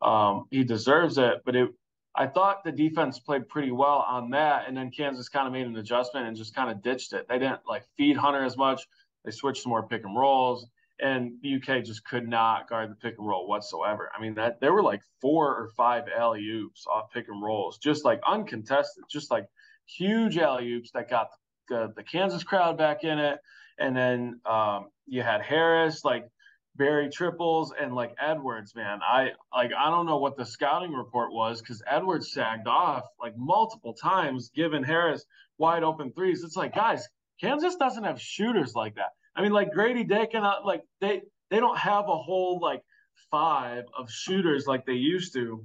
um, 0.00 0.46
he 0.50 0.64
deserves 0.64 1.18
it. 1.18 1.42
But 1.44 1.56
it 1.56 1.68
I 2.16 2.26
thought 2.26 2.64
the 2.64 2.72
defense 2.72 3.18
played 3.18 3.48
pretty 3.48 3.72
well 3.72 4.04
on 4.08 4.30
that, 4.30 4.66
and 4.66 4.76
then 4.76 4.90
Kansas 4.90 5.28
kind 5.28 5.46
of 5.46 5.52
made 5.52 5.66
an 5.66 5.76
adjustment 5.76 6.26
and 6.26 6.36
just 6.36 6.54
kind 6.54 6.70
of 6.70 6.82
ditched 6.82 7.12
it. 7.12 7.26
They 7.28 7.38
didn't 7.38 7.60
like 7.68 7.84
feed 7.96 8.16
Hunter 8.16 8.42
as 8.42 8.56
much. 8.56 8.82
They 9.24 9.30
switched 9.30 9.64
to 9.64 9.68
more 9.68 9.86
pick 9.86 10.02
and 10.04 10.16
rolls, 10.16 10.66
and 10.98 11.32
the 11.42 11.56
UK 11.56 11.84
just 11.84 12.04
could 12.04 12.26
not 12.26 12.68
guard 12.68 12.90
the 12.90 12.94
pick 12.94 13.18
and 13.18 13.26
roll 13.26 13.46
whatsoever. 13.46 14.10
I 14.16 14.20
mean, 14.20 14.34
that 14.36 14.60
there 14.60 14.72
were 14.72 14.82
like 14.82 15.02
four 15.20 15.48
or 15.48 15.68
five 15.76 16.04
alley 16.16 16.48
oops 16.48 16.86
off 16.86 17.10
pick 17.12 17.28
and 17.28 17.42
rolls, 17.42 17.78
just 17.78 18.04
like 18.04 18.20
uncontested, 18.26 19.04
just 19.10 19.30
like 19.30 19.46
huge 19.86 20.38
alley 20.38 20.72
oops 20.72 20.90
that 20.92 21.10
got 21.10 21.28
the, 21.68 21.92
the 21.96 22.02
Kansas 22.02 22.44
crowd 22.44 22.78
back 22.78 23.04
in 23.04 23.18
it. 23.18 23.38
And 23.78 23.94
then 23.94 24.40
um, 24.46 24.88
you 25.06 25.22
had 25.22 25.42
Harris, 25.42 26.02
like 26.02 26.28
bury 26.76 27.08
triples 27.10 27.72
and 27.78 27.94
like 27.94 28.14
Edwards, 28.20 28.74
man. 28.74 29.00
I 29.02 29.30
like 29.54 29.72
I 29.76 29.90
don't 29.90 30.06
know 30.06 30.18
what 30.18 30.36
the 30.36 30.44
scouting 30.44 30.92
report 30.92 31.32
was 31.32 31.60
because 31.60 31.82
Edwards 31.86 32.32
sagged 32.32 32.66
off 32.66 33.04
like 33.20 33.36
multiple 33.36 33.94
times, 33.94 34.50
giving 34.54 34.84
Harris 34.84 35.24
wide 35.58 35.82
open 35.82 36.12
threes. 36.12 36.42
It's 36.44 36.56
like, 36.56 36.74
guys, 36.74 37.06
Kansas 37.40 37.76
doesn't 37.76 38.04
have 38.04 38.20
shooters 38.20 38.74
like 38.74 38.94
that. 38.96 39.12
I 39.34 39.42
mean, 39.42 39.52
like 39.52 39.72
Grady 39.72 40.06
uh, 40.12 40.52
like 40.64 40.82
they 41.00 41.22
they 41.50 41.60
don't 41.60 41.78
have 41.78 42.04
a 42.08 42.16
whole 42.16 42.58
like 42.60 42.82
five 43.30 43.84
of 43.96 44.10
shooters 44.10 44.66
like 44.66 44.86
they 44.86 44.94
used 44.94 45.34
to. 45.34 45.64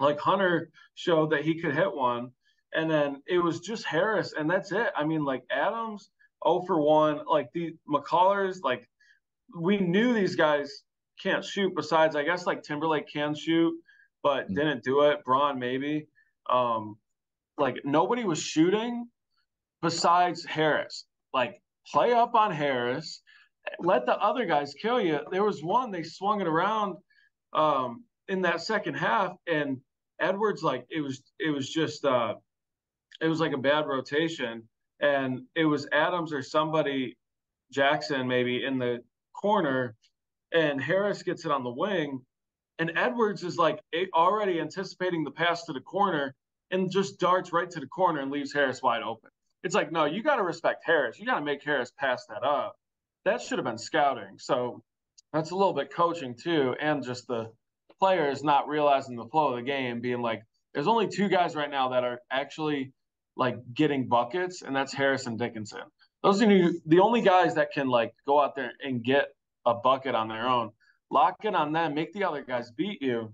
Like 0.00 0.18
Hunter 0.18 0.70
showed 0.94 1.30
that 1.30 1.44
he 1.44 1.60
could 1.60 1.74
hit 1.74 1.94
one, 1.94 2.32
and 2.74 2.90
then 2.90 3.22
it 3.26 3.38
was 3.38 3.60
just 3.60 3.84
Harris, 3.84 4.34
and 4.36 4.50
that's 4.50 4.72
it. 4.72 4.88
I 4.96 5.04
mean, 5.04 5.24
like 5.24 5.44
Adams, 5.50 6.10
oh 6.44 6.62
for 6.62 6.80
1. 6.80 7.20
Like 7.26 7.52
the 7.52 7.76
McCullars, 7.88 8.58
like 8.62 8.88
we 9.58 9.78
knew 9.78 10.12
these 10.12 10.36
guys 10.36 10.82
can't 11.22 11.44
shoot. 11.44 11.74
Besides, 11.74 12.16
I 12.16 12.24
guess 12.24 12.46
like 12.46 12.62
Timberlake 12.62 13.06
can 13.12 13.34
shoot, 13.34 13.74
but 14.22 14.44
mm-hmm. 14.44 14.54
didn't 14.54 14.84
do 14.84 15.02
it. 15.02 15.24
Braun 15.24 15.58
maybe. 15.58 16.06
Um, 16.50 16.96
like 17.58 17.80
nobody 17.84 18.24
was 18.24 18.40
shooting 18.40 19.06
besides 19.80 20.44
Harris. 20.44 21.04
Like 21.32 21.60
play 21.86 22.12
up 22.12 22.34
on 22.34 22.50
Harris, 22.50 23.22
let 23.78 24.06
the 24.06 24.16
other 24.16 24.46
guys 24.46 24.74
kill 24.80 25.00
you. 25.00 25.20
There 25.30 25.44
was 25.44 25.62
one 25.62 25.90
they 25.90 26.02
swung 26.02 26.40
it 26.40 26.46
around 26.46 26.96
um, 27.52 28.04
in 28.28 28.42
that 28.42 28.60
second 28.60 28.94
half, 28.94 29.36
and 29.46 29.78
Edwards 30.20 30.62
like 30.62 30.86
it 30.90 31.00
was 31.00 31.22
it 31.38 31.50
was 31.50 31.68
just 31.68 32.04
uh, 32.04 32.34
it 33.20 33.28
was 33.28 33.40
like 33.40 33.52
a 33.52 33.58
bad 33.58 33.86
rotation, 33.86 34.62
and 35.00 35.42
it 35.54 35.64
was 35.64 35.88
Adams 35.92 36.32
or 36.32 36.42
somebody 36.42 37.16
Jackson 37.72 38.26
maybe 38.26 38.64
in 38.64 38.78
the 38.78 39.02
corner, 39.42 39.96
and 40.52 40.80
Harris 40.80 41.22
gets 41.22 41.44
it 41.44 41.50
on 41.50 41.64
the 41.64 41.70
wing, 41.70 42.20
and 42.78 42.92
Edwards 42.96 43.42
is 43.42 43.56
like 43.56 43.80
already 44.14 44.60
anticipating 44.60 45.24
the 45.24 45.30
pass 45.30 45.64
to 45.64 45.72
the 45.72 45.80
corner 45.80 46.34
and 46.70 46.90
just 46.90 47.18
darts 47.18 47.52
right 47.52 47.70
to 47.70 47.80
the 47.80 47.86
corner 47.86 48.20
and 48.20 48.30
leaves 48.30 48.52
Harris 48.52 48.82
wide 48.82 49.02
open. 49.02 49.30
It's 49.64 49.74
like, 49.74 49.92
no, 49.92 50.06
you 50.06 50.22
got 50.22 50.36
to 50.36 50.42
respect 50.42 50.82
Harris. 50.84 51.18
You 51.18 51.26
got 51.26 51.38
to 51.38 51.44
make 51.44 51.62
Harris 51.62 51.92
pass 51.98 52.24
that 52.28 52.42
up. 52.42 52.76
That 53.24 53.40
should 53.40 53.58
have 53.58 53.64
been 53.66 53.78
scouting. 53.78 54.38
So 54.38 54.82
that's 55.32 55.50
a 55.50 55.56
little 55.56 55.74
bit 55.74 55.92
coaching 55.92 56.34
too, 56.34 56.74
and 56.80 57.04
just 57.04 57.26
the 57.26 57.50
players 57.98 58.42
not 58.42 58.68
realizing 58.68 59.16
the 59.16 59.26
flow 59.26 59.50
of 59.50 59.56
the 59.56 59.62
game, 59.62 60.00
being 60.00 60.20
like, 60.22 60.42
there's 60.74 60.88
only 60.88 61.06
two 61.06 61.28
guys 61.28 61.54
right 61.54 61.70
now 61.70 61.90
that 61.90 62.04
are 62.04 62.20
actually 62.30 62.92
like 63.36 63.56
getting 63.74 64.08
buckets, 64.08 64.62
and 64.62 64.74
that's 64.74 64.92
Harris 64.92 65.26
and 65.26 65.38
Dickinson. 65.38 65.82
Those 66.22 66.40
are 66.42 66.46
the 66.86 67.00
only 67.00 67.20
guys 67.20 67.54
that 67.56 67.72
can 67.72 67.88
like 67.88 68.14
go 68.26 68.40
out 68.40 68.54
there 68.54 68.72
and 68.82 69.02
get 69.02 69.28
a 69.66 69.74
bucket 69.74 70.14
on 70.14 70.28
their 70.28 70.46
own. 70.48 70.70
Lock 71.10 71.44
in 71.44 71.54
on 71.54 71.72
them, 71.72 71.94
make 71.94 72.12
the 72.12 72.24
other 72.24 72.42
guys 72.42 72.70
beat 72.70 73.02
you, 73.02 73.32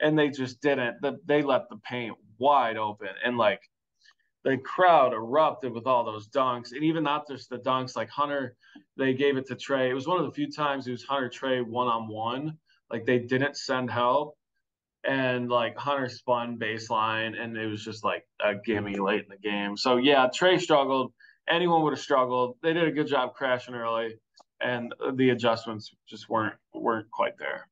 and 0.00 0.18
they 0.18 0.30
just 0.30 0.60
didn't. 0.60 0.96
They 1.26 1.42
let 1.42 1.68
the 1.68 1.76
paint 1.78 2.16
wide 2.38 2.76
open, 2.76 3.08
and 3.24 3.36
like 3.36 3.60
the 4.44 4.56
crowd 4.56 5.12
erupted 5.12 5.72
with 5.72 5.86
all 5.86 6.04
those 6.04 6.28
dunks, 6.28 6.72
and 6.72 6.84
even 6.84 7.02
not 7.02 7.26
just 7.28 7.50
the 7.50 7.58
dunks. 7.58 7.96
Like 7.96 8.08
Hunter, 8.08 8.54
they 8.96 9.14
gave 9.14 9.36
it 9.36 9.46
to 9.48 9.56
Tre. 9.56 9.90
It 9.90 9.94
was 9.94 10.06
one 10.06 10.18
of 10.18 10.24
the 10.24 10.32
few 10.32 10.50
times 10.50 10.86
it 10.86 10.92
was 10.92 11.02
Hunter 11.02 11.28
Tre 11.28 11.60
one 11.60 11.88
on 11.88 12.08
one. 12.08 12.56
Like 12.90 13.04
they 13.04 13.18
didn't 13.18 13.56
send 13.56 13.90
help, 13.90 14.38
and 15.04 15.50
like 15.50 15.76
Hunter 15.76 16.08
spun 16.08 16.58
baseline, 16.58 17.38
and 17.38 17.56
it 17.56 17.66
was 17.66 17.84
just 17.84 18.04
like 18.04 18.24
a 18.40 18.54
gimme 18.54 18.94
late 18.94 19.24
in 19.24 19.28
the 19.28 19.36
game. 19.36 19.76
So 19.76 19.96
yeah, 19.96 20.28
Tre 20.32 20.58
struggled. 20.58 21.12
Anyone 21.50 21.82
would 21.82 21.92
have 21.92 22.00
struggled. 22.00 22.56
They 22.62 22.72
did 22.72 22.86
a 22.86 22.92
good 22.92 23.06
job 23.06 23.34
crashing 23.34 23.74
early, 23.74 24.18
and 24.60 24.94
the 25.14 25.30
adjustments 25.30 25.94
just 26.08 26.28
weren't 26.28 26.54
weren't 26.74 27.10
quite 27.10 27.38
there. 27.38 27.68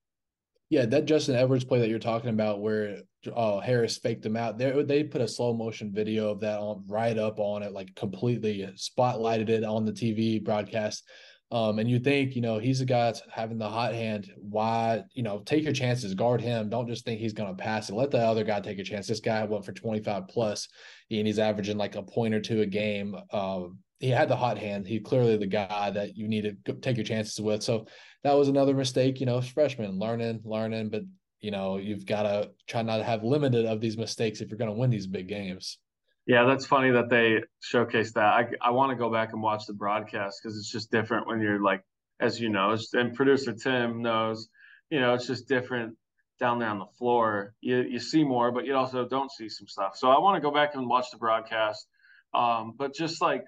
Yeah, 0.68 0.87
that 0.87 1.05
Justin 1.05 1.37
Edwards 1.37 1.64
play 1.64 1.79
that 1.81 1.89
you're 1.89 1.99
talking 1.99 2.31
about, 2.31 2.61
where 2.61 3.03
uh, 3.35 3.61
Harris 3.61 3.99
faked 3.99 4.22
them 4.22 4.37
out. 4.37 4.59
They 4.59 4.83
they 4.83 5.05
put 5.05 5.20
a 5.20 5.29
slow 5.29 5.53
motion 5.53 5.93
video 5.93 6.31
of 6.31 6.41
that 6.41 6.59
on 6.59 6.85
right 6.89 7.16
up 7.16 7.39
on 7.39 7.62
it, 7.62 7.72
like 7.72 7.95
completely 7.95 8.68
spotlighted 8.77 9.49
it 9.49 9.64
on 9.64 9.85
the 9.85 9.93
TV 9.93 10.43
broadcast. 10.43 11.05
Um, 11.53 11.78
and 11.78 11.88
you 11.88 12.01
think, 12.01 12.34
you 12.34 12.42
know, 12.42 12.59
he's 12.59 12.80
the 12.80 12.84
guy 12.84 13.05
that's 13.05 13.22
having 13.32 13.59
the 13.59 13.68
hot 13.68 13.94
hand. 13.94 14.32
Why, 14.36 15.05
you 15.12 15.22
know, 15.22 15.42
take 15.47 15.62
your 15.62 15.72
chances, 15.72 16.12
guard 16.14 16.40
him. 16.40 16.68
Don't 16.68 16.88
just 16.88 17.05
think 17.05 17.20
he's 17.20 17.32
going 17.32 17.55
to 17.55 17.62
pass 17.62 17.88
it. 17.88 17.94
Let 17.94 18.11
the 18.11 18.18
other 18.18 18.42
guy 18.42 18.61
take 18.61 18.80
a 18.80 18.84
chance. 18.84 19.07
This 19.07 19.20
guy 19.20 19.44
went 19.44 19.64
for 19.64 19.72
25 19.72 20.26
plus, 20.28 20.68
and 21.11 21.26
he's 21.26 21.38
averaging 21.38 21.78
like 21.78 21.94
a 21.94 22.03
point 22.03 22.34
or 22.34 22.40
two 22.40 22.62
a 22.62 22.66
game. 22.66 23.14
Um, 23.30 23.78
he 24.01 24.09
had 24.09 24.28
the 24.28 24.36
hot 24.36 24.59
hand. 24.59 24.86
He 24.86 24.99
clearly 24.99 25.36
the 25.36 25.47
guy 25.47 25.90
that 25.90 26.16
you 26.16 26.26
need 26.26 26.57
to 26.66 26.72
take 26.74 26.97
your 26.97 27.05
chances 27.05 27.40
with. 27.40 27.62
So 27.62 27.86
that 28.24 28.32
was 28.32 28.49
another 28.49 28.74
mistake. 28.74 29.20
You 29.20 29.26
know, 29.26 29.40
freshman 29.40 29.99
learning, 30.01 30.40
learning, 30.44 30.90
but 30.90 31.03
you 31.40 31.51
know 31.53 31.76
you've 31.76 32.07
got 32.07 32.24
to 32.24 32.51
try 32.66 32.82
not 32.82 32.99
to 32.99 33.05
have 33.05 33.22
limited 33.22 33.66
of 33.66 33.80
these 33.80 33.97
mistakes 33.97 34.40
if 34.40 34.51
you're 34.51 34.59
going 34.59 34.70
to 34.70 34.76
win 34.76 34.90
these 34.90 35.07
big 35.07 35.28
games. 35.28 35.78
Yeah, 36.27 36.45
that's 36.45 36.66
funny 36.66 36.91
that 36.91 37.09
they 37.09 37.43
showcase 37.61 38.12
that. 38.12 38.24
I 38.24 38.49
I 38.61 38.70
want 38.70 38.91
to 38.91 38.97
go 38.97 39.11
back 39.12 39.33
and 39.33 39.43
watch 39.43 39.66
the 39.66 39.74
broadcast 39.74 40.41
because 40.43 40.59
it's 40.59 40.70
just 40.70 40.91
different 40.91 41.27
when 41.27 41.41
you're 41.41 41.62
like, 41.62 41.85
as 42.20 42.41
you 42.41 42.49
know, 42.49 42.77
and 42.95 43.14
producer 43.14 43.53
Tim 43.53 44.03
knows, 44.03 44.49
you 44.91 45.01
know, 45.01 45.14
it's 45.14 45.27
just 45.27 45.47
different 45.49 45.97
down 46.41 46.59
there 46.59 46.68
on 46.68 46.81
the 46.81 46.87
floor. 46.99 47.55
You 47.61 47.79
you 47.83 48.01
see 48.01 48.24
more, 48.24 48.51
but 48.51 48.66
you 48.66 48.74
also 48.74 49.07
don't 49.09 49.31
see 49.31 49.49
some 49.49 49.68
stuff. 49.68 49.97
So 49.97 50.11
I 50.11 50.18
want 50.18 50.37
to 50.37 50.41
go 50.41 50.53
back 50.53 50.74
and 50.74 50.89
watch 50.89 51.11
the 51.12 51.18
broadcast. 51.18 51.87
Um, 52.35 52.74
but 52.77 52.93
just 52.93 53.22
like 53.22 53.45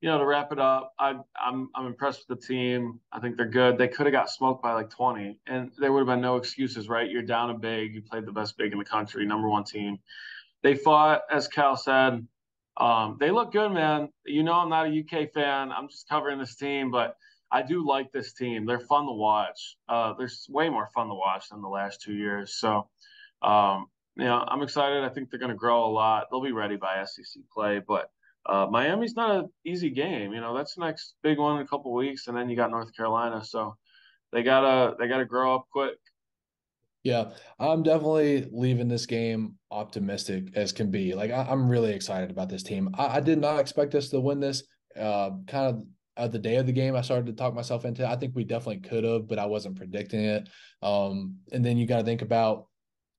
you 0.00 0.10
know, 0.10 0.18
to 0.18 0.26
wrap 0.26 0.52
it 0.52 0.58
up, 0.58 0.92
I, 0.98 1.14
I'm 1.42 1.70
I'm 1.74 1.86
impressed 1.86 2.24
with 2.28 2.38
the 2.38 2.46
team. 2.46 3.00
I 3.12 3.20
think 3.20 3.38
they're 3.38 3.48
good. 3.48 3.78
They 3.78 3.88
could 3.88 4.06
have 4.06 4.12
got 4.12 4.28
smoked 4.30 4.62
by 4.62 4.74
like 4.74 4.90
20, 4.90 5.38
and 5.46 5.72
there 5.78 5.92
would 5.92 6.00
have 6.00 6.06
been 6.06 6.20
no 6.20 6.36
excuses, 6.36 6.88
right? 6.90 7.10
You're 7.10 7.22
down 7.22 7.50
a 7.50 7.54
big. 7.54 7.94
You 7.94 8.02
played 8.02 8.26
the 8.26 8.32
best 8.32 8.58
big 8.58 8.72
in 8.72 8.78
the 8.78 8.84
country, 8.84 9.24
number 9.24 9.48
one 9.48 9.64
team. 9.64 9.98
They 10.64 10.74
fought, 10.74 11.22
as 11.30 11.46
Cal 11.46 11.76
said. 11.76 12.26
Um, 12.78 13.18
they 13.20 13.30
look 13.30 13.52
good, 13.52 13.70
man. 13.70 14.08
You 14.26 14.42
know, 14.42 14.54
I'm 14.54 14.70
not 14.70 14.88
a 14.88 15.00
UK 15.00 15.30
fan. 15.32 15.70
I'm 15.70 15.88
just 15.88 16.08
covering 16.08 16.38
this 16.40 16.56
team, 16.56 16.90
but 16.90 17.16
I 17.52 17.62
do 17.62 17.86
like 17.86 18.10
this 18.10 18.32
team. 18.32 18.66
They're 18.66 18.80
fun 18.80 19.06
to 19.06 19.12
watch. 19.12 19.76
Uh, 19.88 20.14
they're 20.14 20.30
way 20.48 20.70
more 20.70 20.88
fun 20.92 21.08
to 21.08 21.14
watch 21.14 21.50
than 21.50 21.62
the 21.62 21.68
last 21.68 22.00
two 22.00 22.14
years. 22.14 22.58
So, 22.58 22.88
um, 23.42 23.86
you 24.16 24.24
know, 24.24 24.42
I'm 24.48 24.62
excited. 24.62 25.04
I 25.04 25.10
think 25.10 25.30
they're 25.30 25.38
going 25.38 25.50
to 25.50 25.56
grow 25.56 25.84
a 25.84 25.92
lot. 25.92 26.28
They'll 26.30 26.42
be 26.42 26.52
ready 26.52 26.76
by 26.76 27.04
SEC 27.04 27.42
play, 27.52 27.80
but 27.86 28.10
uh, 28.46 28.66
Miami's 28.70 29.14
not 29.14 29.36
an 29.36 29.50
easy 29.66 29.90
game. 29.90 30.32
You 30.32 30.40
know, 30.40 30.56
that's 30.56 30.74
the 30.74 30.84
next 30.84 31.14
big 31.22 31.38
one 31.38 31.56
in 31.56 31.62
a 31.62 31.68
couple 31.68 31.92
weeks, 31.92 32.26
and 32.26 32.36
then 32.36 32.48
you 32.48 32.56
got 32.56 32.70
North 32.70 32.94
Carolina. 32.96 33.44
So 33.44 33.76
they 34.32 34.42
gotta 34.42 34.96
they 34.98 35.08
gotta 35.08 35.26
grow 35.26 35.54
up 35.54 35.66
quick. 35.70 35.98
Yeah, 37.04 37.32
I'm 37.60 37.82
definitely 37.82 38.48
leaving 38.50 38.88
this 38.88 39.04
game 39.04 39.56
optimistic 39.70 40.48
as 40.56 40.72
can 40.72 40.90
be. 40.90 41.14
Like 41.14 41.30
I, 41.30 41.52
am 41.52 41.68
really 41.68 41.92
excited 41.92 42.30
about 42.30 42.48
this 42.48 42.62
team. 42.62 42.88
I, 42.96 43.16
I, 43.16 43.20
did 43.20 43.38
not 43.38 43.60
expect 43.60 43.94
us 43.94 44.08
to 44.08 44.20
win 44.20 44.40
this. 44.40 44.64
Uh, 44.98 45.32
kind 45.46 45.66
of 45.66 45.84
at 46.16 46.32
the 46.32 46.38
day 46.38 46.56
of 46.56 46.64
the 46.64 46.72
game, 46.72 46.96
I 46.96 47.02
started 47.02 47.26
to 47.26 47.34
talk 47.34 47.54
myself 47.54 47.84
into. 47.84 48.08
I 48.08 48.16
think 48.16 48.34
we 48.34 48.44
definitely 48.44 48.88
could 48.88 49.04
have, 49.04 49.28
but 49.28 49.38
I 49.38 49.44
wasn't 49.44 49.76
predicting 49.76 50.24
it. 50.24 50.48
Um, 50.82 51.36
and 51.52 51.62
then 51.62 51.76
you 51.76 51.86
got 51.86 51.98
to 51.98 52.04
think 52.04 52.22
about 52.22 52.68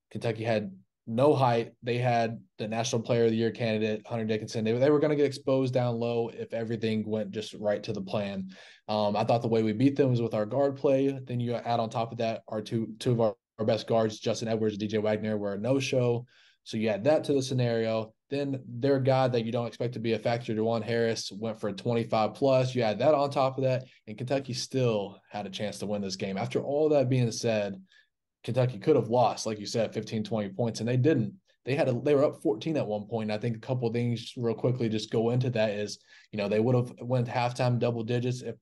Kentucky 0.09 0.43
had 0.43 0.71
no 1.05 1.35
height. 1.35 1.73
They 1.83 1.99
had 1.99 2.41
the 2.57 2.67
National 2.67 3.01
Player 3.01 3.25
of 3.25 3.31
the 3.31 3.37
Year 3.37 3.51
candidate, 3.51 4.01
Hunter 4.07 4.25
Dickinson. 4.25 4.65
They, 4.65 4.71
they 4.71 4.89
were 4.89 4.99
going 4.99 5.11
to 5.11 5.15
get 5.15 5.25
exposed 5.25 5.73
down 5.73 5.99
low 5.99 6.29
if 6.29 6.53
everything 6.53 7.07
went 7.07 7.31
just 7.31 7.53
right 7.55 7.83
to 7.83 7.93
the 7.93 8.01
plan. 8.01 8.49
Um, 8.87 9.15
I 9.15 9.23
thought 9.23 9.43
the 9.43 9.47
way 9.47 9.61
we 9.61 9.73
beat 9.73 9.95
them 9.95 10.09
was 10.09 10.21
with 10.21 10.33
our 10.33 10.45
guard 10.45 10.75
play. 10.75 11.19
Then 11.27 11.39
you 11.39 11.53
add 11.53 11.79
on 11.79 11.89
top 11.89 12.11
of 12.11 12.17
that 12.19 12.41
our 12.47 12.61
two 12.61 12.93
two 12.97 13.11
of 13.11 13.21
our, 13.21 13.35
our 13.59 13.65
best 13.65 13.87
guards, 13.87 14.19
Justin 14.19 14.47
Edwards, 14.47 14.77
DJ 14.77 15.01
Wagner, 15.01 15.37
were 15.37 15.53
a 15.53 15.57
no 15.57 15.79
show. 15.79 16.25
So 16.63 16.77
you 16.77 16.89
add 16.89 17.03
that 17.03 17.23
to 17.25 17.33
the 17.33 17.41
scenario. 17.41 18.13
Then 18.29 18.61
their 18.67 18.99
guy 18.99 19.27
that 19.27 19.45
you 19.45 19.51
don't 19.51 19.67
expect 19.67 19.93
to 19.93 19.99
be 19.99 20.13
a 20.13 20.19
factor, 20.19 20.53
Juwan 20.53 20.83
Harris, 20.83 21.31
went 21.31 21.59
for 21.59 21.69
a 21.69 21.73
25 21.73 22.33
plus. 22.33 22.73
You 22.73 22.81
add 22.81 22.99
that 22.99 23.13
on 23.13 23.29
top 23.29 23.57
of 23.57 23.63
that, 23.63 23.85
and 24.07 24.17
Kentucky 24.17 24.53
still 24.53 25.21
had 25.29 25.45
a 25.45 25.51
chance 25.51 25.77
to 25.79 25.85
win 25.85 26.01
this 26.01 26.15
game. 26.15 26.37
After 26.37 26.59
all 26.59 26.89
that 26.89 27.07
being 27.07 27.31
said, 27.31 27.79
Kentucky 28.43 28.79
could 28.79 28.95
have 28.95 29.09
lost, 29.09 29.45
like 29.45 29.59
you 29.59 29.65
said, 29.67 29.93
15, 29.93 30.23
20 30.23 30.49
points, 30.49 30.79
and 30.79 30.89
they 30.89 30.97
didn't. 30.97 31.33
They 31.65 31.75
had 31.75 31.87
a, 31.87 31.93
they 31.93 32.13
were 32.13 32.25
up 32.25 32.41
14 32.41 32.77
at 32.77 32.85
one 32.85 33.05
point. 33.07 33.31
I 33.31 33.37
think 33.37 33.57
a 33.57 33.59
couple 33.59 33.91
things 33.91 34.33
real 34.37 34.53
quickly 34.53 34.87
just 34.89 35.11
go 35.11 35.31
into 35.31 35.49
that 35.51 35.71
is, 35.71 35.99
you 36.31 36.37
know, 36.37 36.47
they 36.47 36.59
would 36.59 36.75
have 36.75 36.93
went 37.01 37.27
halftime 37.27 37.79
double 37.79 38.03
digits 38.03 38.41
if 38.41 38.55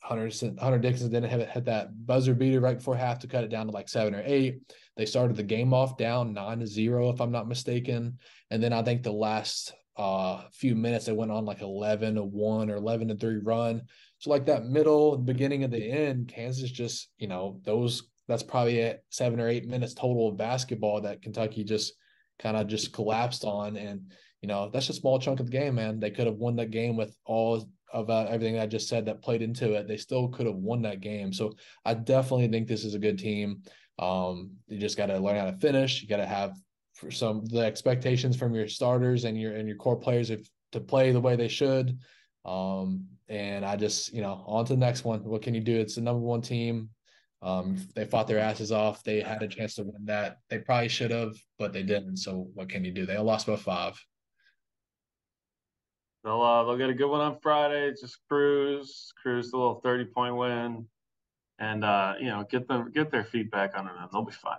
Hunter 0.00 0.30
Hunter 0.60 0.78
Dickinson 0.78 1.10
didn't 1.10 1.30
have 1.30 1.48
hit 1.48 1.64
that 1.66 2.06
buzzer 2.06 2.34
beater 2.34 2.60
right 2.60 2.78
before 2.78 2.96
half 2.96 3.18
to 3.20 3.26
cut 3.26 3.44
it 3.44 3.50
down 3.50 3.66
to 3.66 3.72
like 3.72 3.88
seven 3.88 4.14
or 4.14 4.22
eight. 4.24 4.60
They 4.96 5.06
started 5.06 5.36
the 5.36 5.42
game 5.42 5.74
off 5.74 5.96
down 5.96 6.32
nine 6.32 6.60
to 6.60 6.66
zero, 6.66 7.10
if 7.10 7.20
I'm 7.20 7.32
not 7.32 7.48
mistaken. 7.48 8.18
And 8.50 8.62
then 8.62 8.72
I 8.72 8.82
think 8.82 9.02
the 9.02 9.12
last 9.12 9.74
uh, 9.96 10.42
few 10.52 10.76
minutes 10.76 11.06
they 11.06 11.12
went 11.12 11.32
on 11.32 11.44
like 11.44 11.60
11 11.60 12.14
to 12.14 12.22
one 12.22 12.70
or 12.70 12.76
11 12.76 13.08
to 13.08 13.16
three 13.16 13.38
run. 13.38 13.82
So 14.18 14.30
like 14.30 14.46
that 14.46 14.66
middle 14.66 15.18
beginning 15.18 15.64
of 15.64 15.70
the 15.70 15.90
end, 15.90 16.28
Kansas 16.28 16.70
just, 16.70 17.10
you 17.18 17.28
know, 17.28 17.60
those 17.64 18.04
that's 18.28 18.42
probably 18.42 18.82
at 18.82 19.02
seven 19.10 19.40
or 19.40 19.48
eight 19.48 19.66
minutes 19.66 19.94
total 19.94 20.28
of 20.28 20.36
basketball 20.36 21.00
that 21.00 21.22
Kentucky 21.22 21.64
just 21.64 21.94
kind 22.38 22.56
of 22.56 22.68
just 22.68 22.92
collapsed 22.92 23.44
on. 23.44 23.76
And, 23.76 24.12
you 24.42 24.48
know, 24.48 24.70
that's 24.72 24.90
a 24.90 24.94
small 24.94 25.18
chunk 25.18 25.40
of 25.40 25.46
the 25.46 25.52
game, 25.52 25.76
man. 25.76 25.98
They 25.98 26.10
could 26.10 26.26
have 26.26 26.36
won 26.36 26.56
that 26.56 26.70
game 26.70 26.96
with 26.96 27.16
all 27.24 27.68
of 27.92 28.10
uh, 28.10 28.26
everything 28.28 28.58
I 28.58 28.66
just 28.66 28.88
said 28.88 29.06
that 29.06 29.22
played 29.22 29.42
into 29.42 29.74
it. 29.74 29.88
They 29.88 29.96
still 29.96 30.28
could 30.28 30.46
have 30.46 30.56
won 30.56 30.82
that 30.82 31.00
game. 31.00 31.32
So 31.32 31.54
I 31.84 31.94
definitely 31.94 32.48
think 32.48 32.68
this 32.68 32.84
is 32.84 32.94
a 32.94 32.98
good 32.98 33.18
team. 33.18 33.62
Um, 33.98 34.52
you 34.68 34.78
just 34.78 34.96
got 34.96 35.06
to 35.06 35.18
learn 35.18 35.36
how 35.36 35.50
to 35.50 35.56
finish. 35.56 36.02
You 36.02 36.08
got 36.08 36.18
to 36.18 36.26
have 36.26 36.56
some 37.10 37.44
the 37.46 37.60
expectations 37.60 38.36
from 38.36 38.54
your 38.54 38.68
starters 38.68 39.24
and 39.24 39.40
your 39.40 39.54
and 39.54 39.68
your 39.68 39.76
core 39.76 39.96
players 39.96 40.30
if 40.30 40.48
to 40.72 40.80
play 40.80 41.12
the 41.12 41.20
way 41.20 41.36
they 41.36 41.48
should. 41.48 41.98
Um, 42.44 43.06
and 43.28 43.64
I 43.64 43.76
just, 43.76 44.12
you 44.12 44.22
know, 44.22 44.42
on 44.46 44.64
to 44.66 44.74
the 44.74 44.78
next 44.78 45.04
one. 45.04 45.22
What 45.24 45.42
can 45.42 45.54
you 45.54 45.60
do? 45.60 45.78
It's 45.78 45.96
the 45.96 46.00
number 46.00 46.20
one 46.20 46.42
team. 46.42 46.90
Um, 47.40 47.76
they 47.94 48.04
fought 48.04 48.26
their 48.26 48.38
asses 48.38 48.72
off. 48.72 49.04
They 49.04 49.20
had 49.20 49.42
a 49.42 49.48
chance 49.48 49.74
to 49.76 49.84
win 49.84 50.04
that. 50.06 50.38
They 50.50 50.58
probably 50.58 50.88
should 50.88 51.10
have, 51.10 51.36
but 51.58 51.72
they 51.72 51.82
didn't. 51.82 52.16
So 52.16 52.48
what 52.54 52.68
can 52.68 52.84
you 52.84 52.90
do? 52.90 53.06
They 53.06 53.18
lost 53.18 53.46
by 53.46 53.56
five. 53.56 54.02
They'll 56.28 56.42
uh, 56.42 56.64
they'll 56.64 56.76
get 56.76 56.90
a 56.90 56.94
good 56.94 57.08
one 57.08 57.22
on 57.22 57.38
Friday. 57.40 57.90
Just 57.98 58.18
cruise, 58.28 59.10
cruise 59.22 59.50
the 59.50 59.56
little 59.56 59.80
thirty 59.80 60.04
point 60.04 60.36
win, 60.36 60.86
and 61.58 61.82
uh, 61.82 62.16
you 62.20 62.26
know 62.26 62.44
get 62.50 62.68
them 62.68 62.92
get 62.94 63.10
their 63.10 63.24
feet 63.24 63.50
back 63.50 63.72
under 63.74 63.94
them. 63.94 64.10
They'll 64.12 64.26
be 64.26 64.32
fine. 64.32 64.58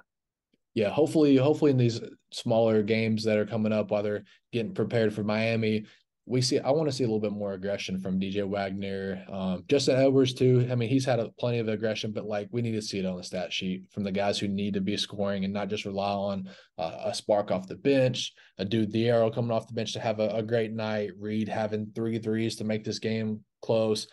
Yeah, 0.73 0.89
hopefully, 0.89 1.35
hopefully 1.35 1.69
in 1.69 1.77
these 1.77 2.01
smaller 2.31 2.81
games 2.81 3.23
that 3.25 3.37
are 3.37 3.45
coming 3.45 3.71
up 3.71 3.91
while 3.91 4.01
they're 4.01 4.23
getting 4.51 4.73
prepared 4.73 5.13
for 5.13 5.23
Miami, 5.23 5.85
we 6.29 6.41
see 6.41 6.59
I 6.59 6.69
want 6.69 6.87
to 6.87 6.95
see 6.95 7.03
a 7.03 7.07
little 7.07 7.19
bit 7.19 7.31
more 7.31 7.53
aggression 7.53 7.99
from 7.99 8.19
DJ 8.19 8.47
Wagner, 8.47 9.25
um, 9.31 9.63
Justin 9.67 9.97
Edwards 9.99 10.31
too. 10.31 10.67
I 10.71 10.75
mean, 10.75 10.87
he's 10.87 11.03
had 11.03 11.19
a, 11.19 11.29
plenty 11.39 11.57
of 11.57 11.67
aggression, 11.67 12.11
but 12.11 12.25
like 12.25 12.47
we 12.51 12.61
need 12.61 12.73
to 12.73 12.83
see 12.83 12.99
it 12.99 13.05
on 13.05 13.17
the 13.17 13.23
stat 13.23 13.51
sheet 13.51 13.85
from 13.91 14.03
the 14.03 14.11
guys 14.11 14.37
who 14.37 14.47
need 14.47 14.75
to 14.75 14.81
be 14.81 14.95
scoring 14.95 15.43
and 15.43 15.51
not 15.51 15.69
just 15.69 15.85
rely 15.85 16.11
on 16.11 16.47
uh, 16.77 16.97
a 17.05 17.15
spark 17.15 17.49
off 17.49 17.67
the 17.67 17.75
bench, 17.75 18.31
Adou 18.59 18.85
Thiero 18.85 19.33
coming 19.33 19.49
off 19.49 19.67
the 19.67 19.73
bench 19.73 19.91
to 19.93 19.99
have 19.99 20.19
a, 20.19 20.29
a 20.29 20.43
great 20.43 20.71
night, 20.71 21.09
Reed 21.19 21.49
having 21.49 21.91
three 21.95 22.19
threes 22.19 22.55
to 22.57 22.63
make 22.63 22.83
this 22.83 22.99
game 22.99 23.43
close. 23.63 24.07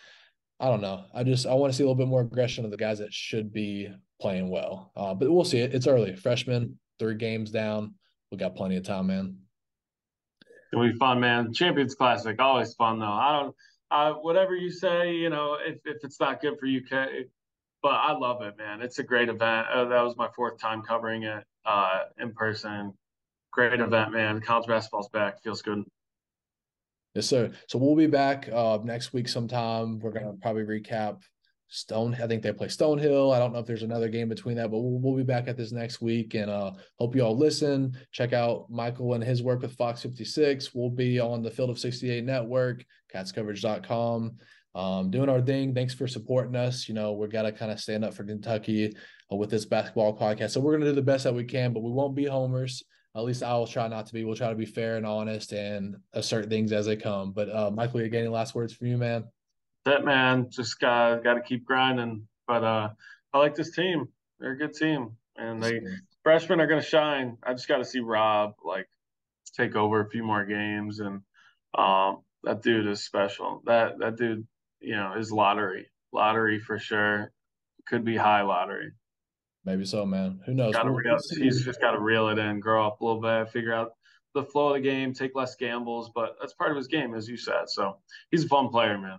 I 0.59 0.69
don't 0.69 0.81
know. 0.81 1.05
I 1.15 1.23
just 1.23 1.47
I 1.47 1.53
want 1.53 1.71
to 1.71 1.77
see 1.77 1.83
a 1.83 1.87
little 1.87 1.99
bit 1.99 2.09
more 2.09 2.23
aggression 2.23 2.65
of 2.65 2.71
the 2.71 2.79
guys 2.79 2.99
that 3.01 3.13
should 3.13 3.53
be 3.53 3.91
playing 4.23 4.49
well. 4.49 4.91
Uh, 4.97 5.13
but 5.13 5.31
we'll 5.31 5.45
see 5.45 5.59
it. 5.59 5.75
It's 5.75 5.87
early. 5.87 6.17
Freshman, 6.17 6.79
three 6.99 7.17
games 7.17 7.51
down. 7.51 7.95
We 8.33 8.39
got 8.39 8.57
plenty 8.57 8.77
of 8.77 8.85
time, 8.85 9.09
man. 9.09 9.37
It'll 10.77 10.93
be 10.93 10.99
fun, 10.99 11.21
man. 11.21 11.55
Champions 11.55 11.95
Classic, 11.95 12.39
always 12.39 12.75
fun 12.75 12.99
though. 12.99 13.07
I 13.07 13.41
don't, 13.41 13.57
uh, 13.91 14.13
whatever 14.21 14.55
you 14.55 14.71
say, 14.71 15.15
you 15.15 15.31
know, 15.31 15.57
if, 15.59 15.79
if 15.87 16.05
it's 16.05 16.21
not 16.21 16.43
good 16.43 16.59
for 16.61 16.67
UK, 16.67 17.09
but 17.83 17.93
I 17.93 18.13
love 18.13 18.43
it, 18.43 18.59
man. 18.59 18.83
It's 18.83 18.99
a 18.99 19.03
great 19.03 19.31
event. 19.31 19.69
Uh, 19.73 19.87
that 19.87 20.03
was 20.03 20.19
my 20.19 20.29
fourth 20.37 20.59
time 20.59 20.83
covering 20.83 21.23
it 21.23 21.45
uh, 21.65 22.01
in 22.19 22.35
person. 22.35 22.93
Great 23.53 23.81
event, 23.81 24.13
man. 24.13 24.43
College 24.43 24.67
basketball's 24.67 25.09
back. 25.09 25.43
Feels 25.43 25.63
good. 25.63 25.83
Yes, 27.15 27.27
sir. 27.27 27.53
So 27.69 27.79
we'll 27.79 27.97
be 27.97 28.07
back 28.07 28.47
uh, 28.53 28.79
next 28.85 29.15
week 29.15 29.29
sometime. 29.29 29.99
We're 29.99 30.11
gonna 30.11 30.35
probably 30.43 30.65
recap 30.65 31.23
Stone. 31.69 32.17
I 32.23 32.27
think 32.27 32.43
they 32.43 32.53
play 32.53 32.69
Stonehill. 32.69 33.35
I 33.35 33.39
don't 33.39 33.53
know 33.53 33.59
if 33.59 33.67
there's 33.67 33.83
another 33.83 34.09
game 34.09 34.29
between 34.29 34.57
that, 34.57 34.71
but 34.71 34.79
we'll, 34.79 35.01
we'll 35.01 35.17
be 35.17 35.23
back 35.23 35.49
at 35.49 35.57
this 35.57 35.73
next 35.73 36.01
week. 36.01 36.35
And 36.35 36.51
uh, 36.51 36.73
hope 36.99 37.17
you 37.17 37.23
all 37.23 37.37
listen. 37.37 37.97
Check 38.13 38.33
out 38.33 38.67
Michael 38.71 39.15
and 39.15 39.25
his 39.25 39.43
work 39.43 39.63
with 39.63 39.77
Fox 39.77 40.03
56. 40.03 40.75
We'll 40.75 40.91
be 40.91 41.19
on 41.19 41.43
the 41.43 41.51
Field 41.51 41.71
of 41.71 41.79
68 41.79 42.25
network, 42.25 42.85
catscoverage.com. 43.13 44.37
Um, 44.75 45.11
doing 45.11 45.31
our 45.31 45.41
thing. 45.41 45.75
Thanks 45.75 45.95
for 45.95 46.07
supporting 46.07 46.55
us. 46.55 46.87
You 46.87 46.95
know, 46.95 47.13
we 47.13 47.27
got 47.29 47.43
to 47.43 47.53
kind 47.53 47.73
of 47.73 47.81
stand 47.81 48.05
up 48.05 48.15
for 48.15 48.25
Kentucky 48.25 48.95
uh, 49.33 49.37
with 49.37 49.51
this 49.51 49.65
basketball 49.65 50.17
podcast. 50.17 50.51
So 50.51 50.61
we're 50.61 50.73
going 50.73 50.83
to 50.83 50.91
do 50.91 50.95
the 50.95 51.03
best 51.03 51.25
that 51.25 51.35
we 51.35 51.45
can, 51.45 51.73
but 51.73 51.83
we 51.83 51.91
won't 51.91 52.15
be 52.15 52.27
homers. 52.27 52.83
At 53.17 53.25
least 53.25 53.43
I 53.43 53.55
will 53.55 53.67
try 53.67 53.89
not 53.89 54.07
to 54.07 54.13
be. 54.13 54.25
We'll 54.25 54.37
try 54.37 54.51
to 54.51 54.55
be 54.55 54.67
fair 54.67 54.99
and 54.99 55.07
honest 55.07 55.53
and 55.53 55.97
assert 56.13 56.51
things 56.51 56.73
as 56.73 56.85
they 56.85 56.97
come. 56.97 57.33
But 57.33 57.49
uh, 57.49 57.71
Michael, 57.71 58.01
again, 58.01 58.21
any 58.21 58.29
last 58.29 58.55
words 58.55 58.75
from 58.75 58.89
you, 58.89 58.99
man? 58.99 59.25
That 59.87 60.05
man 60.05 60.51
just 60.51 60.79
got 60.79 61.25
got 61.25 61.35
to 61.35 61.41
keep 61.41 61.65
grinding. 61.65 62.27
But 62.47 62.63
uh, 62.63 62.91
I 63.33 63.39
like 63.39 63.55
this 63.55 63.75
team. 63.75 64.09
They're 64.39 64.53
a 64.53 64.59
good 64.59 64.75
team, 64.75 65.13
and 65.37 65.63
they 65.63 65.81
freshmen 66.23 66.61
are 66.61 66.67
going 66.67 66.81
to 66.81 66.87
shine. 66.87 67.39
I 67.43 67.53
just 67.53 67.69
got 67.69 67.79
to 67.79 67.85
see 67.85 68.01
Rob 68.01 68.55
like 68.65 68.89
take 69.57 69.75
over 69.75 70.01
a 70.01 70.11
few 70.11 70.23
more 70.23 70.45
games, 70.45 71.01
and 71.01 71.23
um, 71.77 72.19
that 72.45 72.63
dude 72.63 72.87
is 72.87 73.05
special. 73.05 73.63
That 73.65 73.99
that 74.01 74.17
dude, 74.17 74.47
you 74.81 74.97
know, 74.97 75.15
is 75.17 75.33
lottery, 75.33 75.87
lottery 76.13 76.61
for 76.61 76.79
sure. 76.79 77.33
Could 77.87 78.05
be 78.05 78.17
high 78.17 78.43
lottery. 78.43 78.93
Maybe 79.65 79.85
so, 79.85 80.05
man. 80.05 80.41
Who 80.47 80.55
knows? 80.55 80.75
Reel, 80.75 81.19
he's 81.31 81.65
just 81.65 81.81
got 81.81 81.93
to 81.93 82.01
reel 82.01 82.29
it 82.29 82.39
in, 82.39 82.61
grow 82.61 82.87
up 82.87 83.01
a 83.01 83.05
little 83.05 83.21
bit, 83.21 83.51
figure 83.51 83.75
out 83.75 83.93
the 84.35 84.45
flow 84.45 84.69
of 84.69 84.75
the 84.75 84.81
game, 84.81 85.13
take 85.13 85.35
less 85.35 85.57
gambles. 85.57 86.11
But 86.15 86.37
that's 86.41 86.53
part 86.53 86.71
of 86.71 86.77
his 86.77 86.89
game, 86.89 87.15
as 87.15 87.29
you 87.29 87.37
said. 87.37 87.69
So 87.69 87.99
he's 88.31 88.45
a 88.45 88.49
fun 88.49 88.69
player, 88.69 88.99
man. 88.99 89.19